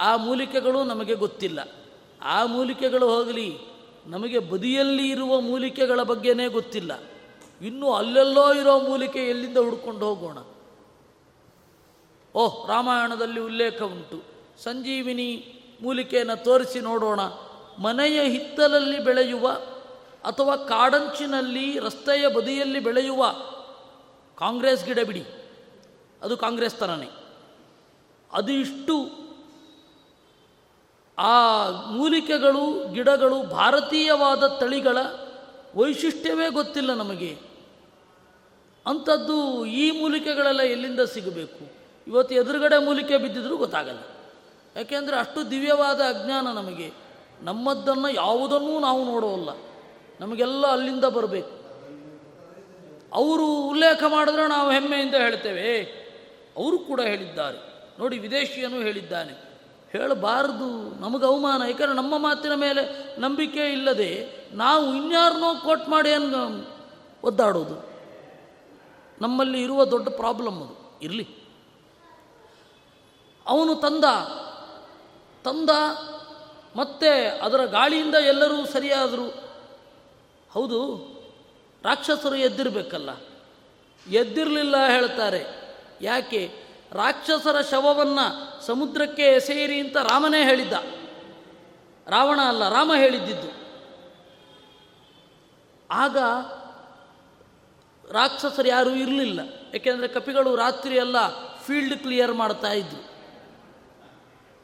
ಆ 0.00 0.16
ಮೂಲಿಕೆಗಳು 0.16 0.84
ನಮಗೆ 0.84 1.14
ಗೊತ್ತಿಲ್ಲ. 1.14 1.68
ಆ 2.22 2.44
ಮೂಲಿಕೆಗಳು 2.44 3.08
ಹೋಗಲಿ, 3.08 3.58
ನಮಗೆ 4.06 4.38
ಬದಿಯಲ್ಲಿ 4.38 5.10
ಇರುವ 5.10 5.40
ಮೂಲಿಕೆಗಳ 5.40 6.02
ಬಗ್ಗೆನೇ 6.02 6.48
ಗೊತ್ತಿಲ್ಲ. 6.48 7.02
ಇನ್ನೂ 7.62 7.92
ಅಲ್ಲೆಲ್ಲೋ 7.92 8.54
ಇರೋ 8.54 8.80
ಮೂಲಿಕೆ 8.80 9.18
ಎಲ್ಲಿಂದ 9.18 9.56
ಹುಡ್ಕೊಂಡು 9.56 10.06
ಹೋಗೋಣ? 10.06 10.38
ಓಹ್, 12.34 12.68
ರಾಮಾಯಣದಲ್ಲಿ 12.68 13.40
ಉಲ್ಲೇಖ 13.40 13.82
ಉಂಟು. 13.82 14.22
ಸಂಜೀವಿನಿ 14.62 15.52
ಮೂಲಿಕೆಯನ್ನು 15.82 16.44
ತೋರಿಸಿ 16.44 16.80
ನೋಡೋಣ. 16.80 17.20
ಮನೆಯ 17.78 18.20
ಹಿತ್ತಲಲ್ಲಿ 18.24 19.04
ಬೆಳೆಯುವ 19.04 19.48
ಅಥವಾ 20.24 20.56
ಕಾಡಂಚಿನಲ್ಲಿ 20.56 21.78
ರಸ್ತೆಯ 21.78 22.28
ಬದಿಯಲ್ಲಿ 22.28 22.80
ಬೆಳೆಯುವ 22.80 23.28
ಕಾಂಗ್ರೆಸ್ 24.38 24.84
ಗಿಡ 24.84 24.98
ಬಿಡಿ. 24.98 25.24
ಅದು 26.22 26.36
ಕಾಂಗ್ರೆಸ್ 26.36 26.74
ಥರನೇ 26.74 27.08
ಅದು 28.32 28.52
ಇಷ್ಟು 28.52 29.25
ಆ 31.18 31.70
ಮೂಲಿಕೆಗಳು, 31.70 32.92
ಗಿಡಗಳು 32.92 33.42
ಭಾರತೀಯವಾದ 33.42 34.46
ತಳಿಗಳ 34.46 34.98
ವೈಶಿಷ್ಟ್ಯವೇ 35.74 36.50
ಗೊತ್ತಿಲ್ಲ 36.50 36.94
ನಮಗೆ. 36.94 37.38
ಅಂಥದ್ದು 38.86 39.66
ಈ 39.66 40.00
ಮೂಲಿಕೆಗಳೆಲ್ಲ 40.00 40.60
ಎಲ್ಲಿಂದ 40.60 41.00
ಸಿಗಬೇಕು? 41.00 41.72
ಇವತ್ತು 42.06 42.34
ಎದುರುಗಡೆ 42.34 42.84
ಮೂಲಿಕೆ 42.84 43.16
ಬಿದ್ದಿದ್ರೂ 43.16 43.56
ಗೊತ್ತಾಗಲ್ಲ. 43.56 44.00
ಯಾಕೆಂದರೆ 44.76 45.16
ಅಷ್ಟು 45.16 45.50
ದಿವ್ಯವಾದ 45.50 46.00
ಅಜ್ಞಾನ 46.00 46.46
ನಮಗೆ. 46.46 46.92
ನಮ್ಮದ್ದನ್ನು 47.42 48.08
ಯಾವುದನ್ನೂ 48.08 48.80
ನಾವು 48.80 49.04
ನೋಡೋಲ್ಲ 49.04 49.48
ನಮಗೆಲ್ಲ 50.20 50.66
ಅಲ್ಲಿಂದ 50.66 51.04
ಬರಬೇಕು. 51.04 51.66
ಅವರು 53.14 53.46
ಉಲ್ಲೇಖ 53.46 54.02
ಮಾಡಿದ್ರೆ 54.08 54.48
ನಾವು 54.48 54.70
ಹೆಮ್ಮೆಯಿಂದ 54.70 55.14
ಹೇಳ್ತೇವೆ. 55.14 55.82
ಅವರು 56.56 56.78
ಕೂಡ 56.78 57.00
ಹೇಳಿದ್ದಾರೆ. 57.00 57.88
ನೋಡಿ, 57.98 58.18
ವಿದೇಶಿಯನು 58.18 58.76
ಹೇಳಿದ್ದಾನೆ. 58.76 59.45
ಹೇಳಬಾರದು. 59.92 61.00
ನಮಗೆ 61.00 61.26
ಅವಮಾನ. 61.26 61.62
ಯಾಕಂದರೆ 61.62 61.94
ನಮ್ಮ 61.94 62.18
ಮಾತಿನ 62.18 62.54
ಮೇಲೆ 62.54 63.16
ನಂಬಿಕೆ 63.20 63.72
ಇಲ್ಲದೆ 63.72 64.36
ನಾವು 64.52 64.94
ಇನ್ಯಾರನ್ನೋ 64.94 65.54
ಕೋಟ್ 65.54 65.88
ಮಾಡಿ 65.88 66.12
ಅನ್ 66.12 66.66
ಒದ್ದಾಡೋದು. 67.24 67.90
ನಮ್ಮಲ್ಲಿ 69.20 69.62
ಇರುವ 69.62 69.84
ದೊಡ್ಡ 69.84 70.08
ಪ್ರಾಬ್ಲಮ್ 70.08 70.62
ಅದು. 70.62 70.98
ಇರಲಿ. 71.02 71.28
ಅವನು 73.46 73.74
ತಂದ. 73.74 74.04
ತಂದ 75.44 75.70
ಮತ್ತೆ 76.76 77.26
ಅದರ 77.26 77.64
ಗಾಳಿಯಿಂದ 77.64 78.14
ಎಲ್ಲರೂ 78.14 78.66
ಸರಿಯಾದರು. 78.66 79.46
ಹೌದು, 80.50 80.96
ರಾಕ್ಷಸರು 81.84 82.34
ಎದ್ದಿರಬೇಕಲ್ಲ. 82.34 83.10
ಎದ್ದಿರಲಿಲ್ಲ 84.10 84.86
ಹೇಳ್ತಾರೆ. 84.86 85.44
ಯಾಕೆ? 86.00 86.52
ರಾಕ್ಷಸರ 86.92 87.60
ಶವವನ್ನು 87.60 88.45
ಸಮುದ್ರಕ್ಕೆ 88.66 89.22
ಎಸೆಯಿರಿ 89.22 89.78
ಅಂತ 89.80 89.96
ರಾಮನೇ 89.96 90.42
ಹೇಳಿದ್ದ. 90.44 90.72
ರಾವಣ 92.06 92.40
ಅಲ್ಲ, 92.48 92.68
ರಾಮ 92.68 92.92
ಹೇಳಿದ್ದಿದ್ದು. 92.94 93.50
ಆಗ 95.90 96.16
ರಾಕ್ಷಸರು 98.12 98.68
ಯಾರೂ 98.68 98.90
ಇರಲಿಲ್ಲ. 98.90 99.40
ಏಕೆಂದರೆ 99.74 100.08
ಕಪಿಗಳು 100.08 100.56
ರಾತ್ರಿ 100.56 100.96
ಎಲ್ಲ 100.96 101.16
ಫೀಲ್ಡ್ 101.66 101.96
ಕ್ಲಿಯರ್ 102.02 102.32
ಮಾಡ್ತಾ 102.32 102.72
ಇದ್ರು. 102.72 103.02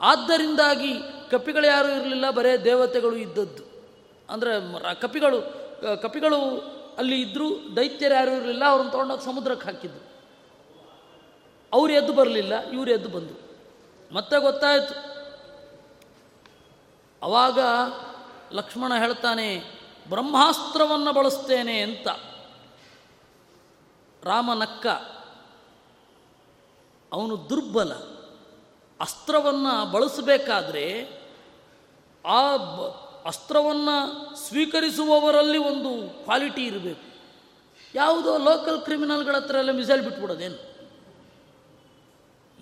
ಆದ್ದರಿಂದಾಗಿ 0.01 0.93
ಕಪಿಗಳು 1.31 1.67
ಯಾರೂ 1.67 1.89
ಇರಲಿಲ್ಲ, 1.89 2.31
ಬರೇ 2.31 2.57
ದೇವತೆಗಳು 2.57 3.17
ಇದ್ದದ್ದು. 3.17 3.65
ಅಂದರೆ 4.31 4.53
ಕಪಿಗಳು 5.01 5.41
ಕಪಿಗಳು 6.03 6.39
ಅಲ್ಲಿ 6.99 7.21
ಇದ್ದರೂ 7.21 7.49
ದೈತ್ಯರು 7.77 8.15
ಯಾರೂ 8.15 8.31
ಇರಲಿಲ್ಲ, 8.31 8.65
ಅವ್ರನ್ನ 8.65 8.91
ತೊಗೊಂಡೋಗಿ 8.91 9.25
ಸಮುದ್ರಕ್ಕೆ 9.25 9.65
ಹಾಕಿದ್ದು 9.65 10.01
ಅವ್ರು 11.73 11.93
ಎದ್ದು 11.93 12.13
ಬರಲಿಲ್ಲ, 12.13 12.55
ಇವರು 12.71 12.91
ಎದ್ದು 12.91 13.09
ಬಂದರು. 13.09 13.42
ಮತ್ತೆ 14.13 14.41
ಗೊತ್ತಾಯಿತು. 14.41 15.13
ಅವಾಗ 17.23 17.59
ಲಕ್ಷ್ಮಣ 18.53 18.95
ಹೇಳ್ತಾನೆ, 18.95 19.65
ಬ್ರಹ್ಮಾಸ್ತ್ರವನ್ನು 20.09 21.13
ಬಳಸ್ತೇನೆ 21.13 21.81
ಅಂತ. 21.81 22.09
ರಾಮನಕ್ಕ 24.23 24.87
ಅವನು 27.13 27.51
ದುರ್ಬಲ. 27.51 27.93
ಅಸ್ತ್ರವನ್ನು 29.01 29.91
ಬಳಸಬೇಕಾದ್ರೆ 29.91 31.09
ಆ 32.27 32.57
ಬ, 32.57 32.81
ಅಸ್ತ್ರವನ್ನು 33.25 34.37
ಸ್ವೀಕರಿಸುವವರಲ್ಲಿ 34.37 35.59
ಒಂದು 35.59 36.09
ಕ್ವಾಲಿಟಿ 36.25 36.67
ಇರಬೇಕು. 36.67 37.13
ಯಾವುದೋ 37.95 38.39
ಲೋಕಲ್ 38.39 38.83
ಕ್ರಿಮಿನಲ್ಗಳ 38.83 39.37
ಹತ್ರ 39.37 39.55
ಎಲ್ಲ 39.55 39.71
ಮಿಸೈಲ್ 39.71 40.03
ಬಿಟ್ಬಿಡೋದೇನು? 40.03 40.72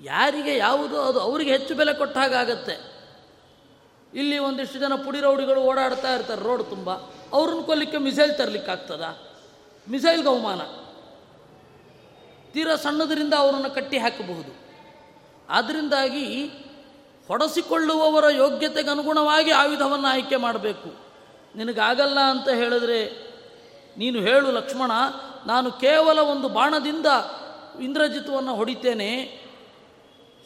ಯಾರಿಗೆ 0.02 0.56
ಯಾವುದು 0.56 1.00
ಅದು 1.00 1.20
ಅವರಿಗೆ 1.20 1.52
ಹೆಚ್ಚು 1.52 1.74
ಬೆಲೆ 1.74 1.94
ಕೊಟ್ಟ 1.94 2.16
ಹಾಗಾಗತ್ತೆ 2.16 2.90
ಇಲ್ಲಿ 4.14 4.38
ಒಂದಿಷ್ಟು 4.38 4.78
ಜನ 4.78 4.94
ಪುಡಿ 4.94 5.20
ರೌಡಿಗಳು 5.20 5.60
ಓಡಾಡ್ತಾ 5.60 6.14
ಇರ್ತಾರೆ 6.14 6.42
ರೋಡ್ 6.42 6.70
ತುಂಬ. 6.70 6.90
ಅವ್ರನ್ನ 7.32 7.60
ಕೊಲ್ಲಿಕ್ಕೆ 7.60 7.98
ಮಿಸೈಲ್ 7.98 8.38
ತರಲಿಕ್ಕೆ 8.38 8.70
ಆಗ್ತದ? 8.70 9.18
ಮಿಸೈಲ್ಗೆ 9.90 10.28
ಅವಮಾನ. 10.28 10.60
ತೀರಾ 12.52 12.76
ಸಣ್ಣದರಿಂದ 12.76 13.34
ಅವರನ್ನು 13.34 13.70
ಕಟ್ಟಿ 13.70 13.98
ಹಾಕಬಹುದು. 13.98 14.54
ಆದ್ದರಿಂದಾಗಿ 15.50 16.46
ಹೊಡೆಸಿಕೊಳ್ಳುವವರ 17.28 18.30
ಯೋಗ್ಯತೆಗೆ 18.30 18.90
ಅನುಗುಣವಾಗಿ 18.90 19.50
ಆಯುಧವನ್ನು 19.50 20.06
ಆಯ್ಕೆ 20.06 20.36
ಮಾಡಬೇಕು. 20.36 20.94
ನಿನಗಾಗಲ್ಲ 21.56 22.18
ಅಂತ 22.20 22.48
ಹೇಳಿದ್ರೆ 22.48 23.30
ನೀನು 23.98 24.20
ಹೇಳು 24.20 24.50
ಲಕ್ಷ್ಮಣ, 24.50 24.90
ನಾನು 25.46 25.72
ಕೇವಲ 25.72 26.18
ಒಂದು 26.18 26.48
ಬಾಣದಿಂದ 26.48 27.06
ಇಂದ್ರಜಿತ್ವವನ್ನು 27.82 28.54
ಹೊಡಿತೇನೆ 28.54 29.39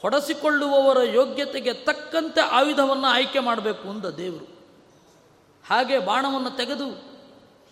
ಹೊಡೆಸಿಕೊಳ್ಳುವವರ 0.04 1.02
ಯೋಗ್ಯತೆಗೆ 1.02 1.72
ತಕ್ಕಂತೆ 1.72 2.40
ಆಯುಧವನ್ನು 2.40 3.06
ಆಯ್ಕೆ 3.06 3.38
ಮಾಡಬೇಕು 3.38 3.88
ಅಂದ 3.88 4.04
ದೇವರು. 4.04 4.44
ಹಾಗೆ 5.66 5.98
ಬಾಣವನ್ನು 5.98 6.50
ತೆಗೆದು 6.50 7.04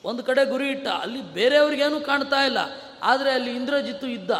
ಒಂದು 0.04 0.22
ಕಡೆ 0.22 0.44
ಗುರಿ 0.44 0.68
ಇಟ್ಟ. 0.68 0.86
ಅಲ್ಲಿ 0.86 1.20
ಬೇರೆಯವ್ರಿಗೇನು 1.20 2.00
ಕಾಣ್ತಾ 2.00 2.44
ಇಲ್ಲ. 2.44 2.58
ಆದರೆ 3.02 3.32
ಅಲ್ಲಿ 3.32 3.56
ಇಂದ್ರಜಿತ್ತು 3.56 4.06
ಇದ್ದ. 4.06 4.30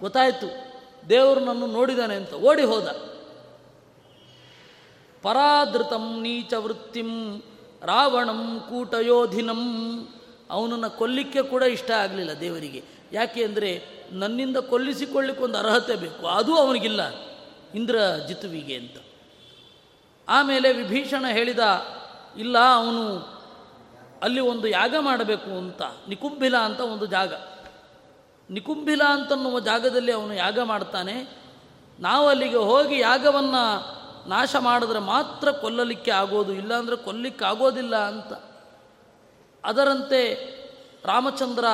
ಗೊತ್ತಾಯಿತು, 0.00 0.46
ದೇವರು 1.08 1.40
ನನ್ನ 1.40 1.64
ನೋಡಿದಾನೆ 1.64 2.14
ಅಂತ. 2.14 2.32
ಓಡಿ 2.32 2.62
ಹೋದ. 2.62 2.88
ಪರಾದೃತಂ 5.22 6.20
ನೀಚ 6.20 6.54
ವೃತ್ತಿಂ, 6.54 7.42
ರಾವಣಂ 7.82 8.64
ಕೂಟಯೋಧಿನಂ 8.68 9.62
ಅವನನ್ನು 10.50 10.90
ಕೊಲ್ಲಿಕ್ಕೆ 10.90 11.42
ಕೂಡ 11.42 11.62
ಇಷ್ಟ 11.62 11.90
ಆಗಲಿಲ್ಲ 11.90 12.40
ದೇವರಿಗೆ. 12.40 12.97
ಯಾಕೆ 13.12 13.44
ಅಂದರೆ 13.44 13.70
ನನ್ನಿಂದ 14.12 14.56
ಕೊಲ್ಲಿಸಿಕೊಳ್ಳಿಕ್ಕೆ 14.56 15.44
ಒಂದು 15.44 15.58
ಅರ್ಹತೆ 15.58 15.96
ಬೇಕು, 15.96 16.26
ಅದು 16.26 16.56
ಅವನಿಗಿಲ್ಲ, 16.56 17.00
ಇಂದ್ರ 17.74 17.98
ಜಿತುವಿಗೆ 18.28 18.74
ಅಂತ. 18.74 18.96
ಆಮೇಲೆ 20.28 20.72
ವಿಭೀಷಣ 20.72 21.26
ಹೇಳಿದ, 21.26 21.58
ಇಲ್ಲ, 22.36 22.58
ಅವನು 22.58 23.02
ಅಲ್ಲಿ 24.22 24.40
ಒಂದು 24.40 24.66
ಯಾಗ 24.68 24.94
ಮಾಡಬೇಕು 25.00 25.50
ಅಂತ, 25.58 25.82
ನಿಕುಂಭಿಲ 26.08 26.56
ಅಂತ 26.56 26.80
ಒಂದು 26.80 27.06
ಜಾಗ. 27.06 27.32
ನಿಕುಂಭಿಲ 28.50 29.02
ಅಂತನ್ನುವ 29.04 29.60
ಜಾಗದಲ್ಲಿ 29.60 30.12
ಅವನು 30.12 30.34
ಯಾಗ 30.34 30.58
ಮಾಡ್ತಾನೆ. 30.60 31.16
ನಾವು 32.00 32.28
ಅಲ್ಲಿಗೆ 32.28 32.56
ಹೋಗಿ 32.56 32.98
ಯಾಗವನ್ನು 32.98 33.62
ನಾಶ 34.28 34.56
ಮಾಡಿದ್ರೆ 34.56 34.98
ಮಾತ್ರ 34.98 35.50
ಕೊಲ್ಲಲಿಕ್ಕೆ 35.50 36.10
ಆಗೋದು, 36.10 36.52
ಇಲ್ಲಾಂದರೆ 36.52 36.96
ಕೊಲ್ಲಲಿಕ್ಕೆ 36.96 37.44
ಆಗೋದಿಲ್ಲ 37.44 37.96
ಅಂತ. 37.96 38.32
ಅದರಂತೆ 39.64 40.20
ರಾಮಚಂದ್ರ 41.04 41.64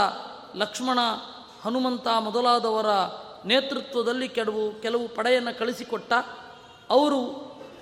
ಲಕ್ಷ್ಮಣ, 0.54 0.98
ಹನುಮಂತ 1.64 2.08
ಮೊದಲಾದವರ 2.20 2.86
ನೇತೃತ್ವದಲ್ಲಿ 3.46 4.28
ಕೆಲವು 4.28 4.82
ಕೆಲವು 4.82 5.08
ಪಡೆಯನ್ನು 5.08 5.58
ಕಳಿಸಿಕೊಟ್ಟ. 5.58 6.12
ಅವರು 6.90 7.20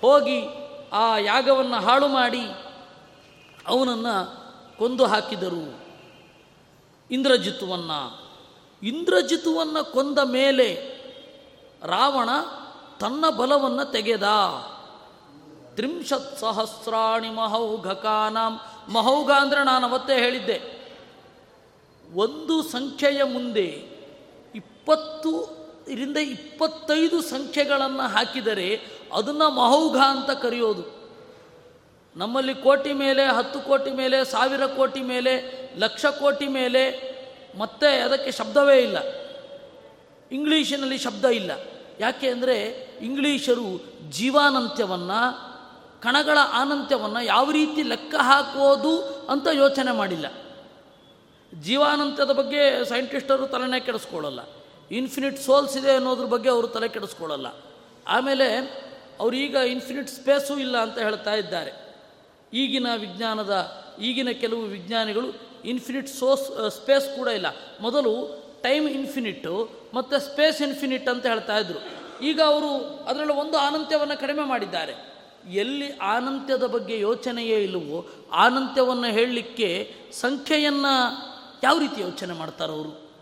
ಹೋಗಿ 0.01 0.45
ಆ 0.93 1.19
ಯಾಗವನ್ನು 1.19 1.77
ಹಾಳು 1.77 2.09
ಮಾಡಿ 2.09 2.41
ಅವನನ್ನು 3.67 4.43
ಕೊಂದು 4.79 5.07
ಹಾಕಿದರು. 5.07 5.81
ಇಂದ್ರಜಿತುವನ್ನು. 7.11 8.33
ಇಂದ್ರಜಿತುವನ್ನು 8.83 9.93
ಕೊಂದ 9.93 10.19
ಮೇಲೆ 10.19 10.93
ರಾವಣ 11.83 12.29
ತನ್ನ 13.01 13.31
ಬಲವನ್ನು 13.31 13.93
ತೆಗೆದ. 13.93 14.25
ತ್ರಿಂಶತ್ 15.75 16.39
ಸಹಸ್ರಾಣಿ 16.39 17.31
ಮಹೌಘಕಾನಾಂ. 17.31 18.61
ಮಹೌಘ 18.93 19.31
ಅಂದರೆ 19.31 19.65
ನಾನು 19.65 19.89
ಅವತ್ತೇ 19.89 20.15
ಹೇಳಿದ್ದೆ. 20.15 20.82
ಒಂದು 22.15 22.63
ಸಂಖ್ಯೆಯ 22.63 23.23
ಮುಂದೆ 23.25 23.67
ಇಪ್ಪತ್ತು 24.55 25.63
ಇದರಿಂದ 25.89 26.17
ಇಪ್ಪತ್ತೈದು 26.17 27.23
ಸಂಖ್ಯೆಗಳನ್ನು 27.23 28.09
ಹಾಕಿದರೆ 28.09 28.81
ಅದನ್ನು 29.13 29.51
ಮಹೌಘ 29.51 29.97
ಅಂತ 29.97 30.31
ಕರೆಯೋದು. 30.31 31.03
ನಮ್ಮಲ್ಲಿ 32.17 32.55
ಕೋಟಿ 32.55 32.93
ಮೇಲೆ, 32.93 33.25
ಹತ್ತು 33.27 33.61
ಕೋಟಿ 33.61 33.91
ಮೇಲೆ, 33.91 34.25
ಸಾವಿರ 34.25 34.67
ಕೋಟಿ 34.67 35.03
ಮೇಲೆ, 35.03 35.63
ಲಕ್ಷ 35.79 36.07
ಕೋಟಿ 36.07 36.49
ಮೇಲೆ, 36.49 37.13
ಮತ್ತೆ 37.59 37.87
ಅದಕ್ಕೆ 37.87 38.33
ಶಬ್ದವೇ 38.33 38.79
ಇಲ್ಲ. 38.79 38.97
ಇಂಗ್ಲೀಷಿನಲ್ಲಿ 40.33 40.99
ಶಬ್ದ 40.99 41.25
ಇಲ್ಲ. 41.25 41.51
ಯಾಕೆ 42.01 42.29
ಅಂದರೆ 42.29 42.57
ಇಂಗ್ಲೀಷರು 43.03 43.85
ಜೀವಾನಂತ್ಯವನ್ನು, 44.11 45.53
ಕಣಗಳ 46.01 46.39
ಆನಂತ್ಯವನ್ನು 46.53 47.25
ಯಾವ 47.25 47.51
ರೀತಿ 47.51 47.83
ಲೆಕ್ಕ 47.83 48.15
ಹಾಕೋದು 48.15 48.99
ಅಂತ 49.29 49.49
ಯೋಚನೆ 49.53 49.97
ಮಾಡಿಲ್ಲ. 49.97 50.42
ಜೀವಾನಂತ್ಯದ 51.61 52.31
ಬಗ್ಗೆ 52.31 52.85
ಸೈಂಟಿಸ್ಟರು 52.85 53.47
ತಲೆನೇ 53.47 53.81
ಕೆಡಿಸ್ಕೊಳ್ಳಲ್ಲ. 53.81 54.41
ಇನ್ಫಿನಿಟ್ 54.91 55.41
ಸೋಲ್ಸ್ 55.41 55.77
ಇದೆ 55.77 55.93
ಅನ್ನೋದ್ರ 55.93 56.25
ಬಗ್ಗೆ 56.25 56.49
ಅವರು 56.49 56.69
ತಲೆ 56.69 56.89
ಕೆಡಿಸ್ಕೊಳ್ಳಲ್ಲ. 56.89 57.47
ಆಮೇಲೆ 58.09 58.57
ಅವರೀಗ 59.21 59.55
ಇನ್ಫಿನಿಟ್ 59.55 60.09
ಸ್ಪೇಸೂ 60.09 60.59
ಇಲ್ಲ 60.59 60.79
ಅಂತ 60.79 60.99
ಹೇಳ್ತಾ 60.99 61.35
ಇದ್ದಾರೆ. 61.35 61.97
ಈಗಿನ 62.53 62.87
ವಿಜ್ಞಾನದ, 62.97 63.85
ಈಗಿನ 64.01 64.29
ಕೆಲವು 64.31 64.63
ವಿಜ್ಞಾನಿಗಳು 64.63 65.53
ಇನ್ಫಿನಿಟ್ 65.65 66.09
ಸೋಸ್ 66.09 66.71
ಸ್ಪೇಸ್ 66.71 67.17
ಕೂಡ 67.17 67.29
ಇಲ್ಲ. 67.29 67.47
ಮೊದಲು 67.81 68.43
ಟೈಮ್ 68.63 68.89
ಇನ್ಫಿನಿಟ್ಟು 68.89 69.71
ಮತ್ತು 69.95 70.19
ಸ್ಪೇಸ್ 70.19 70.63
ಇನ್ಫಿನಿಟ್ 70.63 71.09
ಅಂತ 71.09 71.27
ಹೇಳ್ತಾ 71.27 71.59
ಇದ್ರು. 71.59 71.79
ಈಗ 72.25 72.41
ಅವರು 72.41 72.99
ಅದರಲ್ಲಿ 73.05 73.33
ಒಂದು 73.33 73.59
ಆನಂತ್ಯವನ್ನು 73.59 74.21
ಕಡಿಮೆ 74.21 74.45
ಮಾಡಿದ್ದಾರೆ. 74.45 75.13
ಎಲ್ಲಿ 75.53 75.97
ಆನಂತ್ಯದ 75.97 76.67
ಬಗ್ಗೆ 76.67 77.01
ಯೋಚನೆಯೇ 77.01 77.63
ಇಲ್ಲವೋ 77.63 78.07
ಆನಂತ್ಯವನ್ನು 78.33 79.07
ಹೇಳಲಿಕ್ಕೆ 79.07 79.95
ಸಂಖ್ಯೆಯನ್ನು 80.13 81.32
ಯಾವ 81.63 81.79
ರೀತಿ 81.79 82.01
ಯೋಚನೆ 82.01 82.35
ಮಾಡ್ತಾರೆ 82.35 82.73
ಅವರು? 82.73 83.13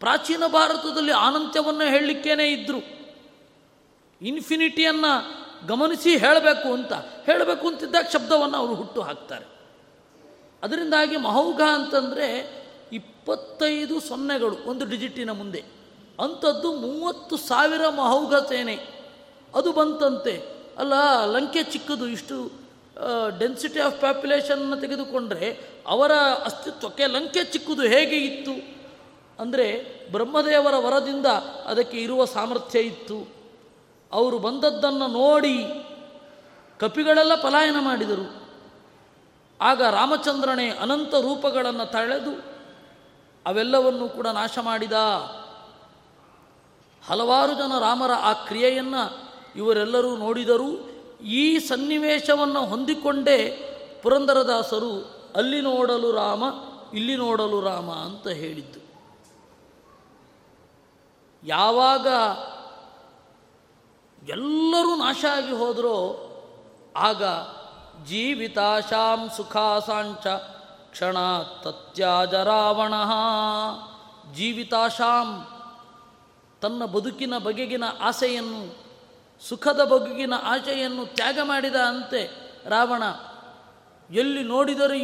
ಪ್ರಾಚೀನ 0.00 0.46
ಭಾರತದಲ್ಲಿ 0.46 1.12
ಆನಂತ್ಯವನ್ನು 1.12 1.84
ಹೇಳಲಿಕ್ಕೇನೆ 1.84 2.48
ಇದ್ದರು 2.48 2.96
ಇನ್ಫಿನಿಟಿಯನ್ನು 4.22 5.46
ಗಮನಿಸಿ 5.66 6.16
ಹೇಳಬೇಕು 6.16 6.72
ಅಂತ. 6.72 6.92
ಹೇಳಬೇಕು 7.26 7.68
ಅಂತಿದ್ದಾಗ 7.68 8.06
ಶಬ್ದವನ್ನು 8.12 8.56
ಅವರು 8.56 8.74
ಹುಟ್ಟು 8.74 9.00
ಹಾಕ್ತಾರೆ. 9.00 9.44
ಅದರಿಂದಾಗಿ 10.62 11.16
ಮಹೌಘ 11.16 11.60
ಅಂತಂದರೆ 11.60 12.56
ಇಪ್ಪತ್ತೈದು 12.92 14.00
ಸೊನ್ನೆಗಳು, 14.00 14.56
ಒಂದು 14.66 14.84
ಡಿಜಿಟಿನ 14.84 15.30
ಮುಂದೆ. 15.30 15.64
ಅಂಥದ್ದು 16.20 16.74
ಮೂವತ್ತು 16.74 17.36
ಸಾವಿರ 17.36 17.88
ಮಹೌಘ 17.88 18.34
ಸೇನೆ. 18.34 18.78
ಅದು 19.54 19.72
ಬಂತಂತೆ. 19.72 20.42
ಅಲ್ಲ, 20.78 21.24
ಲಂಕೆ 21.24 21.62
ಚಿಕ್ಕದು, 21.62 22.06
ಇಷ್ಟು 22.08 22.65
ಡೆನ್ಸಿಟಿ 23.38 23.80
ಆಫ್ 23.80 24.00
ಪಾಪ್ಯುಲೇಷನ್ನ 24.00 24.80
ತೆಗೆದುಕೊಂಡ್ರೆ 24.80 25.60
ಅವರ 25.86 26.12
ಅಸ್ತಿತ್ವಕ್ಕೆ 26.44 27.06
ಲಂಕೆ 27.06 27.44
ಚಿಕ್ಕುದು 27.44 27.82
ಹೇಗೆ 27.82 28.16
ಇತ್ತು? 28.16 28.76
ಅಂದರೆ 29.42 29.66
ಬ್ರಹ್ಮದೇವರ 30.12 30.74
ವರದಿಂದ 30.76 31.26
ಅದಕ್ಕೆ 31.66 31.96
ಇರುವ 31.96 32.24
ಸಾಮರ್ಥ್ಯ 32.24 32.80
ಇತ್ತು. 32.80 33.28
ಅವರು 34.12 34.38
ಬಂದದ್ದನ್ನು 34.38 35.06
ನೋಡಿ 35.06 35.64
ಕಪಿಗಳೆಲ್ಲ 36.78 37.34
ಪಲಾಯನ 37.34 37.76
ಮಾಡಿದರು. 37.80 38.46
ಆಗ 39.60 39.82
ರಾಮಚಂದ್ರನೇ 39.82 40.70
ಅನಂತ 40.70 41.14
ರೂಪಗಳನ್ನು 41.14 41.90
ತಳೆದು 41.90 42.56
ಅವೆಲ್ಲವನ್ನು 43.46 44.08
ಕೂಡ 44.08 44.26
ನಾಶ 44.26 44.58
ಮಾಡಿದ. 44.62 44.92
ಹಲವಾರು 47.06 47.52
ಜನ 47.52 47.78
ರಾಮರ 47.78 48.10
ಆ 48.12 48.32
ಕ್ರಿಯೆಯನ್ನು 48.32 49.32
ಇವರೆಲ್ಲರೂ 49.56 50.16
ನೋಡಿದರು. 50.16 50.95
ಈ 51.20 51.58
ಸನ್ನಿವೇಶವನ್ನು 51.58 52.66
ಹೊಂದಿಕೊಂಡೇ 52.66 53.62
ಪುರಂದರದಾಸರು 54.02 55.16
ಅಲ್ಲಿ 55.36 55.60
ನೋಡಲು 55.60 56.12
ರಾಮ, 56.12 56.42
ಇಲ್ಲಿ 56.94 57.16
ನೋಡಲು 57.16 57.60
ರಾಮ 57.60 57.90
ಅಂತ 57.90 58.28
ಹೇಳಿದ್ದು. 58.28 58.80
ಯಾವಾಗ 61.46 62.06
ಎಲ್ಲರೂ 64.28 64.96
ನಾಶ 64.96 65.24
ಆಗಿ 65.36 65.52
ಹೋದರೋ 65.52 66.22
ಆಗ 66.96 67.24
ಜೀವಿತಾಶಾಂ 68.06 69.30
ಸುಖಾಸಾಂಚ 69.36 70.26
ಕ್ಷಣ 70.90 71.16
ತತ್ಯಾಜ 71.62 72.34
ರಾವಣ. 72.34 72.94
ಜೀವಿತಾಶಾಂ 74.34 75.46
ತನ್ನ 76.60 76.84
ಬದುಕಿನ 76.84 77.38
ಬಗೆಗಿನ 77.38 77.84
ಆಸೆಯನ್ನು 78.00 78.85
ಸುಖದ 79.40 79.84
ಬಗೆಗಿನ 79.84 80.34
ಆಶೆಯನ್ನು 80.42 81.06
ತ್ಯಾಗ 81.06 81.38
ಮಾಡಿದ 81.42 81.74
ಅಂತೆ 81.74 82.22
ರಾವಣ, 82.68 83.02
ಎಲ್ಲಿ 84.10 84.42
ನೋಡಿದರೆ 84.42 85.00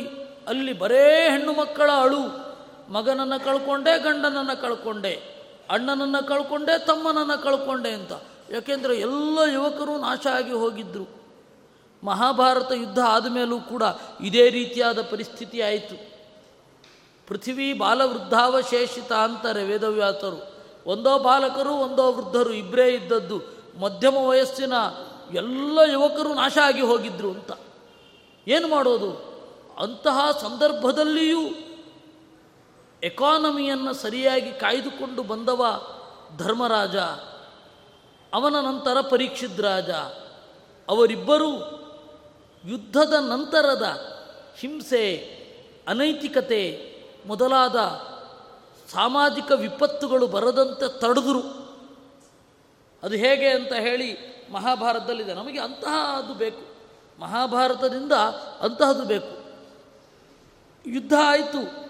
ಅಲ್ಲಿ 0.48 0.72
ಬರೇ 0.72 1.28
ಹೆಣ್ಣು 1.30 1.52
ಮಕ್ಕಳ 1.52 1.90
ಅಳು. 1.92 2.52
ಮಗನನ್ನು 2.92 3.44
ಕಳ್ಕೊಂಡೆ, 3.44 3.98
ಗಂಡನನ್ನು 4.02 4.60
ಕಳ್ಕೊಂಡೆ, 4.60 5.32
ಅಣ್ಣನನ್ನು 5.70 6.26
ಕಳ್ಕೊಂಡೆ, 6.26 6.86
ತಮ್ಮನನ್ನು 6.86 7.42
ಕಳ್ಕೊಂಡೆ 7.42 7.90
ಅಂತ. 7.90 8.12
ಯಾಕೆಂದರೆ 8.50 8.96
ಎಲ್ಲ 8.96 9.38
ಯುವಕರು 9.52 9.98
ನಾಶ 9.98 10.26
ಆಗಿ 10.26 10.52
ಹೋಗಿದ್ದರು 10.52 11.22
ಮಹಾಭಾರತ 12.04 12.72
ಯುದ್ಧ 12.72 12.98
ಆದಮೇಲೂ 12.98 13.60
ಕೂಡ 13.60 13.82
ಇದೇ 14.20 14.50
ರೀತಿಯಾದ 14.50 15.02
ಪರಿಸ್ಥಿತಿ 15.02 15.60
ಆಯಿತು. 15.60 16.12
ಪೃಥ್ವಿ 17.26 17.72
ಬಾಲವೃದ್ಧಾವಶೇಷಿತ 17.72 19.12
ಅಂತಾರೆ 19.12 19.64
ವೇದವ್ಯಾಸರು. 19.64 20.54
ಒಂದೋ 20.86 21.18
ಬಾಲಕರು, 21.18 21.70
ಒಂದೋ 21.70 22.12
ವೃದ್ಧರು 22.12 22.52
ಇಬ್ಬರೇ 22.52 22.88
ಇದ್ದದ್ದು. 22.88 23.61
ಮಧ್ಯಮ 23.80 24.16
ವಯಸ್ಸಿನ 24.16 24.72
ಎಲ್ಲ 25.34 25.78
ಯುವಕರು 25.92 26.34
ನಾಶ 26.34 26.58
ಆಗಿ 26.64 26.80
ಹೋಗಿದ್ರು 26.80 27.30
ಅಂತ. 27.30 27.52
ಏನು 28.48 28.68
ಮಾಡೋದು? 28.68 29.32
ಅಂತಹ 29.78 30.30
ಸಂದರ್ಭದಲ್ಲಿಯೂ 30.40 31.40
ಎಕಾನಮಿಯನ್ನು 33.02 33.94
ಸರಿಯಾಗಿ 33.94 34.52
ಕಾಯ್ದುಕೊಂಡು 34.52 35.22
ಬಂದವ 35.22 35.86
ಧರ್ಮರಾಜ, 36.36 36.96
ಅವನ 38.32 38.60
ನಂತರ 38.60 39.00
ಪರೀಕ್ಷಿದ 39.00 39.60
ರಾಜ, 39.60 39.90
ಅವರಿಬ್ಬರೂ 40.88 41.52
ಯುದ್ಧದ 42.64 43.12
ನಂತರದ 43.12 43.98
ಹಿಂಸೆ, 44.58 45.16
ಅನೈತಿಕತೆ 45.88 46.92
ಮೊದಲಾದ 47.26 47.76
ಸಾಮಾಜಿಕ 48.92 49.52
ವಿಪತ್ತುಗಳು 49.52 50.26
ಬರದಂತೆ 50.26 51.00
ತಡೆದರು. 51.00 51.61
ಅದು 53.02 53.14
ಹೇಗೆ 53.14 53.48
ಅಂತ 53.48 53.72
ಹೇಳಿ 53.72 54.16
ಮಹಾಭಾರತದಲ್ಲಿದೆ. 54.50 55.34
ನಮಗೆ 55.34 55.60
ಅಂತಹ 55.60 56.18
ಅದು 56.18 56.34
ಬೇಕು. 56.34 56.72
ಮಹಾಭಾರತದಿಂದ 57.20 58.12
ಅಂತಹದ್ದು 58.60 59.04
ಬೇಕು. 59.04 59.42
ಯುದ್ಧ 60.86 61.12
ಆಯಿತು. 61.24 61.82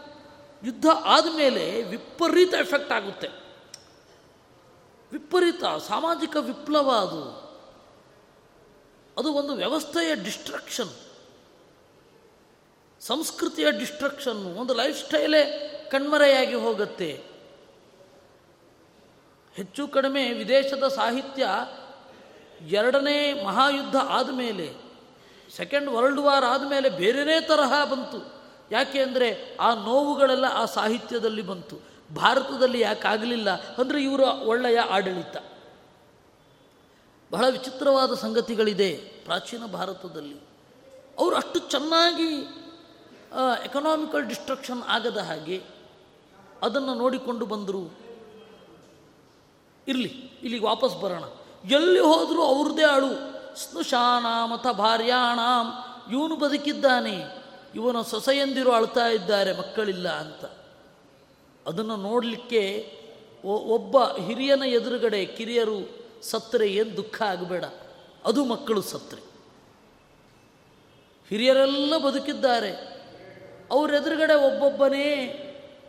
ಯುದ್ಧ 0.65 0.87
ಆದಮೇಲೆ 1.05 1.83
ವಿಪರೀತ 1.83 2.55
ಎಫೆಕ್ಟ್ 2.55 2.93
ಆಗುತ್ತೆ. 2.93 3.29
ವಿಪರೀತ 5.13 5.65
ಸಾಮಾಜಿಕ 5.89 6.37
ವಿಪ್ಲವ 6.37 6.91
ಅದು. 6.91 7.43
ಅದು 9.19 9.33
ಒಂದು 9.33 9.55
ವ್ಯವಸ್ಥೆಯ 9.55 10.15
ಡಿಸ್ಟ್ರಕ್ಷನ್ 10.15 10.91
ಸಂಸ್ಕೃತಿಯ 13.01 13.71
ಡಿಸ್ಟ್ರಕ್ಷನ್ನು 13.71 14.49
ಒಂದು 14.49 14.75
ಲೈಫ್ 14.75 15.05
ಸ್ಟೈಲೇ 15.05 15.69
ಕಣ್ಮರೆಯಾಗಿ 15.91 16.55
ಹೋಗುತ್ತೆ. 16.55 17.32
ಹೆಚ್ಚು 19.55 19.89
ಕಡಿಮೆ 19.89 20.23
ವಿದೇಶದ 20.33 20.89
ಸಾಹಿತ್ಯ 20.89 21.47
ಎರಡನೇ 22.69 23.45
ಮಹಾಯುದ್ಧ 23.45 23.97
ಆದಮೇಲೆ 24.09 24.67
ಸೆಕೆಂಡ್ 25.57 25.89
ವರ್ಲ್ಡ್ 25.89 26.21
ವಾರ್ 26.21 26.45
ಆದಮೇಲೆ 26.45 26.89
ಬೇರೆನೇ 26.89 27.41
ತರಹ 27.41 27.73
ಬಂತು. 27.85 28.19
ಯಾಕೆ 28.71 29.03
ಅಂದರೆ 29.03 29.57
ಆ 29.61 29.75
ನೋವುಗಳೆಲ್ಲ 29.75 30.47
ಆ 30.55 30.65
ಸಾಹಿತ್ಯದಲ್ಲಿ 30.65 31.43
ಬಂತು. 31.43 31.77
ಭಾರತದಲ್ಲಿ 32.15 32.81
ಯಾಕಾಗಲಿಲ್ಲ 32.81 33.51
ಅಂದರೆ 33.51 34.03
ಇವರ 34.03 34.21
ಒಳ್ಳೆಯ 34.21 34.79
ಆಡಳಿತ. 34.79 35.37
ಬಹಳ 37.33 37.45
ವಿಚಿತ್ರವಾದ 37.49 38.15
ಸಂಗತಿಗಳಿದೆ 38.15 38.91
ಪ್ರಾಚೀನ 39.25 39.67
ಭಾರತದಲ್ಲಿ. 39.67 40.39
ಅವರು 41.19 41.35
ಅಷ್ಟು 41.37 41.59
ಚೆನ್ನಾಗಿ 41.59 42.31
ಎಕನಾಮಿಕಲ್ 43.65 44.25
ಡಿಸ್ಟ್ರಕ್ಷನ್ 44.25 44.83
ಆಗದ 44.89 45.17
ಹಾಗೆ 45.17 45.59
ಅದನ್ನು 46.63 46.95
ನೋಡಿಕೊಂಡು 46.95 47.47
ಬಂದರು. 47.47 48.02
ಇರಲಿ, 49.89 50.09
ಇಲ್ಲಿಗೆ 50.43 50.65
ವಾಪಸ್ 50.65 50.97
ಬರೋಣ. 50.97 51.25
ಎಲ್ಲಿ 51.71 52.01
ಹೋದರೂ 52.01 52.43
ಅವ್ರದ್ದೇ 52.43 52.83
ಅಳು 52.83 53.33
ಸ್ನುಷಾನಾಮಥ 53.57 54.67
ಭಾರ್ಯಾಣಾಂ, 54.67 55.67
ಇವನು 56.13 56.37
ಬದುಕಿದ್ದಾನೆ. 56.37 57.43
ಇವನ 57.75 58.01
ಸೊಸೆಯಂದಿರು 58.03 58.73
ಅಳ್ತಾ 58.73 59.07
ಇದ್ದಾರೆ, 59.07 59.59
ಮಕ್ಕಳಿಲ್ಲ 59.59 60.09
ಅಂತ. 60.09 60.45
ಅದನ್ನು 61.67 61.97
ನೋಡಲಿಕ್ಕೆ 61.97 62.63
ಒಬ್ಬ 63.45 63.99
ಹಿರಿಯನ 63.99 64.63
ಎದುರುಗಡೆ 64.63 65.25
ಕಿರಿಯರು 65.25 66.03
ಸತ್ತರೆ 66.23 66.69
ಏನು 66.69 66.97
ದುಃಖ 66.97 67.23
ಆಗಬೇಡ. 67.23 67.65
ಅದು 68.25 68.45
ಮಕ್ಕಳು 68.45 68.83
ಸತ್ತರೆ 68.83 69.21
ಹಿರಿಯರೆಲ್ಲ 71.29 71.97
ಬದುಕಿದ್ದಾರೆ. 71.97 73.03
ಅವರೆದುರುಗಡೆ 73.71 74.35
ಒಬ್ಬೊಬ್ಬನೇ 74.35 75.09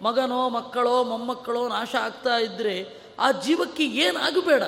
ಮಗನೋ, 0.01 0.49
ಮಕ್ಕಳೋ, 0.49 1.03
ಮೊಮ್ಮಕ್ಕಳೋ 1.03 1.67
ನಾಶ 1.67 1.95
ಆಗ್ತಾ 1.95 2.37
ಇದ್ದರೆ 2.37 3.02
ಆ 3.19 3.31
ಜೀವಕ್ಕೆ 3.31 3.85
ಏನಾಗಬೇಡ 3.85 4.63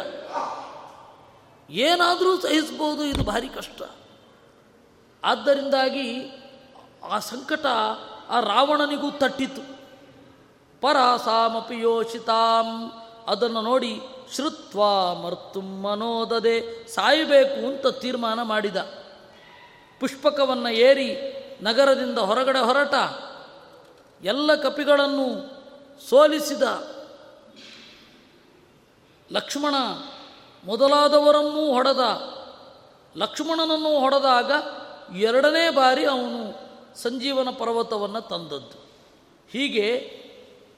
ಏನಾದರೂ 1.70 2.40
ಸಹಿಸ್ಬೋದು, 2.42 3.04
ಇದು 3.04 3.24
ಭಾರಿ 3.24 3.50
ಕಷ್ಟ. 3.50 3.82
ಆದ್ದರಿಂದಾಗಿ 5.24 6.32
ಆ 7.12 7.20
ಸಂಕಟ 7.20 7.66
ಆ 8.30 8.40
ರಾವಣನಿಗೂ 8.40 9.12
ತಟ್ಟಿತು. 9.12 9.76
ಪರಾಸಾಮಪಿ 10.82 11.80
ಯೋಷಿತಾಂ 11.80 12.92
ಅದನ್ನು 13.28 13.62
ನೋಡಿ 13.62 14.02
ಶ್ರುತ್ವ 14.36 14.80
ಮರ್ತು 15.16 15.62
ಮನೋದದೆ 15.62 16.88
ಸಾಯಬೇಕು 16.88 17.68
ಅಂತ 17.68 17.88
ತೀರ್ಮಾನ 17.88 18.42
ಮಾಡಿದ. 18.42 18.78
ಪುಷ್ಪಕವನ್ನು 20.00 20.70
ಏರಿ 20.70 21.16
ನಗರದಿಂದ 21.62 22.18
ಹೊರಗಡೆ 22.18 22.60
ಹೊರಟ. 22.60 22.94
ಎಲ್ಲ 24.24 24.56
ಕಪಿಗಳನ್ನು 24.56 25.56
ಸೋಲಿಸಿದ. 26.10 26.64
ಲಕ್ಷ್ಮಣ 29.32 29.76
ಮೊದಲಾದವರನ್ನೂ 30.66 31.74
ಹೊಡೆದ. 31.74 32.00
ಲಕ್ಷ್ಮಣನನ್ನು 33.18 34.00
ಹೊಡೆದಾಗ 34.00 34.52
ಎರಡನೇ 35.16 35.70
ಬಾರಿ 35.70 36.06
ಅವನು 36.06 36.66
ಸಂಜೀವನ 37.02 37.50
ಪರ್ವತವನ್ನು 37.50 38.22
ತಂದದ್ದು. 38.22 38.86
ಹೀಗೆ 39.50 39.86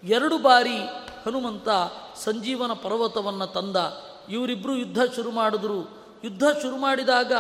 ಎರಡು 0.04 0.38
ಬಾರಿ 0.38 0.78
ಹನುಮಂತ 1.26 1.70
ಸಂಜೀವನ 2.16 2.74
ಪರ್ವತವನ್ನು 2.74 3.48
ತಂದ. 3.48 3.76
ಇವರಿಬ್ಬರು 4.30 4.76
ಯುದ್ಧ 4.76 4.98
ಶುರು 5.16 5.32
ಮಾಡಿದ್ರು. 5.32 5.98
ಯುದ್ಧ 6.24 6.44
ಶುರು 6.62 6.78
ಮಾಡಿದಾಗ 6.78 7.32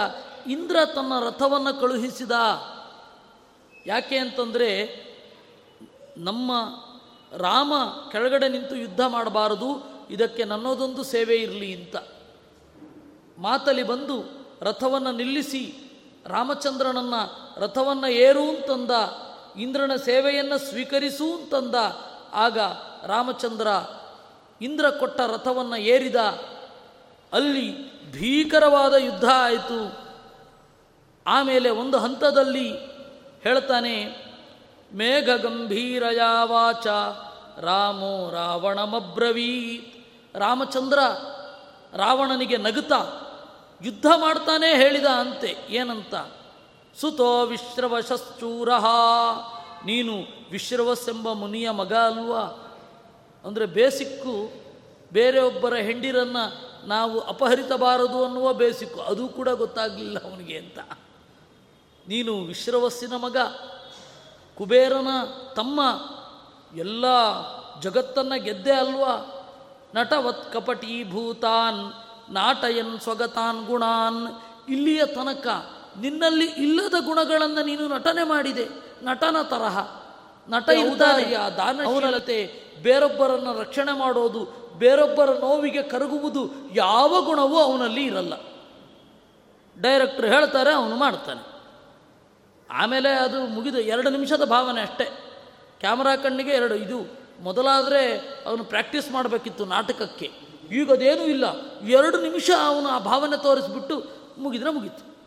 ಇಂದ್ರ 0.47 0.75
ತನ್ನ 0.85 1.13
ರಥವನ್ನು 1.25 1.81
ಕಳುಹಿಸಿದ. 1.81 2.31
ಯಾಕೆ 3.85 4.17
ಅಂತಂದರೆ 4.17 5.07
ನಮ್ಮ 6.17 6.51
ರಾಮ 7.37 7.73
ಕೆಳಗಡೆ 8.11 8.49
ನಿಂತು 8.49 8.75
ಯುದ್ಧ 8.75 9.01
ಮಾಡಬಾರದು. 9.07 9.96
ಇದಕ್ಕೆ 10.09 10.43
ನನ್ನದೊಂದು 10.43 11.03
ಸೇವೆ 11.03 11.35
ಇರಲಿ 11.35 11.73
ಅಂತ. 11.73 11.95
ಮಾತಲಿ 13.37 13.83
ಬಂದು 13.83 14.47
ರಥವನ್ನು 14.61 15.11
ನಿಲ್ಲಿಸಿ 15.11 15.75
ರಾಮಚಂದ್ರನನ್ನು 16.25 17.59
ರಥವನ್ನು 17.61 18.07
ಏರು 18.07 18.49
ಅಂತಂದ, 18.49 18.91
ಇಂದ್ರನ 19.59 19.95
ಸೇವೆಯನ್ನು 19.95 20.57
ಸ್ವೀಕರಿಸು 20.57 21.33
ಅಂತಂದ, 21.33 21.75
ಆಗ 22.33 22.57
ರಾಮಚಂದ್ರ 23.05 23.67
ಇಂದ್ರ 24.61 24.89
ಕೊಟ್ಟ 24.89 25.21
ರಥವನ್ನು 25.21 25.75
ಏರಿದ. 25.75 26.15
ಅಲ್ಲಿ 27.33 27.97
ಭೀಕರವಾದ 28.11 28.93
ಯುದ್ಧ 28.93 29.25
ಆಯಿತು. 29.35 30.07
ಆಮೇಲೆ 31.27 31.69
ಒಂದು 31.69 31.97
ಹಂತದಲ್ಲಿ 31.97 32.71
ಹೇಳ್ತಾನೆ 33.41 34.05
ಮೇಘ 34.93 35.29
ಗಂಭೀರಯಾವಾಚ 35.29 36.87
ರಾಮೋ 37.59 38.31
ರಾವಣಮಬ್ರವೀತ್. 38.31 39.96
ರಾಮಚಂದ್ರ 40.37 40.99
ರಾವಣನಿಗೆ 41.93 42.57
ನಗುತ್ತಾ, 42.57 42.99
ಯುದ್ಧ 43.81 44.05
ಮಾಡ್ತಾನೆ 44.15 44.75
ಹೇಳಿದ 44.75 45.05
ಅಂತೆ, 45.05 45.57
ಏನಂತ? 45.69 46.15
ಸುತೋ 46.99 47.45
ವಿಶ್ರವಶಶ್ಚೂರ, 47.45 48.69
ನೀನು 49.85 50.13
ವಿಶ್ರವಸ್ಸೆಂಬ 50.51 51.31
ಮುನಿಯ 51.31 51.69
ಮಗ 51.69 51.93
ಅಲ್ವಾ? 51.93 52.43
ಅಂದರೆ 53.45 53.65
ಬೇಸಿಕ್ಕು 53.65 54.51
ಬೇರೆಯೊಬ್ಬರ 55.13 55.73
ಹೆಂಡಿರನ್ನು 55.73 56.43
ನಾವು 56.87 57.19
ಅಪಹರಿತಬಾರದು 57.19 58.25
ಅನ್ನುವ 58.25 58.53
ಬೇಸಿಕ್ಕು, 58.53 58.99
ಅದು 59.01 59.27
ಕೂಡ 59.27 59.49
ಗೊತ್ತಾಗಲಿಲ್ಲ 59.49 60.17
ಅವನಿಗೆ 60.19 60.57
ಅಂತ. 60.57 60.79
ನೀನು 62.07 62.33
ವಿಶ್ರವಸ್ಸಿನ 62.41 63.13
ಮಗ, 63.15 63.37
ಕುಬೇರನ 64.57 65.07
ತಮ್ಮ, 65.55 65.81
ಎಲ್ಲ 66.77 67.05
ಜಗತ್ತನ್ನು 67.81 68.43
ಗೆದ್ದೆ 68.43 68.71
ಅಲ್ವಾ? 68.71 69.15
ನಟವತ್ 69.97 70.53
ಕಪಟೀಭೂತಾನ್ 70.53 71.93
ನಾಟಯನ್ 72.33 72.99
ಸ್ವಗತಾನ್ 72.99 73.65
ಗುಣಾನ್. 73.65 74.41
ಇಲ್ಲಿಯ 74.69 75.05
ತನಕ 75.05 75.47
ನಿನ್ನಲ್ಲಿ 75.99 76.45
ಇಲ್ಲದ 76.45 76.93
ಗುಣಗಳನ್ನು 77.05 77.65
ನೀನು 77.65 77.87
ನಟನೆ 77.87 78.23
ಮಾಡಿದೆ. 78.23 78.67
ನಟನ 79.03 79.41
ತರಹ. 79.41 80.01
ನಟ 80.49 80.69
ಔದಾರ್ಯ 80.91 81.37
ದಾನಶೀಲತೆ 81.57 82.63
ಬೇರೊಬ್ಬರನ್ನು 82.83 83.59
ರಕ್ಷಣೆ 83.59 83.97
ಮಾಡೋದು 83.97 84.71
ಬೇರೊಬ್ಬರ 84.77 85.29
ನೋವಿಗೆ 85.39 85.83
ಕರಗುವುದು 85.83 86.49
ಯಾವ 86.75 87.21
ಗುಣವೂ 87.21 87.59
ಅವನಲ್ಲಿ 87.59 88.03
ಇರಲ್ಲ. 88.03 88.33
ಡೈರೆಕ್ಟ್ರ್ 89.81 90.25
ಹೇಳ್ತಾರೆ 90.25 90.73
ಅವನು 90.73 90.95
ಮಾಡ್ತಾನೆ. 90.95 91.61
ಆಮೇಲೆ 92.71 93.09
ಅದು 93.09 93.45
ಮುಗಿದು 93.45 93.79
ಎರಡು 93.79 94.09
ನಿಮಿಷದ 94.09 94.45
ಭಾವನೆ 94.45 94.81
ಅಷ್ಟೇ. 94.81 95.05
ಕ್ಯಾಮರಾ 95.79 96.15
ಕಣ್ಣಿಗೆ 96.15 96.51
ಎರಡು 96.51 96.75
ಇದು 96.75 97.16
ಮೊದಲಾದರೆ 97.39 98.17
ಅವನು 98.45 98.63
ಪ್ರಾಕ್ಟೀಸ್ 98.63 99.11
ಮಾಡಬೇಕಿತ್ತು 99.11 99.65
ನಾಟಕಕ್ಕೆ. 99.65 100.31
ಈಗ 100.71 100.91
ಅದೇನೂ 100.91 101.23
ಇಲ್ಲ. 101.23 101.45
ಎರಡು 101.87 102.21
ನಿಮಿಷ 102.21 102.49
ಅವನು 102.65 102.87
ಆ 102.87 102.99
ಭಾವನೆ 102.99 103.43
ತೋರಿಸ್ಬಿಟ್ಟು 103.43 104.03
ಮುಗಿದ್ರೆ 104.37 104.69
ಮುಗೀತು. 104.69 105.17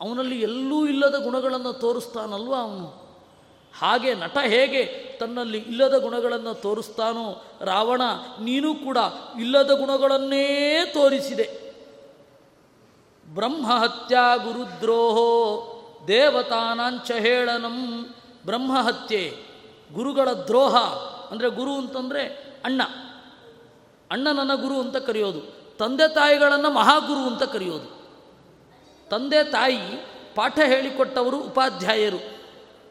ಅವನಲ್ಲಿ 0.00 0.40
ಎಲ್ಲೂ 0.40 0.86
ಇಲ್ಲದ 0.86 1.24
ಗುಣಗಳನ್ನು 1.24 1.72
ತೋರಿಸ್ತಾನಲ್ವ 1.72 2.54
ಅವನು? 2.54 3.02
ಹಾಗೆ 3.78 4.14
ನಟ 4.14 4.38
ಹೇಗೆ 4.38 4.84
ತನ್ನಲ್ಲಿ 5.20 5.58
ಇಲ್ಲದ 5.58 6.02
ಗುಣಗಳನ್ನು 6.02 6.54
ತೋರಿಸ್ತಾನೋ 6.54 7.44
ರಾವಣ 7.60 8.00
ನೀನು 8.40 8.74
ಕೂಡ 8.74 8.98
ಇಲ್ಲದ 9.40 9.70
ಗುಣಗಳನ್ನೇ 9.70 10.80
ತೋರಿಸಿದೆ. 10.94 11.72
ಬ್ರಹ್ಮಹತ್ಯಾ 13.34 14.36
ಗುರುದ್ರೋಹೋ 14.36 15.68
ದೇವತಾನಾಂಚ 16.08 17.10
ಹೇಳನಂ 17.10 18.06
ಬ್ರಹ್ಮಹತ್ಯೆ 18.46 19.51
ಗುರುಗಳ 19.92 20.32
ದ್ರೋಹ 20.32 20.76
ಅಂದರೆ 21.30 21.50
ಗುರು 21.50 21.74
ಅಂತಂದರೆ 21.74 22.22
ಅಣ್ಣ. 22.64 22.82
ಅಣ್ಣನನ್ನ 24.10 24.54
ಗುರು 24.54 24.80
ಅಂತ 24.80 24.96
ಕರೆಯೋದು. 24.96 25.40
ತಂದೆ 25.76 26.14
ತಾಯಿಗಳನ್ನು 26.14 26.70
ಮಹಾಗುರು 26.70 27.20
ಅಂತ 27.20 27.42
ಕರೆಯೋದು. 27.42 28.02
ತಂದೆ 29.10 29.50
ತಾಯಿ 29.50 30.06
ಪಾಠ 30.34 30.58
ಹೇಳಿಕೊಟ್ಟವರು 30.58 31.40
ಉಪಾಧ್ಯಾಯರು. 31.40 32.16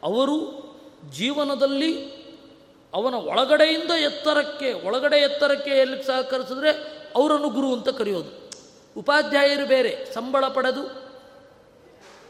ಅವರು 0.02 0.62
ಜೀವನದಲ್ಲಿ 1.10 2.22
ಅವನ 2.94 3.14
ಒಳಗಡೆಯಿಂದ 3.14 3.90
ಎತ್ತರಕ್ಕೆ, 3.90 4.72
ಒಳಗಡೆ 4.72 5.16
ಎತ್ತರಕ್ಕೆ 5.16 5.70
ಎಲ್ಲಿ 5.70 6.02
ಸಹಕರಿಸಿದ್ರೆ 6.02 6.70
ಅವರನ್ನು 7.16 7.48
ಗುರು 7.48 7.72
ಅಂತ 7.72 7.88
ಕರೆಯೋದು. 7.88 8.50
ಉಪಾಧ್ಯಾಯರು 8.96 9.66
ಬೇರೆ, 9.66 10.04
ಸಂಬಳ 10.14 10.48
ಪಡೆದು 10.48 10.82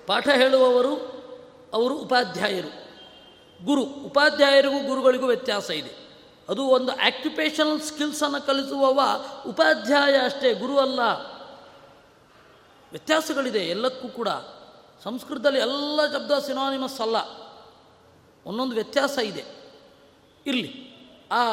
ಪಾಠ 0.06 0.28
ಹೇಳುವವರು 0.28 0.96
ಅವರು 1.72 1.94
ಉಪಾಧ್ಯಾಯರು. 1.94 2.81
ಗುರು, 3.64 3.82
ಉಪಾಧ್ಯಾಯರಿಗೂ 3.82 4.86
ಗುರುಗಳಿಗೂ 4.86 5.26
ವ್ಯತ್ಯಾಸ 5.26 5.70
ಇದೆ. 5.70 6.02
ಅದು 6.48 6.62
ಒಂದು 6.62 6.92
ಆಕ್ಯುಪೇಷನಲ್ 6.92 7.80
ಸ್ಕಿಲ್ಸನ್ನು 7.80 8.46
ಕಲಿಸುವವ 8.46 9.00
ಉಪಾಧ್ಯಾಯ 9.46 10.16
ಅಷ್ಟೇ, 10.16 10.54
ಗುರು 10.54 10.78
ಅಲ್ಲ. 10.78 11.00
ವ್ಯತ್ಯಾಸಗಳಿದೆ, 12.90 13.58
ಎಲ್ಲಕ್ಕೂ 13.58 14.08
ಕೂಡ. 14.08 14.28
ಸಂಸ್ಕೃತದಲ್ಲಿ 15.04 15.58
ಎಲ್ಲ 15.58 16.06
ಶಬ್ದ 16.12 16.38
ಸಿನಾನಿಮಸ್ 16.38 17.00
ಅಲ್ಲ. 17.00 17.16
ಒಂದೊಂದು 18.46 18.74
ವ್ಯತ್ಯಾಸ 18.74 19.18
ಇದೆ. 19.18 19.44
ಇರಲಿ. 20.46 20.92
ಆ 21.32 21.46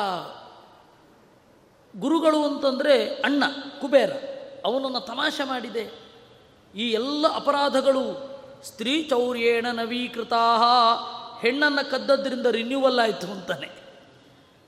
ಗುರುಗಳು 1.99 2.43
ಅಂತಂದರೆ 2.43 3.05
ಅಣ್ಣ, 3.05 3.43
ಕುಬೇರ, 3.81 4.11
ಅವನನ್ನು 4.65 4.99
ತಮಾಷೆ 4.99 5.43
ಮಾಡಿದೆ. 5.43 5.89
ಈ 6.75 6.91
ಎಲ್ಲ 6.91 7.35
ಅಪರಾಧಗಳು, 7.35 8.29
ಸ್ತ್ರೀ 8.63 9.03
ಚೌರ್ಯೇಣ 9.03 9.67
ನವೀಕೃತಾ 9.71 10.57
ಹೆಣ್ಣನ್ನು 11.41 11.91
ಕದ್ದದ್ರಿಂದ 11.91 12.45
ರಿನ್ಯೂವಲ್ 12.45 12.99
ಆಯಿತು 12.99 13.27
ಅಂತಾನೆ. 13.27 13.79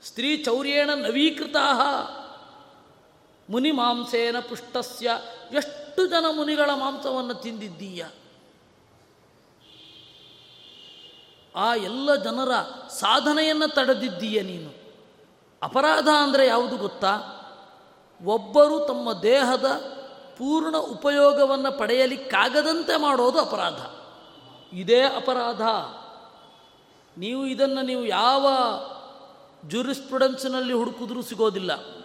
ಸ್ತ್ರೀ 0.04 0.36
ಚೌರ್ಯೇಣ 0.36 0.90
ನವೀಕೃತಾ 0.94 1.62
ಮುನಿ 3.50 3.70
ಮಾಂಸೇನ 3.70 4.38
ಪುಷ್ಟಸ್ಯ. 4.40 5.10
ಎಷ್ಟು 5.52 6.06
ಜನ 6.06 6.24
ಮುನಿಗಳ 6.30 6.70
ಮಾಂಸವನ್ನು 6.74 7.34
ತಿಂದಿದ್ದೀಯ? 7.34 8.04
ಆ 11.56 11.74
ಎಲ್ಲ 11.74 12.14
ಜನರ 12.14 12.50
ಸಾಧನೆಯನ್ನು 12.88 13.74
ತಡೆದಿದ್ದೀಯ 13.74 14.42
ನೀನು. 14.42 14.70
ಅಪರಾಧ 15.62 16.08
ಅಂದರೆ 16.08 16.46
ಯಾವುದು 16.46 16.76
ಗೊತ್ತಾ? 16.76 17.38
ಒಬ್ಬರು 18.24 18.80
ತಮ್ಮ 18.80 19.12
ದೇಹದ 19.12 19.66
ಪೂರ್ಣ 20.38 20.76
ಉಪಯೋಗವನ್ನು 20.76 21.78
ಪಡೆಯಲಿಕ್ಕಾಗದಂತೆ 21.78 23.00
ಮಾಡೋದು 23.00 23.38
ಅಪರಾಧ. 23.38 23.80
ಇದೇ 24.74 25.02
ಅಪರಾಧ. 25.02 25.62
ನೀವು 27.18 27.46
ಇದನ್ನು 27.46 27.82
ನೀವು 27.82 28.06
ಯಾವ 28.06 28.46
ಜೂರಿಸ್ಪ್ರುಡೆನ್ಸ್ನಲ್ಲಿ 29.68 30.72
ಹುಡುಕಿದ್ರೂ 30.72 31.22
ಸಿಗೋದಿಲ್ಲ. 31.22 32.02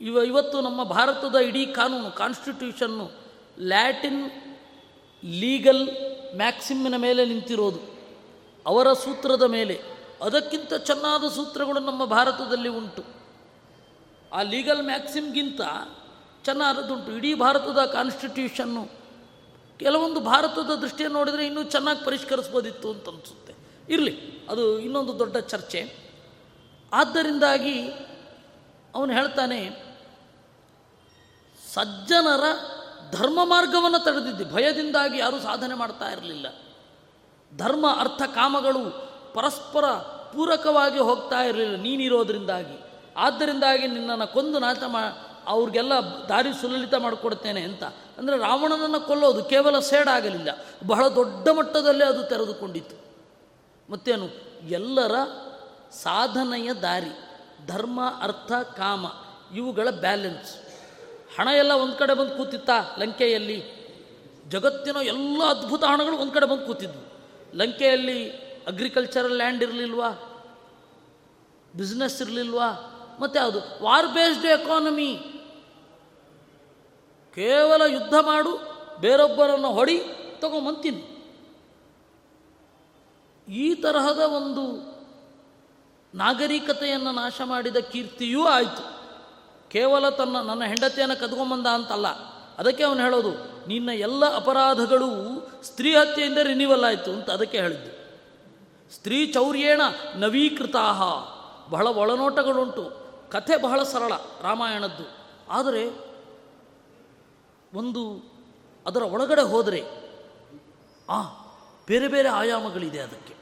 ಇವ 0.00 0.16
ಇವತ್ತು 0.18 0.60
ನಮ್ಮ 0.60 0.82
ಭಾರತದ 0.82 1.36
ಇಡೀ 1.36 1.66
ಕಾನೂನು 1.66 2.10
ಕಾನ್ಸ್ಟಿಟ್ಯೂಷನ್ನು 2.10 3.10
ಲ್ಯಾಟಿನ್ 3.58 4.30
ಲೀಗಲ್ 5.24 5.88
ಮ್ಯಾಕ್ಸಿಮಿನ 6.36 6.96
ಮೇಲೆ 6.96 7.26
ನಿಂತಿರೋದು. 7.26 7.98
ಅವರ 8.66 8.92
ಸೂತ್ರದ 8.92 9.42
ಮೇಲೆ. 9.42 9.82
ಅದಕ್ಕಿಂತ 10.22 10.74
ಚೆನ್ನಾದ 10.74 11.28
ಸೂತ್ರಗಳು 11.28 11.80
ನಮ್ಮ 11.80 12.04
ಭಾರತದಲ್ಲಿ 12.04 12.68
ಉಂಟು. 12.68 13.02
ಆ 14.32 14.42
ಲೀಗಲ್ 14.42 14.82
ಮ್ಯಾಕ್ಸಿಮ್ಗಿಂತ 14.82 15.60
ಚೆನ್ನಾದದ್ದುಂಟು 16.44 17.16
ಇಡೀ 17.16 17.34
ಭಾರತದ 17.34 17.84
ಕಾನ್ಸ್ಟಿಟ್ಯೂಷನ್ನು 17.84 18.97
ಕೆಲವೊಂದು 19.78 20.20
ಭಾರತದ 20.20 20.74
ದೃಷ್ಟಿಯನ್ನು 20.74 21.18
ನೋಡಿದರೆ 21.18 21.46
ಇನ್ನೂ 21.46 21.62
ಚೆನ್ನಾಗಿ 21.62 22.04
ಪರಿಷ್ಕರಿಸ್ಬೋದಿತ್ತು 22.04 22.90
ಅಂತ 22.90 23.08
ಅನಿಸುತ್ತೆ. 23.08 23.54
ಇರಲಿ, 23.88 24.40
ಅದು 24.48 24.78
ಇನ್ನೊಂದು 24.78 25.18
ದೊಡ್ಡ 25.18 25.36
ಚರ್ಚೆ. 25.36 25.96
ಆದ್ದರಿಂದಾಗಿ 26.92 27.88
ಅವನು 28.94 29.12
ಹೇಳ್ತಾನೆ, 29.12 29.70
ಸಜ್ಜನರ 31.74 32.44
ಧರ್ಮ 33.10 33.44
ಮಾರ್ಗವನ್ನು 33.44 34.04
ತಡೆದಿದ್ದೆ. 34.04 34.52
ಭಯದಿಂದಾಗಿ 34.52 35.18
ಯಾರೂ 35.18 35.38
ಸಾಧನೆ 35.38 35.74
ಮಾಡ್ತಾ 35.74 36.10
ಇರಲಿಲ್ಲ. 36.10 36.46
ಧರ್ಮ, 37.56 37.86
ಅರ್ಥ, 37.98 38.22
ಕಾಮಗಳು 38.22 39.08
ಪರಸ್ಪರ 39.34 39.84
ಪೂರಕವಾಗಿ 40.32 40.98
ಹೋಗ್ತಾ 40.98 41.40
ಇರಲಿಲ್ಲ 41.42 41.76
ನೀನಿರೋದ್ರಿಂದಾಗಿ. 41.76 42.80
ಆದ್ದರಿಂದಾಗಿ 43.16 43.86
ನಿನ್ನನ್ನು 43.86 44.32
ಕೊಂದು 44.32 44.58
ನಾಶ 44.58 44.76
ಮಾ 44.86 45.27
ಅವ್ರಿಗೆಲ್ಲ 45.48 45.92
ದಾರಿ 46.28 46.60
ಸುಲಲಿತ 46.60 46.94
ಮಾಡಿಕೊಡ್ತೇನೆ 46.94 47.60
ಅಂತ. 47.60 47.84
ಅಂದರೆ 48.18 48.38
ರಾವಣನನ್ನು 48.38 49.00
ಕೊಲ್ಲೋದು 49.00 49.44
ಕೇವಲ 49.44 49.78
ಸೇಡಾಗಲಿಲ್ಲ 49.78 50.48
ಬಹಳ 50.86 51.08
ದೊಡ್ಡ 51.08 51.48
ಮಟ್ಟದಲ್ಲೇ 51.48 52.04
ಅದು 52.04 52.22
ತೆರೆದುಕೊಂಡಿತ್ತು. 52.22 52.96
ಮತ್ತೇನು? 53.92 54.28
ಎಲ್ಲರ 54.68 55.14
ಸಾಧನೆಯ 55.92 56.72
ದಾರಿ. 56.72 57.10
ಧರ್ಮ, 57.66 58.00
ಅರ್ಥ, 58.22 58.52
ಕಾಮ, 58.52 59.06
ಇವುಗಳ 59.56 59.90
ಬ್ಯಾಲೆನ್ಸ್. 59.90 60.54
ಹಣ 61.38 61.48
ಎಲ್ಲ 61.48 61.72
ಒಂದು 61.72 61.96
ಕಡೆ 61.96 62.14
ಬಂದು 62.14 62.36
ಕೂತಿತ್ತಾ 62.36 62.96
ಲಂಕೆಯಲ್ಲಿ? 62.98 63.78
ಜಗತ್ತಿನ 64.48 64.96
ಎಲ್ಲ 64.96 65.42
ಅದ್ಭುತ 65.44 65.84
ಹಣಗಳು 65.84 66.16
ಒಂದು 66.16 66.32
ಕಡೆ 66.32 66.46
ಬಂದು 66.46 66.66
ಕೂತಿದ್ವು. 66.66 67.12
ಲಂಕೆಯಲ್ಲಿ 67.56 68.30
ಅಗ್ರಿಕಲ್ಚರಲ್ 68.66 69.32
ಲ್ಯಾಂಡ್ 69.32 69.62
ಇರಲಿಲ್ವಾ? 69.62 70.10
ಬಿಸ್ನೆಸ್ 71.76 72.22
ಇರಲಿಲ್ವಾ? 72.22 72.94
ಮತ್ತು 73.20 73.40
ಅದು 73.40 73.84
ವಾರ್ 73.84 74.06
ಬೇಸ್ಡ್ 74.06 74.46
ಎಕಾನಮಿ 74.46 75.18
ಕೇವಲ 77.34 77.82
ಯುದ್ಧ 77.82 78.14
ಮಾಡು, 78.14 78.78
ಬೇರೊಬ್ಬರನ್ನು 79.00 79.72
ಹೊಡಿ 79.72 80.02
ತಗೊಂಬಂತೀನಿ 80.38 81.14
ಈ 83.48 83.74
ತರಹದ 83.74 84.18
ಒಂದು 84.18 84.98
ನಾಗರಿಕತೆಯನ್ನು 86.14 87.12
ನಾಶ 87.12 87.40
ಮಾಡಿದ 87.44 87.76
ಕೀರ್ತಿಯೂ 87.76 88.46
ಆಯಿತು. 88.46 88.98
ಕೇವಲ 89.70 90.08
ತನ್ನ, 90.08 90.40
ನನ್ನ 90.40 90.64
ಹೆಂಡತಿಯನ್ನು 90.64 91.20
ಕದ್ಕೊಂಬಂದ 91.20 91.66
ಅಂತಲ್ಲ. 91.66 92.06
ಅದಕ್ಕೆ 92.58 92.84
ಅವನು 92.84 93.00
ಹೇಳೋದು, 93.00 93.30
ನಿನ್ನ 93.68 93.88
ಎಲ್ಲ 93.88 94.36
ಅಪರಾಧಗಳು 94.36 95.06
ಸ್ತ್ರೀ 95.64 95.94
ಹತ್ಯೆಯಿಂದ 95.94 96.38
ರಿನಿವಲ್ 96.42 96.84
ಆಯಿತು 96.84 97.10
ಅಂತ 97.12 97.30
ಅದಕ್ಕೆ 97.30 97.60
ಹೇಳಿದ್ದು. 97.60 97.98
ಸ್ತ್ರೀ 98.94 99.32
ಚೌರ್ಯೇಣ 99.32 99.80
ನವೀಕೃತಾಹ. 100.14 101.02
ಬಹಳ 101.70 101.86
ಒಳನೋಟಗಳುಂಟು. 101.86 103.08
ಕಥೆ 103.30 103.56
ಬಹಳ 103.56 103.82
ಸರಳ 103.82 104.12
ರಾಮಾಯಣದ್ದು. 104.42 105.10
ಆದರೆ 105.50 106.07
ಒಂದು 107.74 108.24
ಅದರ 108.86 109.02
ಒಳಗಡೆ 109.02 109.42
ಹೋದರೆ 109.42 109.84
ಆ 111.08 111.22
ಬೇರೆ 111.86 112.08
ಬೇರೆ 112.08 112.28
ಆಯಾಮಗಳಿದೆ 112.28 113.00
ಅದಕ್ಕೆ. 113.00 113.34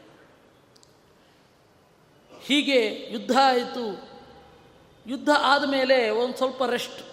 ಹೀಗೆ 2.41 3.09
ಯುದ್ಧ 3.11 3.39
ಆಯಿತು. 3.45 4.09
ಯುದ್ಧ 5.07 5.29
ಆದಮೇಲೆ 5.39 6.11
ಒಂದು 6.11 6.37
ಸ್ವಲ್ಪ 6.37 6.63
ರೆಸ್ಟ್ 6.63 7.07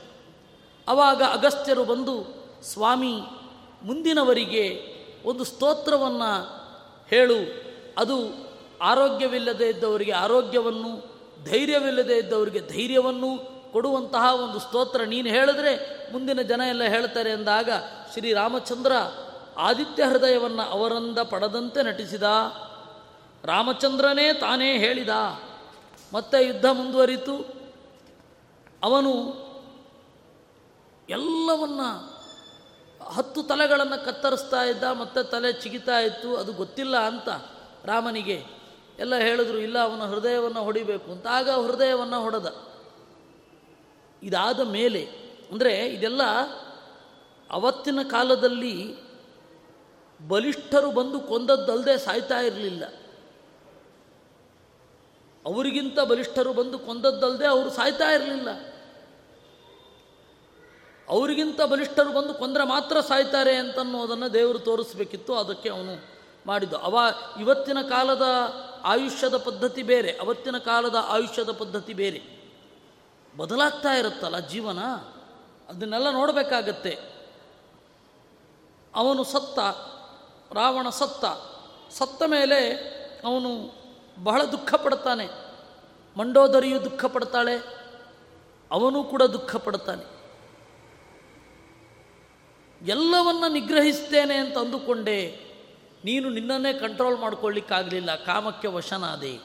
ಆವಾಗ 0.88 1.24
ಅಗಸ್ತ್ಯರು 1.24 1.86
ಬಂದು 1.86 2.44
ಸ್ವಾಮಿ 2.64 3.22
ಮುಂದಿನವರಿಗೆ 3.84 4.94
ಒಂದು 5.26 5.44
ಸ್ತೋತ್ರವನ್ನು 5.44 6.64
ಹೇಳು. 7.10 7.36
ಅದು 7.98 8.48
ಆರೋಗ್ಯವಿಲ್ಲದೆ 8.82 9.70
ಇದ್ದವರಿಗೆ 9.70 10.12
ಆರೋಗ್ಯವನ್ನು, 10.12 11.20
ಧೈರ್ಯವಿಲ್ಲದೆ 11.46 12.18
ಇದ್ದವರಿಗೆ 12.18 12.60
ಧೈರ್ಯವನ್ನು 12.60 13.53
ಕೊಡುವಂತಹ 13.74 14.36
ಒಂದು 14.44 14.60
ಸ್ತೋತ್ರ 14.60 15.04
ನೀನು 15.04 15.30
ಹೇಳಿದ್ರೆ 15.30 16.04
ಮುಂದಿನ 16.12 16.42
ಜನ 16.42 16.62
ಎಲ್ಲ 16.70 16.84
ಹೇಳ್ತಾರೆ 16.84 17.32
ಎಂದಾಗ 17.32 17.70
ಶ್ರೀರಾಮಚಂದ್ರ 18.14 18.92
ಆದಿತ್ಯ 19.58 20.04
ಹೃದಯವನ್ನು 20.04 20.62
ಅವರಿಂದ 20.62 21.20
ಪಡೆದಂತೆ 21.20 21.84
ನಟಿಸಿದ. 21.84 22.24
ರಾಮಚಂದ್ರನೇ 23.44 24.34
ತಾನೇ 24.34 24.78
ಹೇಳಿದ. 24.78 25.10
ಮತ್ತೆ 26.14 26.46
ಯುದ್ಧ 26.46 26.66
ಮುಂದುವರಿತು. 26.66 27.34
ಅವನು 28.84 29.12
ಎಲ್ಲವನ್ನ 31.10 31.80
ಹತ್ತು 33.04 33.44
ತಲೆಗಳನ್ನು 33.44 34.06
ಕತ್ತರಿಸ್ತಾ 34.06 34.64
ಇದ್ದ, 34.64 34.84
ಮತ್ತೆ 34.84 35.24
ತಲೆ 35.24 35.54
ಚಿಗಿತಾ 35.54 36.00
ಇತ್ತು. 36.00 36.38
ಅದು 36.38 36.54
ಗೊತ್ತಿಲ್ಲ 36.54 36.98
ಅಂತ 36.98 37.30
ರಾಮನಿಗೆ 37.86 38.46
ಎಲ್ಲ 39.00 39.16
ಹೇಳಿದ್ರು, 39.16 39.58
ಇಲ್ಲ, 39.58 39.80
ಅವನ 39.80 40.14
ಹೃದಯವನ್ನು 40.14 40.64
ಹೊಡಿಬೇಕು. 40.64 41.12
ಅಂತ 41.12 41.28
ಆಗ 41.28 41.50
ಹೃದಯವನ್ನು 41.50 42.22
ಹೊಡೆದ. 42.22 42.73
ಇದಾದ 44.24 44.60
ಮೇಲೆ, 44.60 45.04
ಅಂದರೆ 45.52 45.86
ಇದೆಲ್ಲ 45.86 46.22
ಅವತ್ತಿನ 47.52 48.00
ಕಾಲದಲ್ಲಿ 48.10 48.76
ಬಲಿಷ್ಠರು 50.28 50.92
ಬಂದು 50.92 51.20
ಕೊಂದದ್ದಲ್ಲದೆ 51.20 51.98
ಸಾಯ್ತಾ 51.98 52.40
ಇರಲಿಲ್ಲ. 52.40 52.84
ಅವರಿಗಿಂತ 55.46 56.00
ಬಲಿಷ್ಠರು 56.00 56.54
ಬಂದು 56.54 56.80
ಕೊಂದದ್ದಲ್ಲದೆ 56.80 57.48
ಅವರು 57.48 57.70
ಸಾಯ್ತಾ 57.70 58.12
ಇರಲಿಲ್ಲ. 58.12 58.50
ಅವರಿಗಿಂತ 61.10 61.62
ಬಲಿಷ್ಠರು 61.62 62.12
ಬಂದು 62.14 62.34
ಕೊಂದರೆ 62.34 62.66
ಮಾತ್ರ 62.66 63.00
ಸಾಯ್ತಾರೆ 63.00 63.56
ಅಂತನ್ನೋದನ್ನು 63.56 64.34
ದೇವರು 64.34 64.60
ತೋರಿಸ್ಬೇಕಿತ್ತು, 64.60 65.36
ಅದಕ್ಕೆ 65.36 65.70
ಅವನು 65.70 66.04
ಮಾಡಿದ್ದು. 66.46 66.78
ಅವ 66.78 66.98
ಇವತ್ತಿನ 67.40 67.82
ಕಾಲದ 67.82 68.22
ಆಯುಷ್ಯದ 68.84 69.38
ಪದ್ಧತಿ 69.38 69.84
ಬೇರೆ, 69.84 70.12
ಅವತ್ತಿನ 70.12 70.58
ಕಾಲದ 70.58 70.96
ಆಯುಷ್ಯದ 71.08 71.52
ಪದ್ಧತಿ 71.52 71.94
ಬೇರೆ. 71.94 72.43
ಬದಲಾಗ್ತಾ 73.38 73.92
ಇರುತ್ತಲ್ಲ 73.94 74.40
ಜೀವನ? 74.40 74.80
ಅದನ್ನೆಲ್ಲ 75.70 76.10
ನೋಡಬೇಕಾಗತ್ತೆ. 76.10 77.00
ಅವನು 78.96 79.24
ಸತ್ತ, 79.24 79.60
ರಾವಣ 80.54 80.90
ಸತ್ತ 80.90 81.26
ಸತ್ತ 81.94 82.24
ಮೇಲೆ 82.24 82.60
ಅವನು 83.26 83.50
ಬಹಳ 84.24 84.44
ದುಃಖ 84.44 84.74
ಪಡ್ತಾನೆ. 84.76 85.28
ಮಂಡೋದರಿಯು 86.18 86.86
ದುಃಖ 86.86 87.06
ಪಡ್ತಾಳೆ, 87.06 87.56
ಅವನು 88.72 89.04
ಕೂಡ 89.04 89.24
ದುಃಖ 89.24 89.56
ಪಡ್ತಾನೆ. 89.56 90.06
ಎಲ್ಲವನ್ನ 92.88 93.44
ನಿಗ್ರಹಿಸ್ತೇನೆ 93.54 94.36
ಅಂತ 94.36 94.58
ಅಂದುಕೊಂಡೆ, 94.58 95.40
ನೀನು 96.06 96.30
ನಿನ್ನನ್ನೇ 96.30 96.74
ಕಂಟ್ರೋಲ್ 96.74 97.18
ಮಾಡ್ಕೊಳ್ಳಿಕ್ಕಾಗಲಿಲ್ಲ, 97.18 98.16
ಕಾಮಕ್ಕೆ 98.16 98.68
ವಶನಾದೆ. 98.68 99.40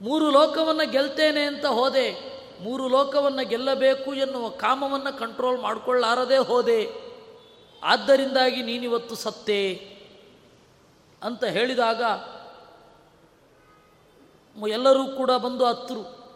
ಮೂರು 0.00 0.30
ಲೋಕವನ್ನು 0.30 0.90
ಗೆಲ್ತೇನೆ 0.90 1.42
ಅಂತ 1.42 1.66
ಹೋದೆ. 1.66 2.41
ಮೂರು 2.60 2.88
ಲೋಕವನ್ನು 2.88 3.48
ಗೆಲ್ಲಬೇಕು 3.48 4.14
ಎನ್ನುವ 4.14 4.48
ಕಾಮವನ್ನು 4.48 5.18
ಕಂಟ್ರೋಲ್ 5.18 5.60
ಮಾಡಿಕೊಳ್ಳಾರದೇ 5.60 6.36
ಹೋದೆ. 6.36 7.12
ಆದ್ದರಿಂದಾಗಿ 7.82 8.62
ನೀನಿವತ್ತು 8.62 9.14
ಸತ್ತೆ. 9.14 9.92
ಅಂತ 11.22 11.44
ಹೇಳಿದಾಗ 11.44 12.02
ಎಲ್ಲರೂ 14.68 15.06
ಕೂಡ 15.06 15.30
ಬಂದು 15.30 15.64
ಹತ್ತರು 15.64 16.32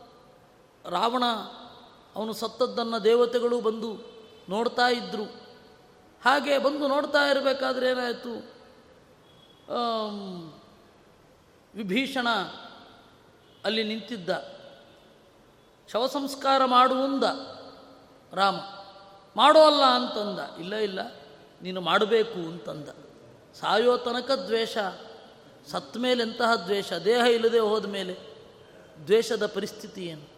ರಾವಣ 0.91 1.25
ಅವನು 2.17 2.33
ಸತ್ತದ್ದನ್ನು 2.33 3.05
ದೇವತೆಗಳು 3.05 3.61
ಬಂದು 3.61 4.17
ನೋಡ್ತಾ 4.49 4.89
ಇದ್ದರು 4.89 5.47
ಹಾಗೆ 6.25 6.59
ಬಂದು 6.59 6.89
ನೋಡ್ತಾ 6.89 7.19
ಇರಬೇಕಾದ್ರೆ 7.19 7.91
ಏನಾಯಿತು? 7.91 8.57
ವಿಭೀಷಣ 11.75 12.29
ಅಲ್ಲಿ 13.65 13.83
ನಿಂತಿದ್ದ. 13.85 14.56
ಶವಸಂಸ್ಕಾರ 15.93 16.65
ಮಾಡುವಂದ 16.65 17.25
ರಾಮ 18.35 18.57
ಮಾಡೋಲ್ಲ 19.37 19.85
ಅಂತಂದ. 19.85 20.59
ಇಲ್ಲ 20.61 20.75
ಇಲ್ಲ, 20.75 21.13
ನೀನು 21.63 21.81
ಮಾಡಬೇಕು 21.81 22.35
ಅಂತಂದ. 22.35 22.89
ಸಾಯೋ 23.61 23.97
ತನಕ 23.97 24.31
ದ್ವೇಷ, 24.31 24.79
ಸತ್ 25.69 25.97
ಮೇಲೆ 25.97 26.23
ಎಂತಹ 26.23 26.55
ದ್ವೇಷ, 26.55 26.93
ದೇಹ 26.93 27.17
ಇಲ್ಲದೆ 27.17 27.59
ಹೋದ 27.59 27.87
ಮೇಲೆ 27.87 28.17
ದ್ವೇಷದ 29.07 29.47
ಪರಿಸ್ಥಿತಿ 29.47 30.07
ಏನು? 30.07 30.37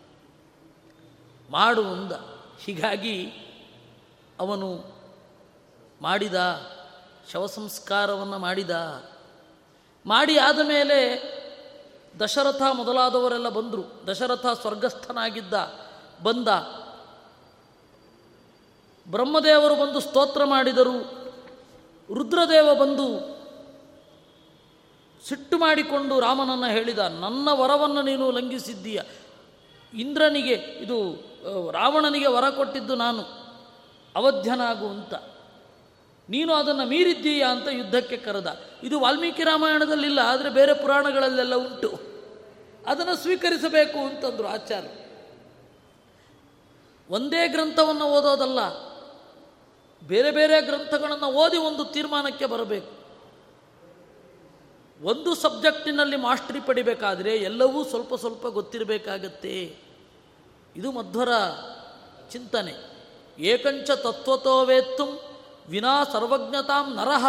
ಮಾಡುವಂದ 1.50 2.12
ಹೀಗಾಗಿ 2.60 3.26
ಅವನು 4.40 4.84
ಮಾಡಿದ 6.02 6.66
ಶವ 7.32 7.46
ಸಂಸ್ಕಾರವನ್ನು 7.46 8.38
ಮಾಡಿದ. 8.38 8.70
ಮಾಡಿ 10.06 10.38
ಆದ 10.38 10.58
ಮೇಲೆ 10.58 11.37
ದಶರಥ 12.20 12.62
ಮೊದಲಾದವರೆಲ್ಲ 12.72 13.48
ಬಂದರು. 13.48 14.06
ದಶರಥ 14.06 14.46
ಸ್ವರ್ಗಸ್ಥನಾಗಿದ್ದ, 14.46 15.54
ಬಂದ. 16.22 16.48
ಬ್ರಹ್ಮದೇವರು 19.10 19.74
ಬಂದು 19.74 20.00
ಸ್ತೋತ್ರ 20.00 20.44
ಮಾಡಿದರು. 20.44 20.96
ರುದ್ರದೇವ 22.14 22.74
ಬಂದು 22.74 23.38
ಸಿಟ್ಟು 25.28 25.58
ಮಾಡಿಕೊಂಡು 25.58 26.20
ರಾಮನನ್ನು 26.20 26.66
ಹೇಳಿದ, 26.66 26.98
ನನ್ನ 26.98 27.48
ವರವನ್ನು 27.52 28.02
ನೀನು 28.02 28.30
ಲಂಘಿಸಿದ್ದೀಯ. 28.30 29.00
ಇಂದ್ರನಿಗೆ, 29.92 30.54
ಇದು 30.54 30.98
ರಾವಣನಿಗೆ 31.70 32.26
ವರ 32.26 32.50
ಕೊಟ್ಟಿದ್ದು 32.50 32.94
ನಾನು. 32.94 33.22
ಅವಧ್ಯನಾಗು 34.16 34.86
ಅಂತ. 34.86 35.14
ನೀನು 36.28 36.54
ಅದನ್ನು 36.54 36.86
ಮೀರಿದ್ದೀಯಾ 36.86 37.48
ಅಂತ 37.48 37.68
ಯುದ್ಧಕ್ಕೆ 37.68 38.16
ಕರೆದ. 38.16 38.58
ಇದು 38.82 39.00
ವಾಲ್ಮೀಕಿ 39.00 39.42
ರಾಮಾಯಣದಲ್ಲಿಲ್ಲ, 39.42 40.20
ಆದರೆ 40.24 40.50
ಬೇರೆ 40.50 40.74
ಪುರಾಣಗಳಲ್ಲೆಲ್ಲ 40.74 41.54
ಉಂಟು. 41.54 42.07
ಅದನ್ನು 42.88 43.16
ಸ್ವೀಕರಿಸಬೇಕು 43.16 43.98
ಅಂತಂದರು 43.98 44.48
ಆಚಾರ್ಯ 44.48 44.88
ಒಂದೇ 47.10 47.48
ಗ್ರಂಥವನ್ನು 47.48 48.04
ಓದೋದಲ್ಲ, 48.04 48.60
ಬೇರೆ 50.06 50.30
ಬೇರೆ 50.30 50.60
ಗ್ರಂಥಗಳನ್ನು 50.60 51.26
ಓದಿ 51.26 51.56
ಒಂದು 51.56 51.84
ತೀರ್ಮಾನಕ್ಕೆ 51.84 52.46
ಬರಬೇಕು. 52.46 52.92
ಒಂದು 55.02 55.34
ಸಬ್ಜೆಕ್ಟಿನಲ್ಲಿ 55.34 56.16
ಮಾಸ್ಟ್ರಿ 56.16 56.60
ಪಡಿಬೇಕಾದರೆ 56.60 57.36
ಎಲ್ಲವೂ 57.36 57.84
ಸ್ವಲ್ಪ 57.84 58.14
ಸ್ವಲ್ಪ 58.14 58.46
ಗೊತ್ತಿರಬೇಕಾಗತ್ತೆ. 58.46 59.76
ಇದು 60.76 60.92
ಮಧ್ವರ 60.92 61.32
ಚಿಂತನೆ. 62.32 62.74
ಏಕಂಚ 63.38 63.90
ತತ್ವತೋ 63.90 64.64
ವೇತ್ತು 64.64 65.06
ವಿನಾ 65.68 66.04
ಸರ್ವಜ್ಞತಾಂ 66.04 66.94
ನರಹ 66.94 67.26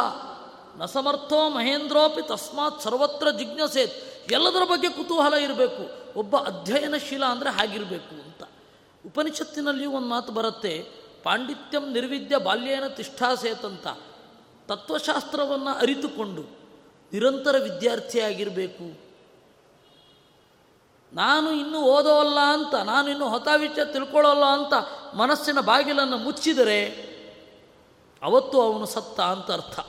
ನ 0.78 0.86
ಸಮರ್ಥೋ 0.86 1.50
ಮಹೇಂದ್ರೋಪಿ 1.50 2.22
ತಸ್ಮಾತ್ 2.28 2.82
ಸರ್ವತ್ರ 2.82 3.32
ಜಿಜ್ಞಸೇತ್. 3.32 4.09
ಎಲ್ಲದರ 4.32 4.64
ಬಗ್ಗೆ 4.66 4.90
ಕುತೂಹಲ 4.90 5.34
ಇರಬೇಕು. 5.34 5.84
ಒಬ್ಬ 6.20 6.38
ಅಧ್ಯಯನಶೀಲ 6.38 7.26
ಅಂದರೆ 7.26 7.50
ಹಾಗಿರಬೇಕು 7.50 8.16
ಅಂತ. 8.24 8.44
ಉಪನಿಷತ್ತಿನಲ್ಲಿಯೂ 9.06 9.92
ಒಂದು 9.92 10.08
ಮಾತು 10.08 10.32
ಬರುತ್ತೆ, 10.32 10.80
ಪಾಂಡಿತ್ಯಂ 11.24 11.92
ನಿರ್ವಿದ್ಯ 11.92 12.38
ಬಾಲ್ಯೇನ 12.38 12.88
ತಿಷ್ಠಾಸೇತಂತ 12.88 13.88
ತತ್ವಶಾಸ್ತ್ರವನ್ನು 14.68 15.78
ಅರಿತುಕೊಂಡು 15.78 16.42
ನಿರಂತರ 17.14 17.56
ವಿದ್ಯಾರ್ಥಿಯಾಗಿರಬೇಕು. 17.58 19.10
ನಾನು 21.14 21.52
ಇನ್ನೂ 21.52 21.80
ಓದೋಲ್ಲ 21.82 22.40
ಅಂತ, 22.40 22.76
ನಾನು 22.76 23.10
ಇನ್ನೂ 23.10 23.28
ಹೊಸ 23.30 23.48
ವಿಷಯ 23.58 23.86
ತಿಳ್ಕೊಳ್ಳೋಲ್ಲ 23.86 24.44
ಅಂತ 24.44 24.74
ಮನಸ್ಸಿನ 25.16 25.60
ಬಾಗಿಲನ್ನು 25.60 26.18
ಮುಚ್ಚಿದರೆ 26.18 27.10
ಅವತ್ತು 28.24 28.62
ಅವನು 28.62 28.86
ಸತ್ತ 28.86 29.20
ಅಂತ 29.20 29.52
ಅರ್ಥ. 29.52 29.80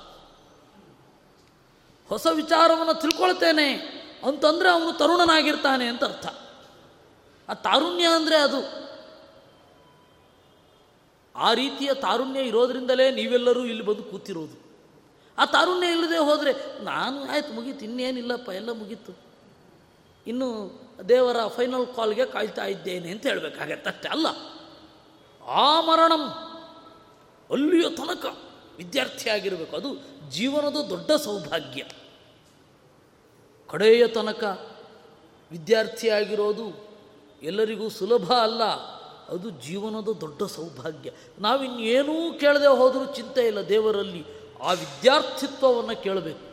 ಹೊಸ 2.09 2.27
ವಿಚಾರವನ್ನು 2.33 2.95
ತಿಳ್ಕೊಳ್ತೇನೆ. 3.01 4.00
ಅಂತಂದರೆ 4.25 4.71
ಅವನು 4.71 4.99
ತರುಣನಾಗಿರ್ತಾನೆ 4.99 5.87
ಅಂತ 5.87 6.05
ಅರ್ಥ. 6.05 6.27
ಆ 7.49 7.55
ತಾರುಣ್ಯ 7.55 8.05
ಅಂದರೆ 8.05 8.37
ಅದು. 8.37 8.91
ಆ 11.37 11.55
ರೀತಿಯ 11.55 11.95
ತಾರುಣ್ಯ 11.95 12.41
ಇರೋದ್ರಿಂದಲೇ 12.41 13.11
ನೀವೆಲ್ಲರೂ 13.11 13.65
ಇಲ್ಲಿ 13.65 13.85
ಬಂದು 13.85 14.03
ಕೂತಿರೋದು. 14.03 14.71
ಆ 15.39 15.45
ತಾರುಣ್ಯ 15.45 15.89
ಇಲ್ಲದೆ 15.89 16.19
ಹೋದರೆ, 16.19 16.83
ನಾನು 16.85 17.31
ಆಯ್ತು 17.31 17.53
ಮುಗೀತು, 17.53 17.85
ಇನ್ನೇನಿಲ್ಲಪ್ಪ, 17.85 18.49
ಎಲ್ಲ 18.49 18.73
ಮುಗೀತು. 18.73 19.17
ಇನ್ನು 20.27 20.81
ದೇವರ 21.09 21.47
ಫೈನಲ್ 21.47 21.95
ಕಾಲ್ಗೆ 21.97 22.27
ಕಾಯ್ತಾ 22.27 22.65
ಇದ್ದೇನೆ 22.65 23.11
ಅಂತ 23.11 23.27
ಹೇಳಬೇಕಾಗತ್ತೆ, 23.27 23.91
ಅಷ್ಟೇ 23.91 24.09
ಅಲ್ಲ. 24.09 24.27
ಆ 25.47 25.81
ಮರಣಂ 25.81 26.29
ಅಲ್ಲಿಯ 27.51 27.91
ತನಕ 27.91 28.39
ವಿದ್ಯಾರ್ಥಿಯಾಗಿರಬೇಕು. 28.77 29.77
ಅದು 29.77 29.97
ಜೀವನದ 30.31 30.77
ದೊಡ್ಡ 30.77 31.13
ಸೌಭಾಗ್ಯ. 31.13 31.85
ಕಡೆಯ 33.71 34.07
ತನಕ 34.07 34.71
ವಿದ್ಯಾರ್ಥಿಯಾಗಿರೋದು 35.51 36.91
ಎಲ್ಲರಿಗೂ 37.43 37.89
ಸುಲಭ 37.89 38.33
ಅಲ್ಲ. 38.33 38.65
ಅದು 39.29 39.51
ಜೀವನದ 39.51 40.09
ದೊಡ್ಡ 40.09 40.43
ಸೌಭಾಗ್ಯ. 40.43 41.11
ನಾವಿನ್ನೇನೂ 41.39 42.39
ಕೇಳದೆ 42.39 42.67
ಹೋದರೂ 42.67 43.15
ಚಿಂತೆ 43.15 43.47
ಇಲ್ಲ 43.47 43.69
ದೇವರಲ್ಲಿ 43.69 44.25
ಆ 44.63 44.73
ವಿದ್ಯಾರ್ಥಿತ್ವವನ್ನು 44.73 46.03
ಕೇಳಬೇಕು. 46.03 46.51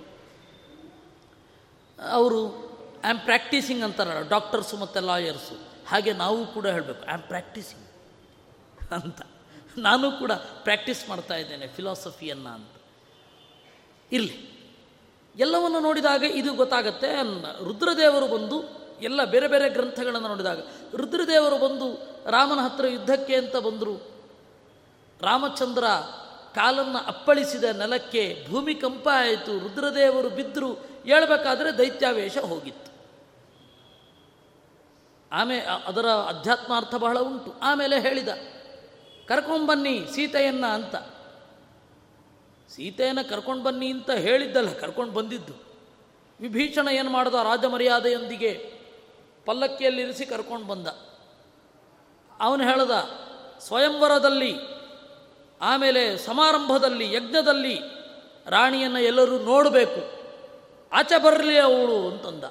ಅವರು 2.11 2.67
ಐ 3.05 3.09
ಆಮ್ 3.09 3.19
ಪ್ರಾಕ್ಟೀಸಿಂಗ್ 3.19 3.83
ಅಂತಾರಲ್ಲ 3.83 4.29
ಡಾಕ್ಟರ್ಸು 4.29 4.77
ಮತ್ತು 4.77 4.99
ಲಾಯರ್ಸು 4.99 5.59
ಹಾಗೆ 5.87 6.13
ನಾವು 6.13 6.47
ಕೂಡ 6.47 6.67
ಹೇಳಬೇಕು 6.67 7.05
ಐ 7.09 7.13
ಆಮ್ 7.13 7.23
ಪ್ರಾಕ್ಟೀಸಿಂಗ್ 7.23 7.87
ಅಂತ. 8.91 9.21
ನಾನು 9.77 10.11
ಕೂಡ 10.11 10.31
ಪ್ರಾಕ್ಟೀಸ್ 10.63 11.09
ಮಾಡ್ತಾ 11.09 11.35
ಇದ್ದೇನೆ 11.35 11.67
ಫಿಲಾಸಫಿಯನ್ನು 11.67 12.49
ಅಂತ. 12.49 12.69
ಇರಲಿ. 14.11 14.56
ಎಲ್ಲವನ್ನು 15.37 15.79
ನೋಡಿದಾಗ 15.79 16.23
ಇದು 16.23 16.53
ಗೊತ್ತಾಗತ್ತೆ 16.53 17.07
ರುದ್ರದೇವರು 17.63 18.27
ಬಂದು 18.27 18.63
ಎಲ್ಲ 19.01 19.23
ಬೇರೆ 19.23 19.47
ಬೇರೆ 19.47 19.69
ಗ್ರಂಥಗಳನ್ನು 19.69 20.27
ನೋಡಿದಾಗ, 20.27 20.59
ರುದ್ರದೇವರು 20.95 21.57
ಬಂದು 21.57 21.87
ರಾಮನ 22.31 22.59
ಹತ್ರ 22.59 22.87
ಯುದ್ಧಕ್ಕೆ 22.87 23.35
ಅಂತ 23.35 23.55
ಬಂದರು. 23.55 23.95
ರಾಮಚಂದ್ರ 25.21 25.83
ಕಾಲನ್ನು 26.55 27.07
ಅಪ್ಪಳಿಸಿದ 27.07 27.63
ನೆಲಕ್ಕೆ 27.63 28.45
ಭೂಮಿ 28.49 28.75
ಕಂಪ 28.75 29.09
ಆಯಿತು, 29.13 29.59
ರುದ್ರದೇವರು 29.59 30.29
ಬಿದ್ದರು 30.29 30.73
ಹೇಳ್ಬೇಕಾದ್ರೆ 31.05 31.77
ದೈತ್ಯಾವೇಶ 31.77 32.37
ಹೋಗಿತ್ತು. 32.37 32.91
ಆಮೆ, 35.31 35.59
ಅದರ 35.59 36.05
ಅಧ್ಯಾತ್ಮಾರ್ಥ 36.07 36.95
ಬಹಳ 36.95 37.19
ಉಂಟು. 37.19 37.53
ಆಮೇಲೆ 37.61 37.99
ಹೇಳಿದ, 37.99 38.27
ಕರ್ಕೊಂಬನ್ನಿ 39.27 40.05
ಸೀತೆಯನ್ನ 40.15 40.65
ಅಂತ. 40.65 40.95
ಸೀತೆಯನ್ನು 42.69 43.29
ಕರ್ಕೊಂಡು 43.29 43.63
ಬನ್ನಿ 43.63 43.91
ಅಂತ 43.91 44.11
ಹೇಳಿದ್ದಲ್ಲ, 44.11 44.73
ಕರ್ಕೊಂಡು 44.73 45.13
ಬಂದಿದ್ದು. 45.13 45.53
ವಿಭೀಷಣ 46.41 46.87
ಏನು 46.87 47.09
ಮಾಡ್ದ, 47.09 47.33
ರಾಜಮರ್ಯಾದೆಯೊಂದಿಗೆ 47.33 48.73
ಪಲ್ಲಕ್ಕಿಯಲ್ಲಿರಿಸಿ 49.45 50.25
ಕರ್ಕೊಂಡು 50.25 50.67
ಬಂದ. 50.67 50.87
ಅವನು 52.39 52.63
ಹೇಳ್ದ, 52.63 52.91
ಸ್ವಯಂವರದಲ್ಲಿ, 53.59 54.53
ಆಮೇಲೆ 55.61 56.17
ಸಮಾರಂಭದಲ್ಲಿ, 56.17 57.13
ಯಜ್ಞದಲ್ಲಿ 57.13 57.79
ರಾಣಿಯನ್ನು 58.47 58.99
ಎಲ್ಲರೂ 58.99 59.39
ನೋಡಬೇಕು. 59.39 60.17
ಆಚೆ 60.91 61.23
ಬರಲಿ 61.23 61.59
ಅವಳು 61.59 62.09
ಅಂತಂದ. 62.09 62.43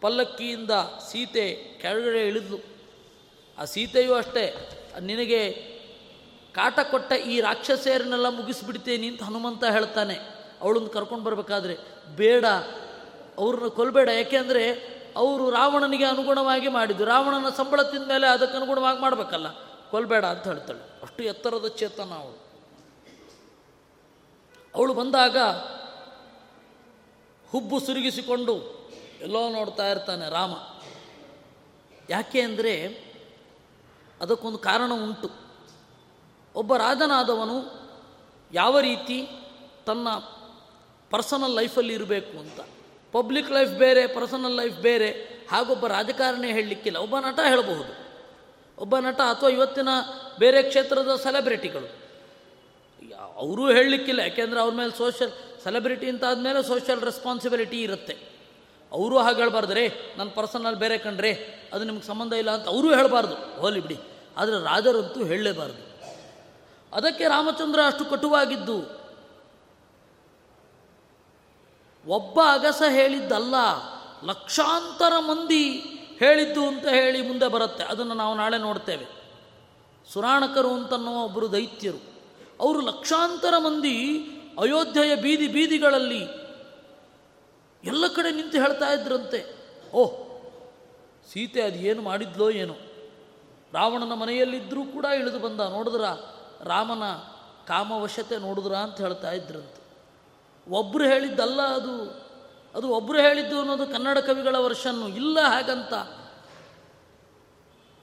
ಪಲ್ಲಕ್ಕಿಯಿಂದ 0.00 0.70
ಸೀತೆ 1.10 1.78
ಕೆಳಗಡೆ 1.80 2.28
ಇಳಿದ್ಲು. 2.28 2.58
ಆ 3.58 3.64
ಸೀತೆಯೂ 3.64 4.14
ಅಷ್ಟೇ, 4.14 4.70
ನಿನಗೆ 5.00 5.73
ಕಾಟ 6.54 6.80
ಕೊಟ್ಟ 6.80 7.12
ಈ 7.12 7.40
ರಾಕ್ಷಸೇರನ್ನೆಲ್ಲ 7.40 8.28
ಮುಗಿಸ್ಬಿಡ್ತೇನೆ 8.28 9.06
ಅಂತ 9.06 9.22
ಹನುಮಂತ 9.22 9.64
ಹೇಳ್ತಾನೆ. 9.64 10.14
ಅವಳನ್ನು 10.60 10.88
ಕರ್ಕೊಂಡು 10.88 11.24
ಬರಬೇಕಾದ್ರೆ 11.24 11.76
ಬೇಡ, 12.16 12.44
ಅವ್ರನ್ನ 13.38 13.68
ಕೊಲ್ಬೇಡ. 13.68 14.08
ಯಾಕೆಂದರೆ 14.08 14.72
ಅವರು 15.16 15.50
ರಾವಣನಿಗೆ 15.50 16.04
ಅನುಗುಣವಾಗಿ 16.04 16.68
ಮಾಡಿದ್ದು. 16.68 17.04
ರಾವಣನ 17.04 17.48
ಸಂಬಳ 17.48 17.82
ತಿಂದ 17.82 18.08
ಮೇಲೆ 18.08 18.26
ಅದಕ್ಕೆ 18.26 18.56
ಅನುಗುಣವಾಗಿ 18.56 19.00
ಮಾಡಬೇಕಲ್ಲ. 19.00 19.46
ಕೊಲ್ಬೇಡ 19.90 20.24
ಅಂತ 20.24 20.46
ಹೇಳ್ತಾಳೆ. 20.46 21.02
ಅಷ್ಟು 21.02 21.22
ಎತ್ತರದ 21.22 21.66
ಚೇತನ 21.66 22.12
ಅವಳು. 22.14 22.44
ಅವಳು 24.74 24.94
ಬಂದಾಗ 24.94 25.38
ಹುಬ್ಬು 27.50 27.80
ಸುರುಗಿಸಿಕೊಂಡು 27.80 28.54
ಎಲ್ಲೋ 29.20 29.48
ನೋಡ್ತಾ 29.48 29.88
ಇರ್ತಾನೆ 29.88 30.30
ರಾಮ. 30.30 30.52
ಯಾಕೆ 32.10 32.40
ಅಂದರೆ 32.40 33.04
ಅದಕ್ಕೊಂದು 34.20 34.58
ಕಾರಣ 34.58 34.92
ಉಂಟು. 34.92 35.43
ಒಬ್ಬ 36.54 36.76
ರಾಜನಾದವನು 36.76 37.84
ಯಾವ 38.52 38.80
ರೀತಿ 38.80 39.28
ತನ್ನ 39.86 40.08
ಪರ್ಸನಲ್ 41.10 41.50
ಲೈಫಲ್ಲಿ 41.50 41.94
ಇರಬೇಕು 41.94 42.38
ಅಂತ. 42.38 42.60
ಪಬ್ಲಿಕ್ 43.12 43.50
ಲೈಫ್ 43.50 43.70
ಬೇರೆ, 43.70 44.06
ಪರ್ಸನಲ್ 44.06 44.52
ಲೈಫ್ 44.52 44.78
ಬೇರೆ. 44.78 45.10
ಹಾಗೊಬ್ಬ 45.50 45.86
ರಾಜಕಾರಣಿ 45.86 46.52
ಹೇಳಲಿಕ್ಕಿಲ್ಲ. 46.52 46.98
ಒಬ್ಬ 46.98 47.18
ನಟ 47.18 47.40
ಹೇಳಬಹುದು. 47.48 48.04
ಒಬ್ಬ 48.78 48.98
ನಟ 48.98 49.20
ಅಥವಾ 49.20 49.48
ಇವತ್ತಿನ 49.48 49.88
ಬೇರೆ 50.38 50.62
ಕ್ಷೇತ್ರದ 50.62 51.16
ಸೆಲೆಬ್ರಿಟಿಗಳು. 51.16 52.04
ಅವರೂ 53.36 53.72
ಹೇಳಲಿಕ್ಕಿಲ್ಲ. 53.72 54.20
ಯಾಕೆಂದರೆ 54.20 54.60
ಅವ್ರ 54.60 54.74
ಮೇಲೆ 54.74 54.98
ಸೋಷಿಯಲ್ 54.98 55.32
ಸೆಲೆಬ್ರಿಟಿ 55.64 56.08
ಅಂತ 56.08 56.24
ಆದಮೇಲೆ 56.24 56.62
ಸೋಷಿಯಲ್ 56.62 57.02
ರೆಸ್ಪಾನ್ಸಿಬಿಲಿಟಿ 57.02 57.82
ಇರುತ್ತೆ. 57.82 58.16
ಅವರು 58.92 59.18
ಹಾಗೆ 59.18 59.36
ಹೇಳ್ಬಾರ್ದು. 59.36 59.72
ನನ್ನ 60.18 60.30
ಪರ್ಸನಲ್ 60.30 60.76
ಬೇರೆ 60.76 60.98
ಕಂಡ್ರೆ 60.98 61.32
ಅದು 61.72 61.84
ನಿಮ್ಗೆ 61.84 62.06
ಸಂಬಂಧ 62.06 62.32
ಇಲ್ಲ 62.32 62.50
ಅಂತ 62.50 62.68
ಅವರೂ 62.68 62.94
ಹೇಳಬಾರ್ದು. 62.94 63.60
ಹೋಲಿ 63.60 63.80
ಬಿಡಿ. 63.80 63.98
ಆದರೆ 64.36 64.64
ರಾಜರಂತೂ 64.64 65.24
ಹೇಳಲೇಬಾರ್ದು. 65.24 65.93
ಅದಕ್ಕೆ 66.94 67.24
ರಾಮಚಂದ್ರ 67.28 67.80
ಅಷ್ಟು 67.86 68.04
ಕಟುವಾಗಿದ್ದು, 68.04 69.04
ಒಬ್ಬ 72.06 72.40
ಅಗಸ 72.52 72.82
ಹೇಳಿದ್ದಲ್ಲ, 72.88 73.54
ಲಕ್ಷಾಂತರ 74.24 75.12
ಮಂದಿ 75.18 75.70
ಹೇಳಿದ್ದು 76.18 76.66
ಅಂತ 76.66 76.86
ಹೇಳಿ 76.86 77.28
ಮುಂದೆ 77.28 77.48
ಬರುತ್ತೆ. 77.48 77.84
ಅದನ್ನು 77.84 78.14
ನಾವು 78.14 78.34
ನಾಳೆ 78.34 78.58
ನೋಡ್ತೇವೆ. 78.58 79.06
ಸುರಾಣಕರು 80.12 80.74
ಅಂತನ್ನುವ 80.74 81.24
ಒಬ್ಬರು 81.24 81.52
ದೈತ್ಯರು. 81.52 82.02
ಅವರು 82.60 82.80
ಲಕ್ಷಾಂತರ 82.80 83.54
ಮಂದಿ 83.58 84.18
ಅಯೋಧ್ಯೆಯ 84.58 85.16
ಬೀದಿ 85.16 85.48
ಬೀದಿಗಳಲ್ಲಿ 85.48 86.24
ಎಲ್ಲ 87.84 88.06
ಕಡೆ 88.06 88.30
ನಿಂತು 88.30 88.58
ಹೇಳ್ತಾ 88.58 88.92
ಇದ್ರಂತೆ. 88.92 89.56
ಓಹ್, 89.92 90.24
ಸೀತೆ 91.32 91.62
ಅದು 91.62 91.78
ಏನು 91.78 92.02
ಮಾಡಿದ್ಲೋ 92.02 92.50
ಏನೋ. 92.50 92.74
ರಾವಣನ 93.72 94.12
ಮನೆಯಲ್ಲಿದ್ದರೂ 94.12 94.84
ಕೂಡ 94.84 95.04
ಇಳಿದು 95.04 95.38
ಬಂದ. 95.38 95.60
ನೋಡಿದ್ರ? 95.60 96.33
ರಾಮನ 96.60 97.12
ಕಾಮವಶತೆ 97.66 98.38
ನೋಡಿದ್ರ 98.38 98.72
ಅಂತ 98.72 99.00
ಹೇಳ್ತಾ 99.00 99.30
ಇದ್ರಂತೆ. 99.30 99.84
ಒಬ್ಬರು 100.70 101.04
ಹೇಳಿದ್ದಲ್ಲ 101.04 101.62
ಅದು 101.62 102.24
ಅದು 102.74 102.88
ಒಬ್ಬರು 102.88 103.18
ಹೇಳಿದ್ದು 103.18 103.60
ಅನ್ನೋದು 103.60 103.86
ಕನ್ನಡ 103.86 104.18
ಕವಿಗಳ 104.18 104.56
ವರ್ಷನ್ನು 104.56 105.08
ಇಲ್ಲ 105.08 105.40
ಹಾಗಂತ. 105.40 105.94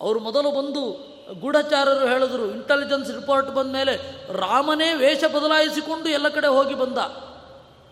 ಅವರು 0.01 0.19
ಮೊದಲು 0.19 0.51
ಬಂದು 0.51 1.11
ಗೂಢಚಾರರು 1.39 2.07
ಹೇಳಿದ್ರು 2.07 2.51
ಇಂಟೆಲಿಜೆನ್ಸ್ 2.51 3.11
ರಿಪೋರ್ಟ್ 3.11 3.51
ಬಂದ 3.51 3.73
ಮೇಲೆ 3.73 4.25
ರಾಮನೇ 4.33 4.93
ವೇಷ 4.93 5.23
ಬದಲಾಯಿಸಿಕೊಂಡು 5.23 6.09
ಎಲ್ಲ 6.09 6.29
ಕಡೆ 6.29 6.47
ಹೋಗಿ 6.47 6.75
ಬಂದ. 6.75 6.97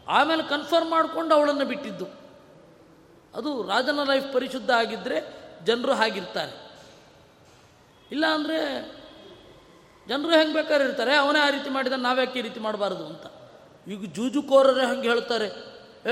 ಆಮೇಲೆ 0.08 0.44
ಕನ್ಫರ್ಮ್ 0.44 0.90
ಮಾಡಿಕೊಂಡು 0.90 1.36
ಅವಳನ್ನು 1.36 1.66
ಬಿಟ್ಟಿದ್ದು. 1.66 2.06
ಅದು 3.36 3.68
ರಾಜನ 3.68 4.04
ಲೈಫ್ 4.04 4.34
ಪರಿಶುದ್ಧ 4.34 4.72
ಆಗಿದ್ದರೆ 4.72 5.50
ಜನರು 5.66 5.94
ಹಾಗಿರ್ತಾರೆ. 5.94 6.70
ಇಲ್ಲ 8.12 8.26
ಅಂದರೆ 8.34 8.92
ಜನರು 10.10 10.32
ಹೆಂಗೆ 10.32 10.54
ಬೇಕಾದ್ರೆ 10.54 10.88
ಇರ್ತಾರೆ, 10.88 11.16
ಅವನೇ 11.16 11.40
ಆ 11.40 11.50
ರೀತಿ 11.50 11.70
ಮಾಡಿದ 11.70 11.94
ನಾವ್ಯಾಕೆ 11.94 12.40
ಈ 12.40 12.42
ರೀತಿ 12.42 12.60
ಮಾಡಬಾರ್ದು 12.60 13.06
ಅಂತ. 13.06 13.26
ಈಗ 13.88 14.14
ಜೂಜುಕೋರರೇ 14.14 14.86
ಹಂಗೆ 14.86 15.10
ಹೇಳ್ತಾರೆ, 15.10 15.46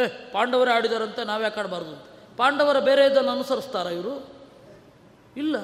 ಏ, 0.04 0.08
ಪಾಂಡವರೇ 0.08 0.72
ಆಡಿದಾರಂತೆ 0.72 1.24
ನಾವ್ಯಾಕೆ 1.24 1.60
ಆಡಬಾರ್ದು 1.60 1.90
ಅಂತ. 1.90 2.06
ಪಾಂಡವರ 2.38 2.80
ಬೇರೆ 2.80 3.06
ಇದನ್ನು 3.06 3.32
ಅನುಸರಿಸ್ತಾರ 3.32 3.86
ಇವರು? 3.86 4.36
ಇಲ್ಲ. 5.38 5.56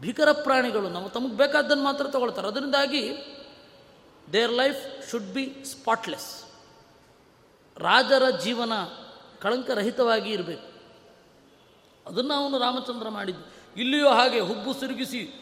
ಭೀಕರ 0.00 0.32
ಪ್ರಾಣಿಗಳು 0.32 0.88
ನಾವು 0.88 1.10
ತಮಗೆ 1.10 1.36
ಬೇಕಾದ್ದನ್ನು 1.36 1.84
ಮಾತ್ರ 1.84 2.06
ತಗೊಳ್ತಾರೆ. 2.06 2.46
ಅದರಿಂದಾಗಿ, 2.46 3.16
their 4.32 4.52
life 4.52 5.10
should 5.10 5.34
be 5.34 5.64
spotless. 5.64 6.44
ರಾಜರ 7.76 8.30
ಜೀವನ 8.30 8.72
ಕಳಂಕರಹಿತವಾಗಿ 9.42 10.30
ಇರಬೇಕು. 10.30 10.74
ಅದನ್ನು 12.10 12.34
ಅವನು 12.34 12.58
ರಾಮಚಂದ್ರ 12.58 13.08
ಮಾಡಿದ್ದು. 13.08 13.52
ಇಲ್ಲಿಯೂ 13.80 14.08
ಹಾಗೆ, 14.08 14.40
ಹುಬ್ಬು 14.40 14.72
ಸಿರುಗಿಸಿ 14.72 15.40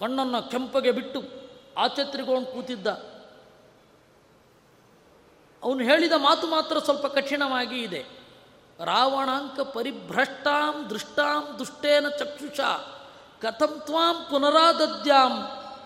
ಕಣ್ಣನ್ನು 0.00 0.50
ಕೆಂಪಗೆ 0.50 0.90
ಬಿಟ್ಟು 0.90 1.20
ಆಚೆತ್ರಿಕೊಂಡು 1.76 2.46
ಕೂತಿದ್ದ. 2.46 2.86
ಅವನು 5.62 5.80
ಹೇಳಿದ 5.80 6.12
ಮಾತು 6.16 6.46
ಮಾತ್ರ 6.46 6.78
ಸ್ವಲ್ಪ 6.78 7.06
ಕಠಿಣವಾಗಿ 7.06 7.82
ಇದೆ. 7.82 8.02
ರಾವಣಾಂಕ 8.84 9.60
ಪರಿಭ್ರಷ್ಟಾಂ 9.60 10.90
ದೃಷ್ಟಾಂ 10.90 11.58
ದುಷ್ಟೇನ 11.58 12.08
ಚಕ್ಷುಷ 12.08 12.60
ಕಥಂ 13.40 13.82
ತ್ವಾಂ 13.84 14.16
ಪುನರಾದದ್ಯಾಂ 14.30 15.34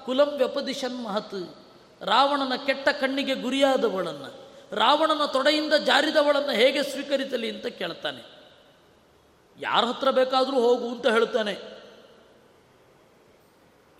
ಕುಲಂ 0.04 0.30
ವ್ಯಪದಿಶನ್ 0.36 1.04
ಮಹತ್. 1.04 1.56
ರಾವಣನ 2.00 2.56
ಕೆಟ್ಟ 2.66 2.88
ಕಣ್ಣಿಗೆ 2.88 3.34
ಗುರಿಯಾದವಳನ್ನು, 3.34 4.30
ರಾವಣನ 4.76 5.24
ತೊಡೆಯಿಂದ 5.26 5.74
ಜಾರಿದವಳನ್ನು 5.74 6.52
ಹೇಗೆ 6.52 6.82
ಸ್ವೀಕರಿಸಲಿ 6.82 7.50
ಅಂತ 7.50 7.66
ಕೇಳ್ತಾನೆ. 7.66 8.22
ಯಾರ 9.58 9.84
ಹತ್ರ 9.84 10.10
ಬೇಕಾದರೂ 10.10 10.60
ಹೋಗು 10.60 10.88
ಅಂತ 10.88 11.06
ಹೇಳ್ತಾನೆ 11.06 11.73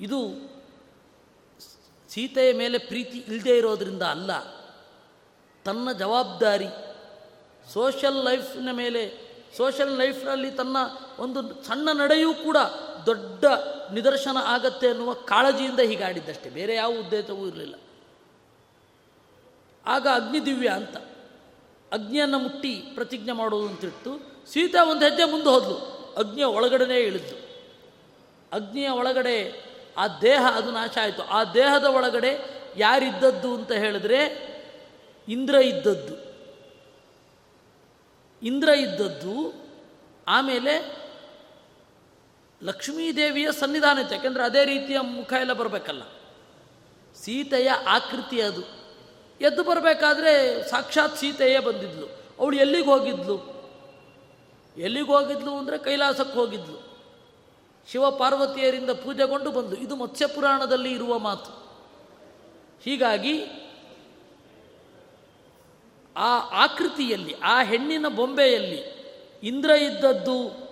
ಇದು 0.05 0.55
ಸೀತೆಯ 2.09 2.53
ಮೇಲೆ 2.53 2.79
ಪ್ರೀತಿ 2.79 3.19
ಇಲ್ಲದೆ 3.19 3.59
ಇರೋದರಿಂದ 3.59 4.03
ಅಲ್ಲ. 4.03 4.39
ತನ್ನ 5.65 5.93
ಜವಾಬ್ದಾರಿ 5.93 6.67
ಸೋಷಿಯಲ್ 7.73 8.15
ಲೈಫ್ನ 8.15 8.69
ಮೇಲೆ 8.73 9.25
ಸೋಷಲ್ 9.57 9.99
ಲೈಫ್ನಲ್ಲಿ 9.99 10.51
ತನ್ನ 10.51 10.77
ಒಂದು 11.19 11.63
ಸಣ್ಣ 11.63 11.89
ನಡೆಯೂ 11.93 12.35
ಕೂಡ 12.35 12.57
ದೊಡ್ಡ 13.07 13.45
ನಿದರ್ಶನ 13.93 14.37
ಆಗತ್ತೆ 14.45 14.89
ಅನ್ನುವ 14.89 15.13
ಕಾಳಜಿಯಿಂದ 15.13 15.81
ಹೀಗಾಡಿದ್ದಷ್ಟೇ 15.81 16.51
ಬೇರೆ 16.51 16.75
ಯಾವ 16.75 16.93
ಉದ್ದೇಶವೂ 16.93 17.47
ಇರಲಿಲ್ಲ. 17.47 17.75
ಆಗ 19.87 20.07
ಅಗ್ನಿದಿವ್ಯ 20.15 20.69
ಅಂತ 20.69 20.97
ಅಗ್ನಿಯನ್ನು 21.93 22.39
ಮುಟ್ಟಿ 22.39 22.75
ಪ್ರತಿಜ್ಞೆ 22.95 23.33
ಮಾಡೋದು 23.33 23.69
ಅಂತಿಟ್ಟು 23.69 24.21
ಸೀತಾ 24.53 24.85
ಒಂದು 24.85 25.05
ಹೆಜ್ಜೆ 25.05 25.25
ಮುಂದೆ 25.25 25.49
ಹೋದ್ಲು. 25.49 25.77
ಅಗ್ನಿಯ 26.17 26.45
ಒಳಗಡೆನೇ 26.45 27.01
ಇಳಿದ್ಲು. 27.01 27.39
ಅಗ್ನಿಯ 28.53 28.89
ಒಳಗಡೆ 28.89 29.64
ಆ 29.97 30.09
ದೇಹ 30.09 30.47
ಅದು 30.55 30.71
ನಾಶ 30.71 30.99
ಆಯಿತು. 31.03 31.23
ಆ 31.23 31.45
ದೇಹದ 31.45 31.85
ಒಳಗಡೆ 31.85 32.63
ಯಾರಿದ್ದದ್ದು 32.77 33.55
ಅಂತ 33.55 33.73
ಹೇಳಿದ್ರೆ 33.73 34.55
ಇಂದ್ರ 35.29 35.55
ಇದ್ದದ್ದು. 35.55 36.35
ಇಂದ್ರ 38.43 38.69
ಇದ್ದದ್ದು 38.69 39.65
ಆಮೇಲೆ 40.29 41.05
ಲಕ್ಷ್ಮೀದೇವಿಯ 42.63 43.53
ಸನ್ನಿಧಾನ 43.53 43.99
ಇತ್ತು 43.99 44.15
ಯಾಕೆಂದರೆ 44.15 44.43
ಅದೇ 44.43 44.65
ರೀತಿಯ 44.65 45.01
ಮುಖ 45.01 45.33
ಎಲ್ಲ 45.33 45.53
ಬರಬೇಕಲ್ಲ. 45.53 46.03
ಸೀತೆಯ 47.15 47.71
ಆಕೃತಿ 47.71 48.41
ಅದು. 48.41 48.63
ಎದ್ದು 49.41 49.65
ಬರಬೇಕಾದ್ರೆ 49.65 50.63
ಸಾಕ್ಷಾತ್ 50.71 51.17
ಸೀತೆಯೇ 51.17 51.59
ಬಂದಿದ್ಲು. 51.59 52.07
ಅವಳು 52.39 52.57
ಎಲ್ಲಿಗೆ 52.57 52.85
ಹೋಗಿದ್ಲು? 52.85 53.55
ಎಲ್ಲಿಗೆ 54.77 55.07
ಹೋಗಿದ್ಲು 55.07 55.59
ಅಂದರೆ 55.59 55.79
ಕೈಲಾಸಕ್ಕೆ 55.79 56.39
ಹೋಗಿದ್ಲು. 56.39 56.94
ಶಿವ 57.93 58.11
ಪಾರ್ವತಿಯರಿಂದ 58.11 58.91
ಪೂಜೆಗೊಂಡು 58.91 59.51
ಬಂದು, 59.51 59.77
ಇದು 59.77 59.97
ಮತ್ಸ್ಯ 59.97 60.27
ಪುರಾಣದಲ್ಲಿ 60.27 60.93
ಇರುವ 60.93 61.19
ಮಾತು. 61.19 61.65
ಹೀಗಾಗಿ, 62.83 63.45
ಆ 66.17 66.39
ಆಕೃತಿಯಲ್ಲಿ, 66.65 67.35
ಆ 67.43 67.63
ಹೆಣ್ಣಿನ 67.63 68.09
ಬೊಂಬೆಯಲ್ಲಿ 68.09 68.95
ಇಂದ್ರ 69.43 69.71
ಇದ್ದದ್ದು 69.71 70.65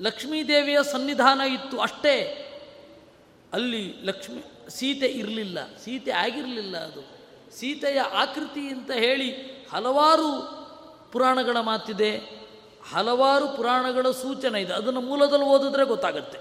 ಲಕ್ಷ್ಮೀದೇವಿಯ 0.00 0.78
ಸನ್ನಿಧಾನ 0.92 1.40
ಇತ್ತು 1.40 1.80
ಅಷ್ಟೇ. 1.80 2.46
ಅಲ್ಲಿ 3.52 3.94
ಲಕ್ಷ್ಮಿ, 4.02 4.70
ಸೀತೆ 4.70 5.06
ಇರಲಿಲ್ಲ, 5.06 5.58
ಸೀತೆ 5.84 6.10
ಆಗಿರಲಿಲ್ಲ 6.10 6.76
ಅದು. 6.76 7.20
ಸೀತೆಯ 7.56 8.00
ಆಕೃತಿ 8.00 8.68
ಅಂತ 8.68 8.90
ಹೇಳಿ 8.90 9.32
ಹಲವಾರು 9.72 10.60
ಪುರಾಣಗಳ 11.12 11.56
ಮಾತಿದೆ. 11.60 12.39
ಹಲವಾರು 12.94 13.48
ಪುರಾಣಗಳ 13.48 14.10
ಸೂಚನೆ 14.10 14.60
ಇದೆ. 14.60 14.72
ಅದನ್ನು 14.72 15.00
ಮೂಲದಲ್ಲಿ 15.00 15.46
ಓದಿದ್ರೆ 15.46 15.84
ಗೊತ್ತಾಗುತ್ತೆ. 15.84 16.38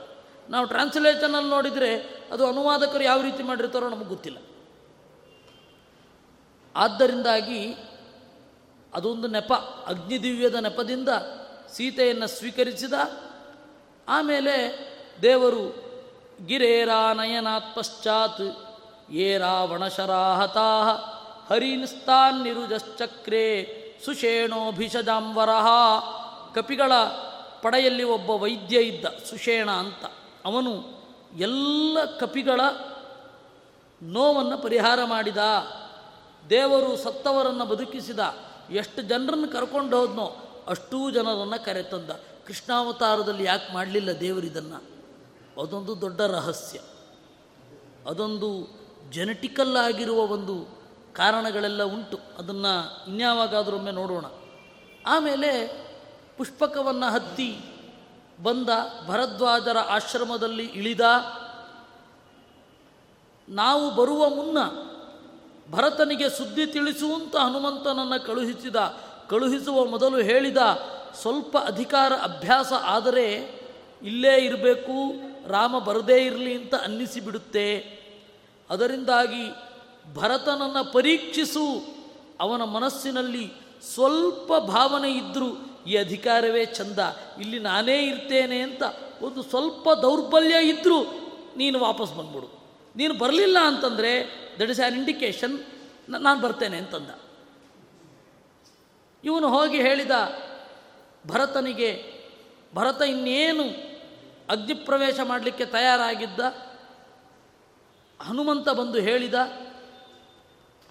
ನಾವು 0.50 0.66
ಟ್ರಾನ್ಸ್ಲೇಷನಲ್ಲಿ 0.66 1.50
ನೋಡಿದರೆ 1.50 2.24
ಅದು 2.32 2.48
ಅನುವಾದಕರು 2.48 3.04
ಯಾವ 3.04 3.22
ರೀತಿ 3.22 3.44
ಮಾಡಿರ್ತಾರೋ 3.44 3.90
ನಮಗೆ 3.90 4.08
ಗೊತ್ತಿಲ್ಲ. 4.08 4.38
ಆದ್ದರಿಂದಾಗಿ 6.76 7.76
ಅದೊಂದು 8.94 9.28
ನೆಪ, 9.28 9.54
ಅಗ್ನಿದಿವ್ಯದ 9.88 10.56
ನೆಪದಿಂದ 10.56 11.10
ಸೀತೆಯನ್ನು 11.74 12.28
ಸ್ವೀಕರಿಸಿದ, 12.28 12.94
ಆಮೇಲೆ 14.08 14.56
ದೇವರು 15.22 15.90
ಗಿರೇರಾನಯನಾತ್ 16.46 17.76
ಪಶ್ಚಾತ್ 17.76 18.42
ಯೇ 19.14 19.38
ರಾವಣಶರಾಹತಾ 19.38 20.92
ಹರಿನ್ಸ್ತಾನ್ 21.50 22.44
ನಿರುಜಶ್ಚಕ್ರೇ 22.44 23.76
ಸುಷೇಣೋಭಿಷಜಾಂವರ 24.06 25.50
ಕಪಿಗಳ 26.56 26.92
ಪಡೆಯಲ್ಲಿ 27.62 28.04
ಒಬ್ಬ 28.04 28.30
ವೈದ್ಯ 28.30 28.80
ಇದ್ದ 28.80 29.06
ಸುಷೇಣ 29.06 29.72
ಅಂತ. 29.72 30.06
ಅವನು 30.46 31.00
ಎಲ್ಲ 31.38 31.98
ಕಪಿಗಳ 32.20 32.62
ನೋವನ್ನು 34.04 34.58
ಪರಿಹಾರ 34.58 35.00
ಮಾಡಿದ. 35.06 35.38
ದೇವರು 36.50 36.98
ಸತ್ತವರನ್ನು 36.98 37.66
ಬದುಕಿಸಿದ. 37.66 38.20
ಎಷ್ಟು 38.72 39.02
ಜನರನ್ನು 39.02 39.48
ಕರ್ಕೊಂಡು 39.48 40.00
ಹೋದ್ನೋ 40.00 40.36
ಅಷ್ಟೂ 40.68 41.12
ಜನರನ್ನು 41.12 41.66
ಕರೆತಂದ. 41.66 42.10
ಕೃಷ್ಣಾವತಾರದಲ್ಲಿ 42.48 43.44
ಯಾಕೆ 43.44 43.74
ಮಾಡಲಿಲ್ಲ 43.74 44.20
ದೇವರಿದನ್ನು 44.20 45.00
ಅದೊಂದು 45.62 46.02
ದೊಡ್ಡ 46.02 46.22
ರಹಸ್ಯ. 46.22 46.80
ಅದೊಂದು 48.10 48.80
ಜೆನೆಟಿಕಲ್ 49.12 49.78
ಆಗಿರುವ 49.78 50.18
ಒಂದು 50.18 50.68
ಕಾರಣಗಳೆಲ್ಲ 51.14 51.84
ಉಂಟು. 51.84 52.20
ಅದನ್ನು 52.38 53.06
ಇನ್ಯಾವಾಗಾದ್ರೊಮ್ಮೆ 53.08 53.92
ನೋಡೋಣ. 53.92 54.26
ಆಮೇಲೆ 55.08 55.89
ಪುಷ್ಪಕವನ್ನು 56.40 57.12
ಹತ್ತಿ 57.12 57.60
ಬಂದ 58.44 58.70
ಭರದ್ವಾಜರ 59.08 59.78
ಆಶ್ರಮದಲ್ಲಿ 59.78 60.66
ಇಳಿದ 60.66 61.00
ನಾವು 63.50 63.96
ಬರುವ 63.96 64.30
ಮುನ್ನ 64.30 64.58
ಭರತನಿಗೆ 65.72 66.30
ಸುದ್ದಿ 66.30 66.66
ತಿಳಿಸುವಂತ 66.66 67.36
ಹನುಮಂತನನ್ನು 67.36 68.26
ಕಳುಹಿಸಿದ, 68.26 68.76
ಕಳುಹಿಸುವ 69.30 69.86
ಮೊದಲು 69.86 70.18
ಹೇಳಿದ 70.18 70.58
ಸ್ವಲ್ಪ 71.22 71.58
ಅಧಿಕಾರ 71.58 72.14
ಅಭ್ಯಾಸ 72.14 72.74
ಆದರೆ 72.84 73.34
ಇಲ್ಲೇ 74.04 74.38
ಇರಬೇಕು, 74.38 75.14
ರಾಮ 75.50 75.80
ಬರದೇ 75.80 76.26
ಇರಲಿ 76.26 76.62
ಅಂತ 76.62 76.76
ಅನ್ನಿಸಿಬಿಡುತ್ತೆ. 76.76 78.00
ಅದರಿಂದಾಗಿ 78.70 79.52
ಭರತನನ್ನು 80.14 80.92
ಪರೀಕ್ಷಿಸು, 80.92 81.86
ಅವನ 82.40 82.64
ಮನಸ್ಸಿನಲ್ಲಿ 82.64 83.54
ಸ್ವಲ್ಪ 83.94 84.58
ಭಾವನೆ 84.58 85.12
ಇದ್ದರೂ 85.12 85.69
ಈ 85.88 85.96
ಅಧಿಕಾರವೇ 85.98 86.66
ಚಂದ, 86.66 87.00
ಇಲ್ಲಿ 87.40 87.60
ನಾನೇ 87.60 87.98
ಇರ್ತೇನೆ 88.08 88.62
ಅಂತ 88.62 88.84
ಒಂದು 89.22 89.44
ಸ್ವಲ್ಪ 89.44 89.90
ದೌರ್ಬಲ್ಯ 90.02 90.56
ಇದ್ದರೂ 90.70 91.00
ನೀನು 91.58 91.80
ವಾಪಸ್ 91.80 92.14
ಬಂದ್ಬಿಡು. 92.14 92.50
ನೀನು 92.96 93.14
ಬರಲಿಲ್ಲ 93.14 93.58
ಅಂತಂದರೆ 93.62 94.12
ದಟ್ 94.60 94.70
ಇಸ್ 94.70 94.80
ಆ್ಯನ್ 94.80 94.96
ಇಂಡಿಕೇಶನ್ 94.96 95.60
ನಾನು 96.10 96.42
ಬರ್ತೇನೆ 96.42 96.78
ಅಂತಂದ. 96.78 97.10
ಇವನು 99.24 99.48
ಹೋಗಿ 99.48 99.82
ಹೇಳಿದ, 99.82 100.12
ಭರತನಿಗೆ, 101.28 101.92
ಭರತ 102.76 103.02
ಇನ್ನೇನು 103.02 103.64
ಅಗ್ನಿಪ್ರವೇಶ 104.50 105.20
ಮಾಡಲಿಕ್ಕೆ 105.24 105.66
ತಯಾರಾಗಿದ್ದ? 105.66 106.40
ಹನುಮಂತ 108.22 108.70
ಬಂದು 108.70 109.00
ಹೇಳಿದ, 109.00 109.34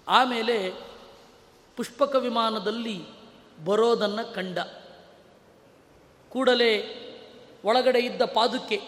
ಆಮೇಲೆ 0.07 0.73
ಪುಷ್ಪಕ 1.77 2.15
ವಿಮಾನದಲ್ಲಿ 2.15 3.18
ಬರೋದನ್ನು 3.65 4.33
ಕಂಡ. 4.33 4.59
ಕೂಡಲೇ 6.29 6.95
ಒಳಗಡೆ 7.65 7.99
ಇದ್ದ 7.99 8.21
ಪಾದುಕೆ. 8.21 8.81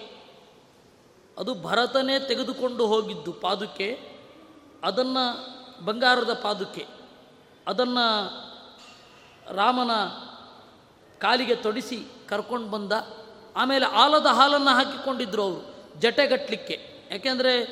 ಅದು 1.37 1.61
ಭರತನೇ 1.61 2.19
ತೆಗೆದುಕೊಂಡು 2.19 2.87
ಹೋಗಿದ್ದು 2.87 3.31
ಪಾದುಕೆ. 3.31 3.99
ಅದನ್ನು 4.83 5.25
ಬಂಗಾರದ 5.85 6.33
ಪಾದುಕೆ. 6.33 6.85
ಅದನ್ನು 7.67 8.05
ರಾಮನ 9.55 9.91
ಕಾಲಿಗೆ 11.19 11.55
ತೊಡಿಸಿ 11.55 12.05
ಕರ್ಕೊಂಡು 12.29 12.69
ಬಂದ. 12.69 12.91
ಆಮೇಲೆ 13.55 13.85
ಆಲದ 13.85 14.25
ಹಾಲನ್ನು 14.25 14.69
ಹಾಕಿಕೊಂಡಿದ್ದರು 14.69 15.43
ಅವರು 15.43 15.99
ಜಟೆಗಟ್ಟಲಿಕ್ಕೆ 15.99 17.07
ಯಾಕೆಂದರೆ 17.11 17.65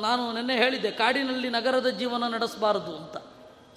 ನಾನು 0.00 0.32
ನಿನ್ನೆ 0.32 0.56
ಹೇಳಿದ್ದೆ, 0.56 0.90
ಕಾಡಿನಲ್ಲಿ 0.90 1.48
ನಗರದ 1.48 1.86
ಜೀವನ 1.86 2.28
ನಡೆಸಬಾರದು 2.28 2.96
ಅಂತ. 2.96 3.16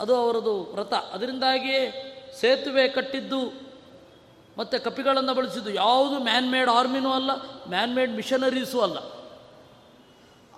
ಅದು 0.01 0.15
ಅವರದು 0.15 0.63
ವ್ರತ. 0.63 0.93
ಅದರಿಂದಾಗಿಯೇ 0.93 2.06
ಸೇತುವೆ 2.39 2.87
ಕಟ್ಟಿದ್ದು, 2.87 3.67
ಮತ್ತು 4.57 4.83
ಕಪಿಗಳನ್ನು 4.83 5.33
ಬಳಸಿದ್ದು. 5.33 5.73
ಯಾವುದು 5.73 6.19
ಮ್ಯಾನ್ 6.19 6.51
ಮೇಡ್ 6.51 6.69
ಆರ್ಮಿನೂ 6.69 7.13
ಅಲ್ಲ 7.13 7.31
ಮ್ಯಾನ್ 7.69 7.95
ಮೇಡ್ 7.95 8.11
ಮಿಷನರೀಸೂ 8.11 8.81
ಅಲ್ಲ. 8.81 8.97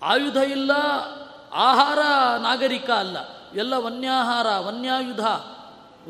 ಆಯುಧ 0.01 0.37
ಇಲ್ಲ, 0.37 0.71
ಆಹಾರ 1.53 1.99
ನಾಗರಿಕ 2.41 2.89
ಅಲ್ಲ. 2.89 3.17
ಎಲ್ಲ 3.55 3.75
ವನ್ಯಾಹಾರ, 3.75 4.57
ವನ್ಯಾಯುಧ, 4.57 5.25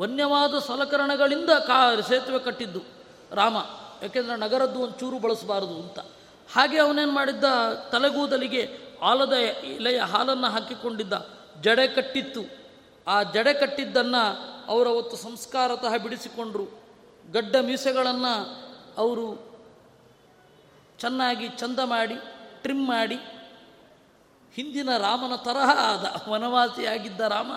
ವನ್ಯವಾದ 0.00 0.58
ಸಲಕರಣಗಳಿಂದ 0.58 1.50
ಕಾ, 1.50 2.00
ಸೇತುವೆ 2.00 2.38
ಕಟ್ಟಿದ್ದು 2.38 2.80
ರಾಮ. 3.32 3.56
ಯಾಕೆಂದರೆ 4.02 4.40
ನಗರದ್ದು 4.40 4.78
ಒಂದು 4.78 5.00
ಚೂರು 5.00 5.18
ಬಳಸಬಾರದು 5.18 5.74
ಅಂತ. 5.74 5.98
ಹಾಗೆ 6.54 6.78
ಅವನೇನು 6.78 7.12
ಮಾಡಿದ್ದ? 7.12 7.44
ತಲೆಗೂದಲಿಗೆ 7.90 8.78
ಆಲದ 9.02 9.32
ಎಲೆಯ 9.32 10.00
ಹಾಲನ್ನು 10.00 10.46
ಹಾಕಿಕೊಂಡಿದ್ದ. 10.46 11.12
ಜಡೆ 11.60 11.88
ಕಟ್ಟಿತ್ತು. 11.88 12.40
ಆ 13.08 13.22
ಜಡೆ 13.22 13.52
ಕಟ್ಟಿದ್ದನ್ನು 13.52 14.59
ಅವರ 14.70 14.88
ಅವತ್ತು 14.88 15.16
ಸಂಸ್ಕಾರತಃ 15.16 15.96
ಬಿಡಿಸಿಕೊಂಡರು. 15.96 16.66
ಗಡ್ಡ 17.32 17.56
ಮೀಸೆಗಳನ್ನು 17.56 18.34
ಅವರು 18.98 19.50
ಚೆನ್ನಾಗಿ 20.98 21.48
ಚಂದ 21.48 21.78
ಮಾಡಿ 21.84 22.14
ಟ್ರಿಮ್ 22.62 22.86
ಮಾಡಿ, 22.88 23.14
ಹಿಂದಿನ 24.54 24.96
ರಾಮನ 24.96 25.36
ತರಹ 25.36 25.70
ಆದ, 25.78 26.30
ವನವಾಸಿಯಾಗಿದ್ದ 26.30 27.20
ರಾಮ 27.20 27.52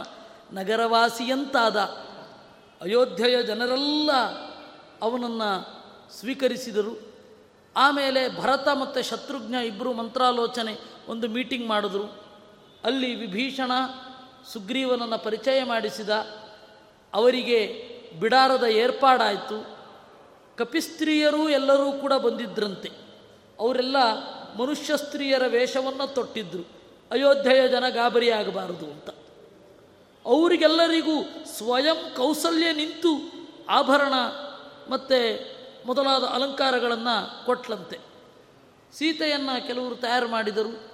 ನಗರವಾಸಿಯಂತಾದ, 0.52 1.78
ಅಯೋಧ್ಯೆಯ 2.82 3.44
ಜನರೆಲ್ಲ 3.44 4.12
ಅವನನ್ನು 5.02 5.50
ಸ್ವೀಕರಿಸಿದರು. 6.20 7.14
ಆಮೇಲೆ 7.76 8.42
ಭರತ 8.42 8.68
ಮತ್ತು 8.68 9.02
ಶತ್ರುಘ್ನ 9.02 9.56
ಇಬ್ಬರು 9.56 9.94
ಮಂತ್ರಾಲೋಚನೆ 9.94 10.78
ಒಂದು 11.08 11.28
ಮೀಟಿಂಗ್ 11.28 11.68
ಮಾಡಿದ್ರು. 11.68 12.04
ಅಲ್ಲಿ 12.84 13.16
ವಿಭೀಷಣ 13.16 13.72
ಸುಗ್ರೀವನನ್ನು 14.54 15.18
ಪರಿಚಯ 15.18 15.64
ಮಾಡಿಸಿದ. 15.64 16.10
ಅವರಿಗೆ 17.14 17.90
ಬಿಡಾರದ 18.20 18.64
ಏರ್ಪಾಡಾಯಿತು. 18.64 19.78
ಕಪಿಸ್ತ್ರೀಯರು 20.58 21.50
ಎಲ್ಲರೂ 21.50 21.92
ಕೂಡ 21.92 22.14
ಬಂದಿದ್ರಂತೆ. 22.14 22.92
ಅವರೆಲ್ಲ 23.60 23.98
ಮನುಷ್ಯ 24.58 24.98
ಸ್ತ್ರೀಯರ 24.98 25.44
ವೇಷವನ್ನು 25.48 26.14
ತೊಟ್ಟಿದ್ರು. 26.14 26.68
ಅಯೋಧ್ಯೆಯ 27.12 27.68
ಜನ 27.68 27.90
ಗಾಬರಿಯಾಗಬಾರದು 27.90 28.86
ಅಂತ. 28.86 29.10
ಅವರಿಗೆಲ್ಲರಿಗೂ 30.26 31.24
ಸ್ವಯಂ 31.46 32.16
ಕೌಸಲ್ಯ 32.16 32.74
ನಿಂತು 32.74 33.32
ಆಭರಣ 33.70 34.14
ಮತ್ತು 34.90 35.40
ಮೊದಲಾದ 35.88 36.24
ಅಲಂಕಾರಗಳನ್ನು 36.24 37.46
ಕೊಟ್ಲಂತೆ. 37.46 38.00
ಸೀತೆಯನ್ನು 38.94 39.68
ಕೆಲವರು 39.68 39.96
ತಯಾರು 39.96 40.28
ಮಾಡಿದರು. 40.28 40.94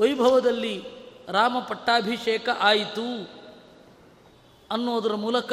ವೈಭವದಲ್ಲಿ 0.00 0.84
ರಾಮ 1.28 1.58
ಪಟ್ಟಾಭಿಷೇಕ 1.58 2.48
ಆಯಿತು. 2.58 3.39
ಅನ್ನೋದರ 4.70 5.14
ಮೂಲಕ 5.14 5.52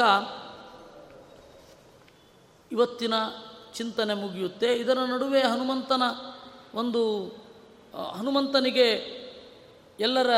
ಇವತ್ತಿನ 2.72 3.13
ಚಿಂತನೆ 3.74 4.13
ಮುಗಿಯುತ್ತೆ. 4.13 4.74
ಇದರ 4.74 4.97
ನಡುವೆ 4.99 5.41
ಹನುಮಂತನ 5.41 6.03
ಒಂದು 6.76 7.26
ಹನುಮಂತನಿಗೆ 8.18 8.88
ಎಲ್ಲರ 9.99 10.30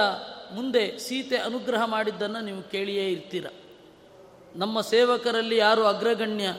ಮುಂದೆ 0.54 0.98
ಸೀತೆ 0.98 1.38
ಅನುಗ್ರಹ 1.38 1.86
ಮಾಡಿದ್ದನ್ನು 1.86 2.42
ನೀವು 2.42 2.62
ಕೇಳಿಯೇ 2.72 3.08
ಇರ್ತೀರ. 3.08 3.46
ನಮ್ಮ 4.56 4.82
ಸೇವಕರಲ್ಲಿ 4.82 5.58
ಯಾರು 5.58 5.86
ಅಗ್ರಗಣ್ಯ, 5.86 6.54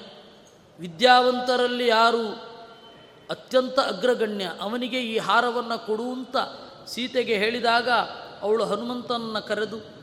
ವಿದ್ಯಾವಂತರಲ್ಲಿ 0.78 1.86
ಯಾರು 1.86 2.28
ಅತ್ಯಂತ 3.30 3.78
ಅಗ್ರಗಣ್ಯ, 3.80 4.52
ಅವನಿಗೆ 4.60 5.02
ಈ 5.02 5.18
ಹಾರವನ್ನು 5.18 5.86
ಕೊಡುವಂತ 5.86 6.36
ಸೀತೆಗೆ 6.88 7.34
ಹೇಳಿದಾಗ 7.34 7.90
ಅವಳು 8.42 8.64
ಹನುಮಂತನನ್ನು 8.64 9.46
ಕರೆದು 9.46 9.99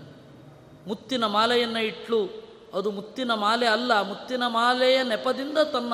ಮುತ್ತಿನ 0.88 1.26
ಮಾಲೆಯನ್ನು 1.26 1.80
ಇಟ್ಲು. 1.80 2.48
ಅದು 2.74 2.92
ಮುತ್ತಿನ 2.92 3.34
ಮಾಲೆ 3.34 3.66
ಅಲ್ಲ, 3.66 4.02
ಮುತ್ತಿನ 4.02 4.48
ಮಾಲೆಯ 4.48 5.04
ನೆಪದಿಂದ 5.04 5.58
ತನ್ನ 5.58 5.94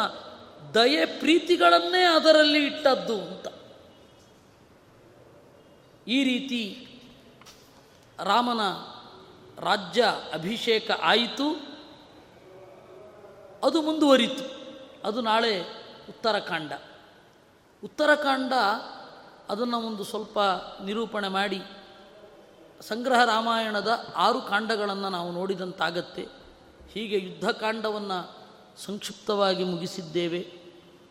ದಯೆ 0.74 1.06
ಪ್ರೀತಿಗಳನ್ನೇ 1.06 2.04
ಅದರಲ್ಲಿ 2.04 2.66
ಇಟ್ಟದ್ದು 2.66 3.22
ಅಂತ. 3.22 3.48
ಈ 6.08 6.24
ರೀತಿ 6.24 6.88
ರಾಮನ 8.24 8.62
ರಾಜ್ಯ 9.66 10.06
ಅಭಿಷೇಕ 10.34 10.92
ಆಯಿತು. 11.02 11.74
ಅದು 13.64 13.82
ಮುಂದುವರಿತು. 13.82 14.64
ಅದು 15.08 15.22
ನಾಳೆ 15.22 15.62
ಉತ್ತರಕಾಂಡ. 16.10 16.72
ಉತ್ತರಕಾಂಡ 17.84 18.54
ಅದನ್ನು 19.50 19.82
ಒಂದು 19.82 20.04
ಸ್ವಲ್ಪ 20.04 20.40
ನಿರೂಪಣೆ 20.86 21.28
ಮಾಡಿ 21.28 21.62
ಸಂಗ್ರಹ 22.88 23.26
ರಾಮಾಯಣದ 23.26 24.14
ಆರು 24.16 24.42
ಕಾಂಡಗಳನ್ನು 24.42 25.10
ನಾವು 25.10 25.32
ನೋಡಿದಂತಾಗತ್ತೆ. 25.32 26.28
ಹೀಗೆ 26.92 27.20
ಯುದ್ಧಕಾಂಡವನ್ನು 27.20 28.32
ಸಂಕ್ಷಿಪ್ತವಾಗಿ 28.86 29.64
ಮುಗಿಸಿದ್ದೇವೆ. 29.64 30.64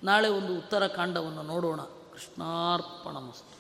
ನಾಳೆ 0.05 0.29
ಒಂದು 0.29 0.57
ಉತ್ತರಕಾಂಡವನ್ನು 0.57 1.43
ನೋಡೋಣ. 1.43 1.81
ಕೃಷ್ಣಾರ್ಪಣಮಸ್ತು. 1.81 3.52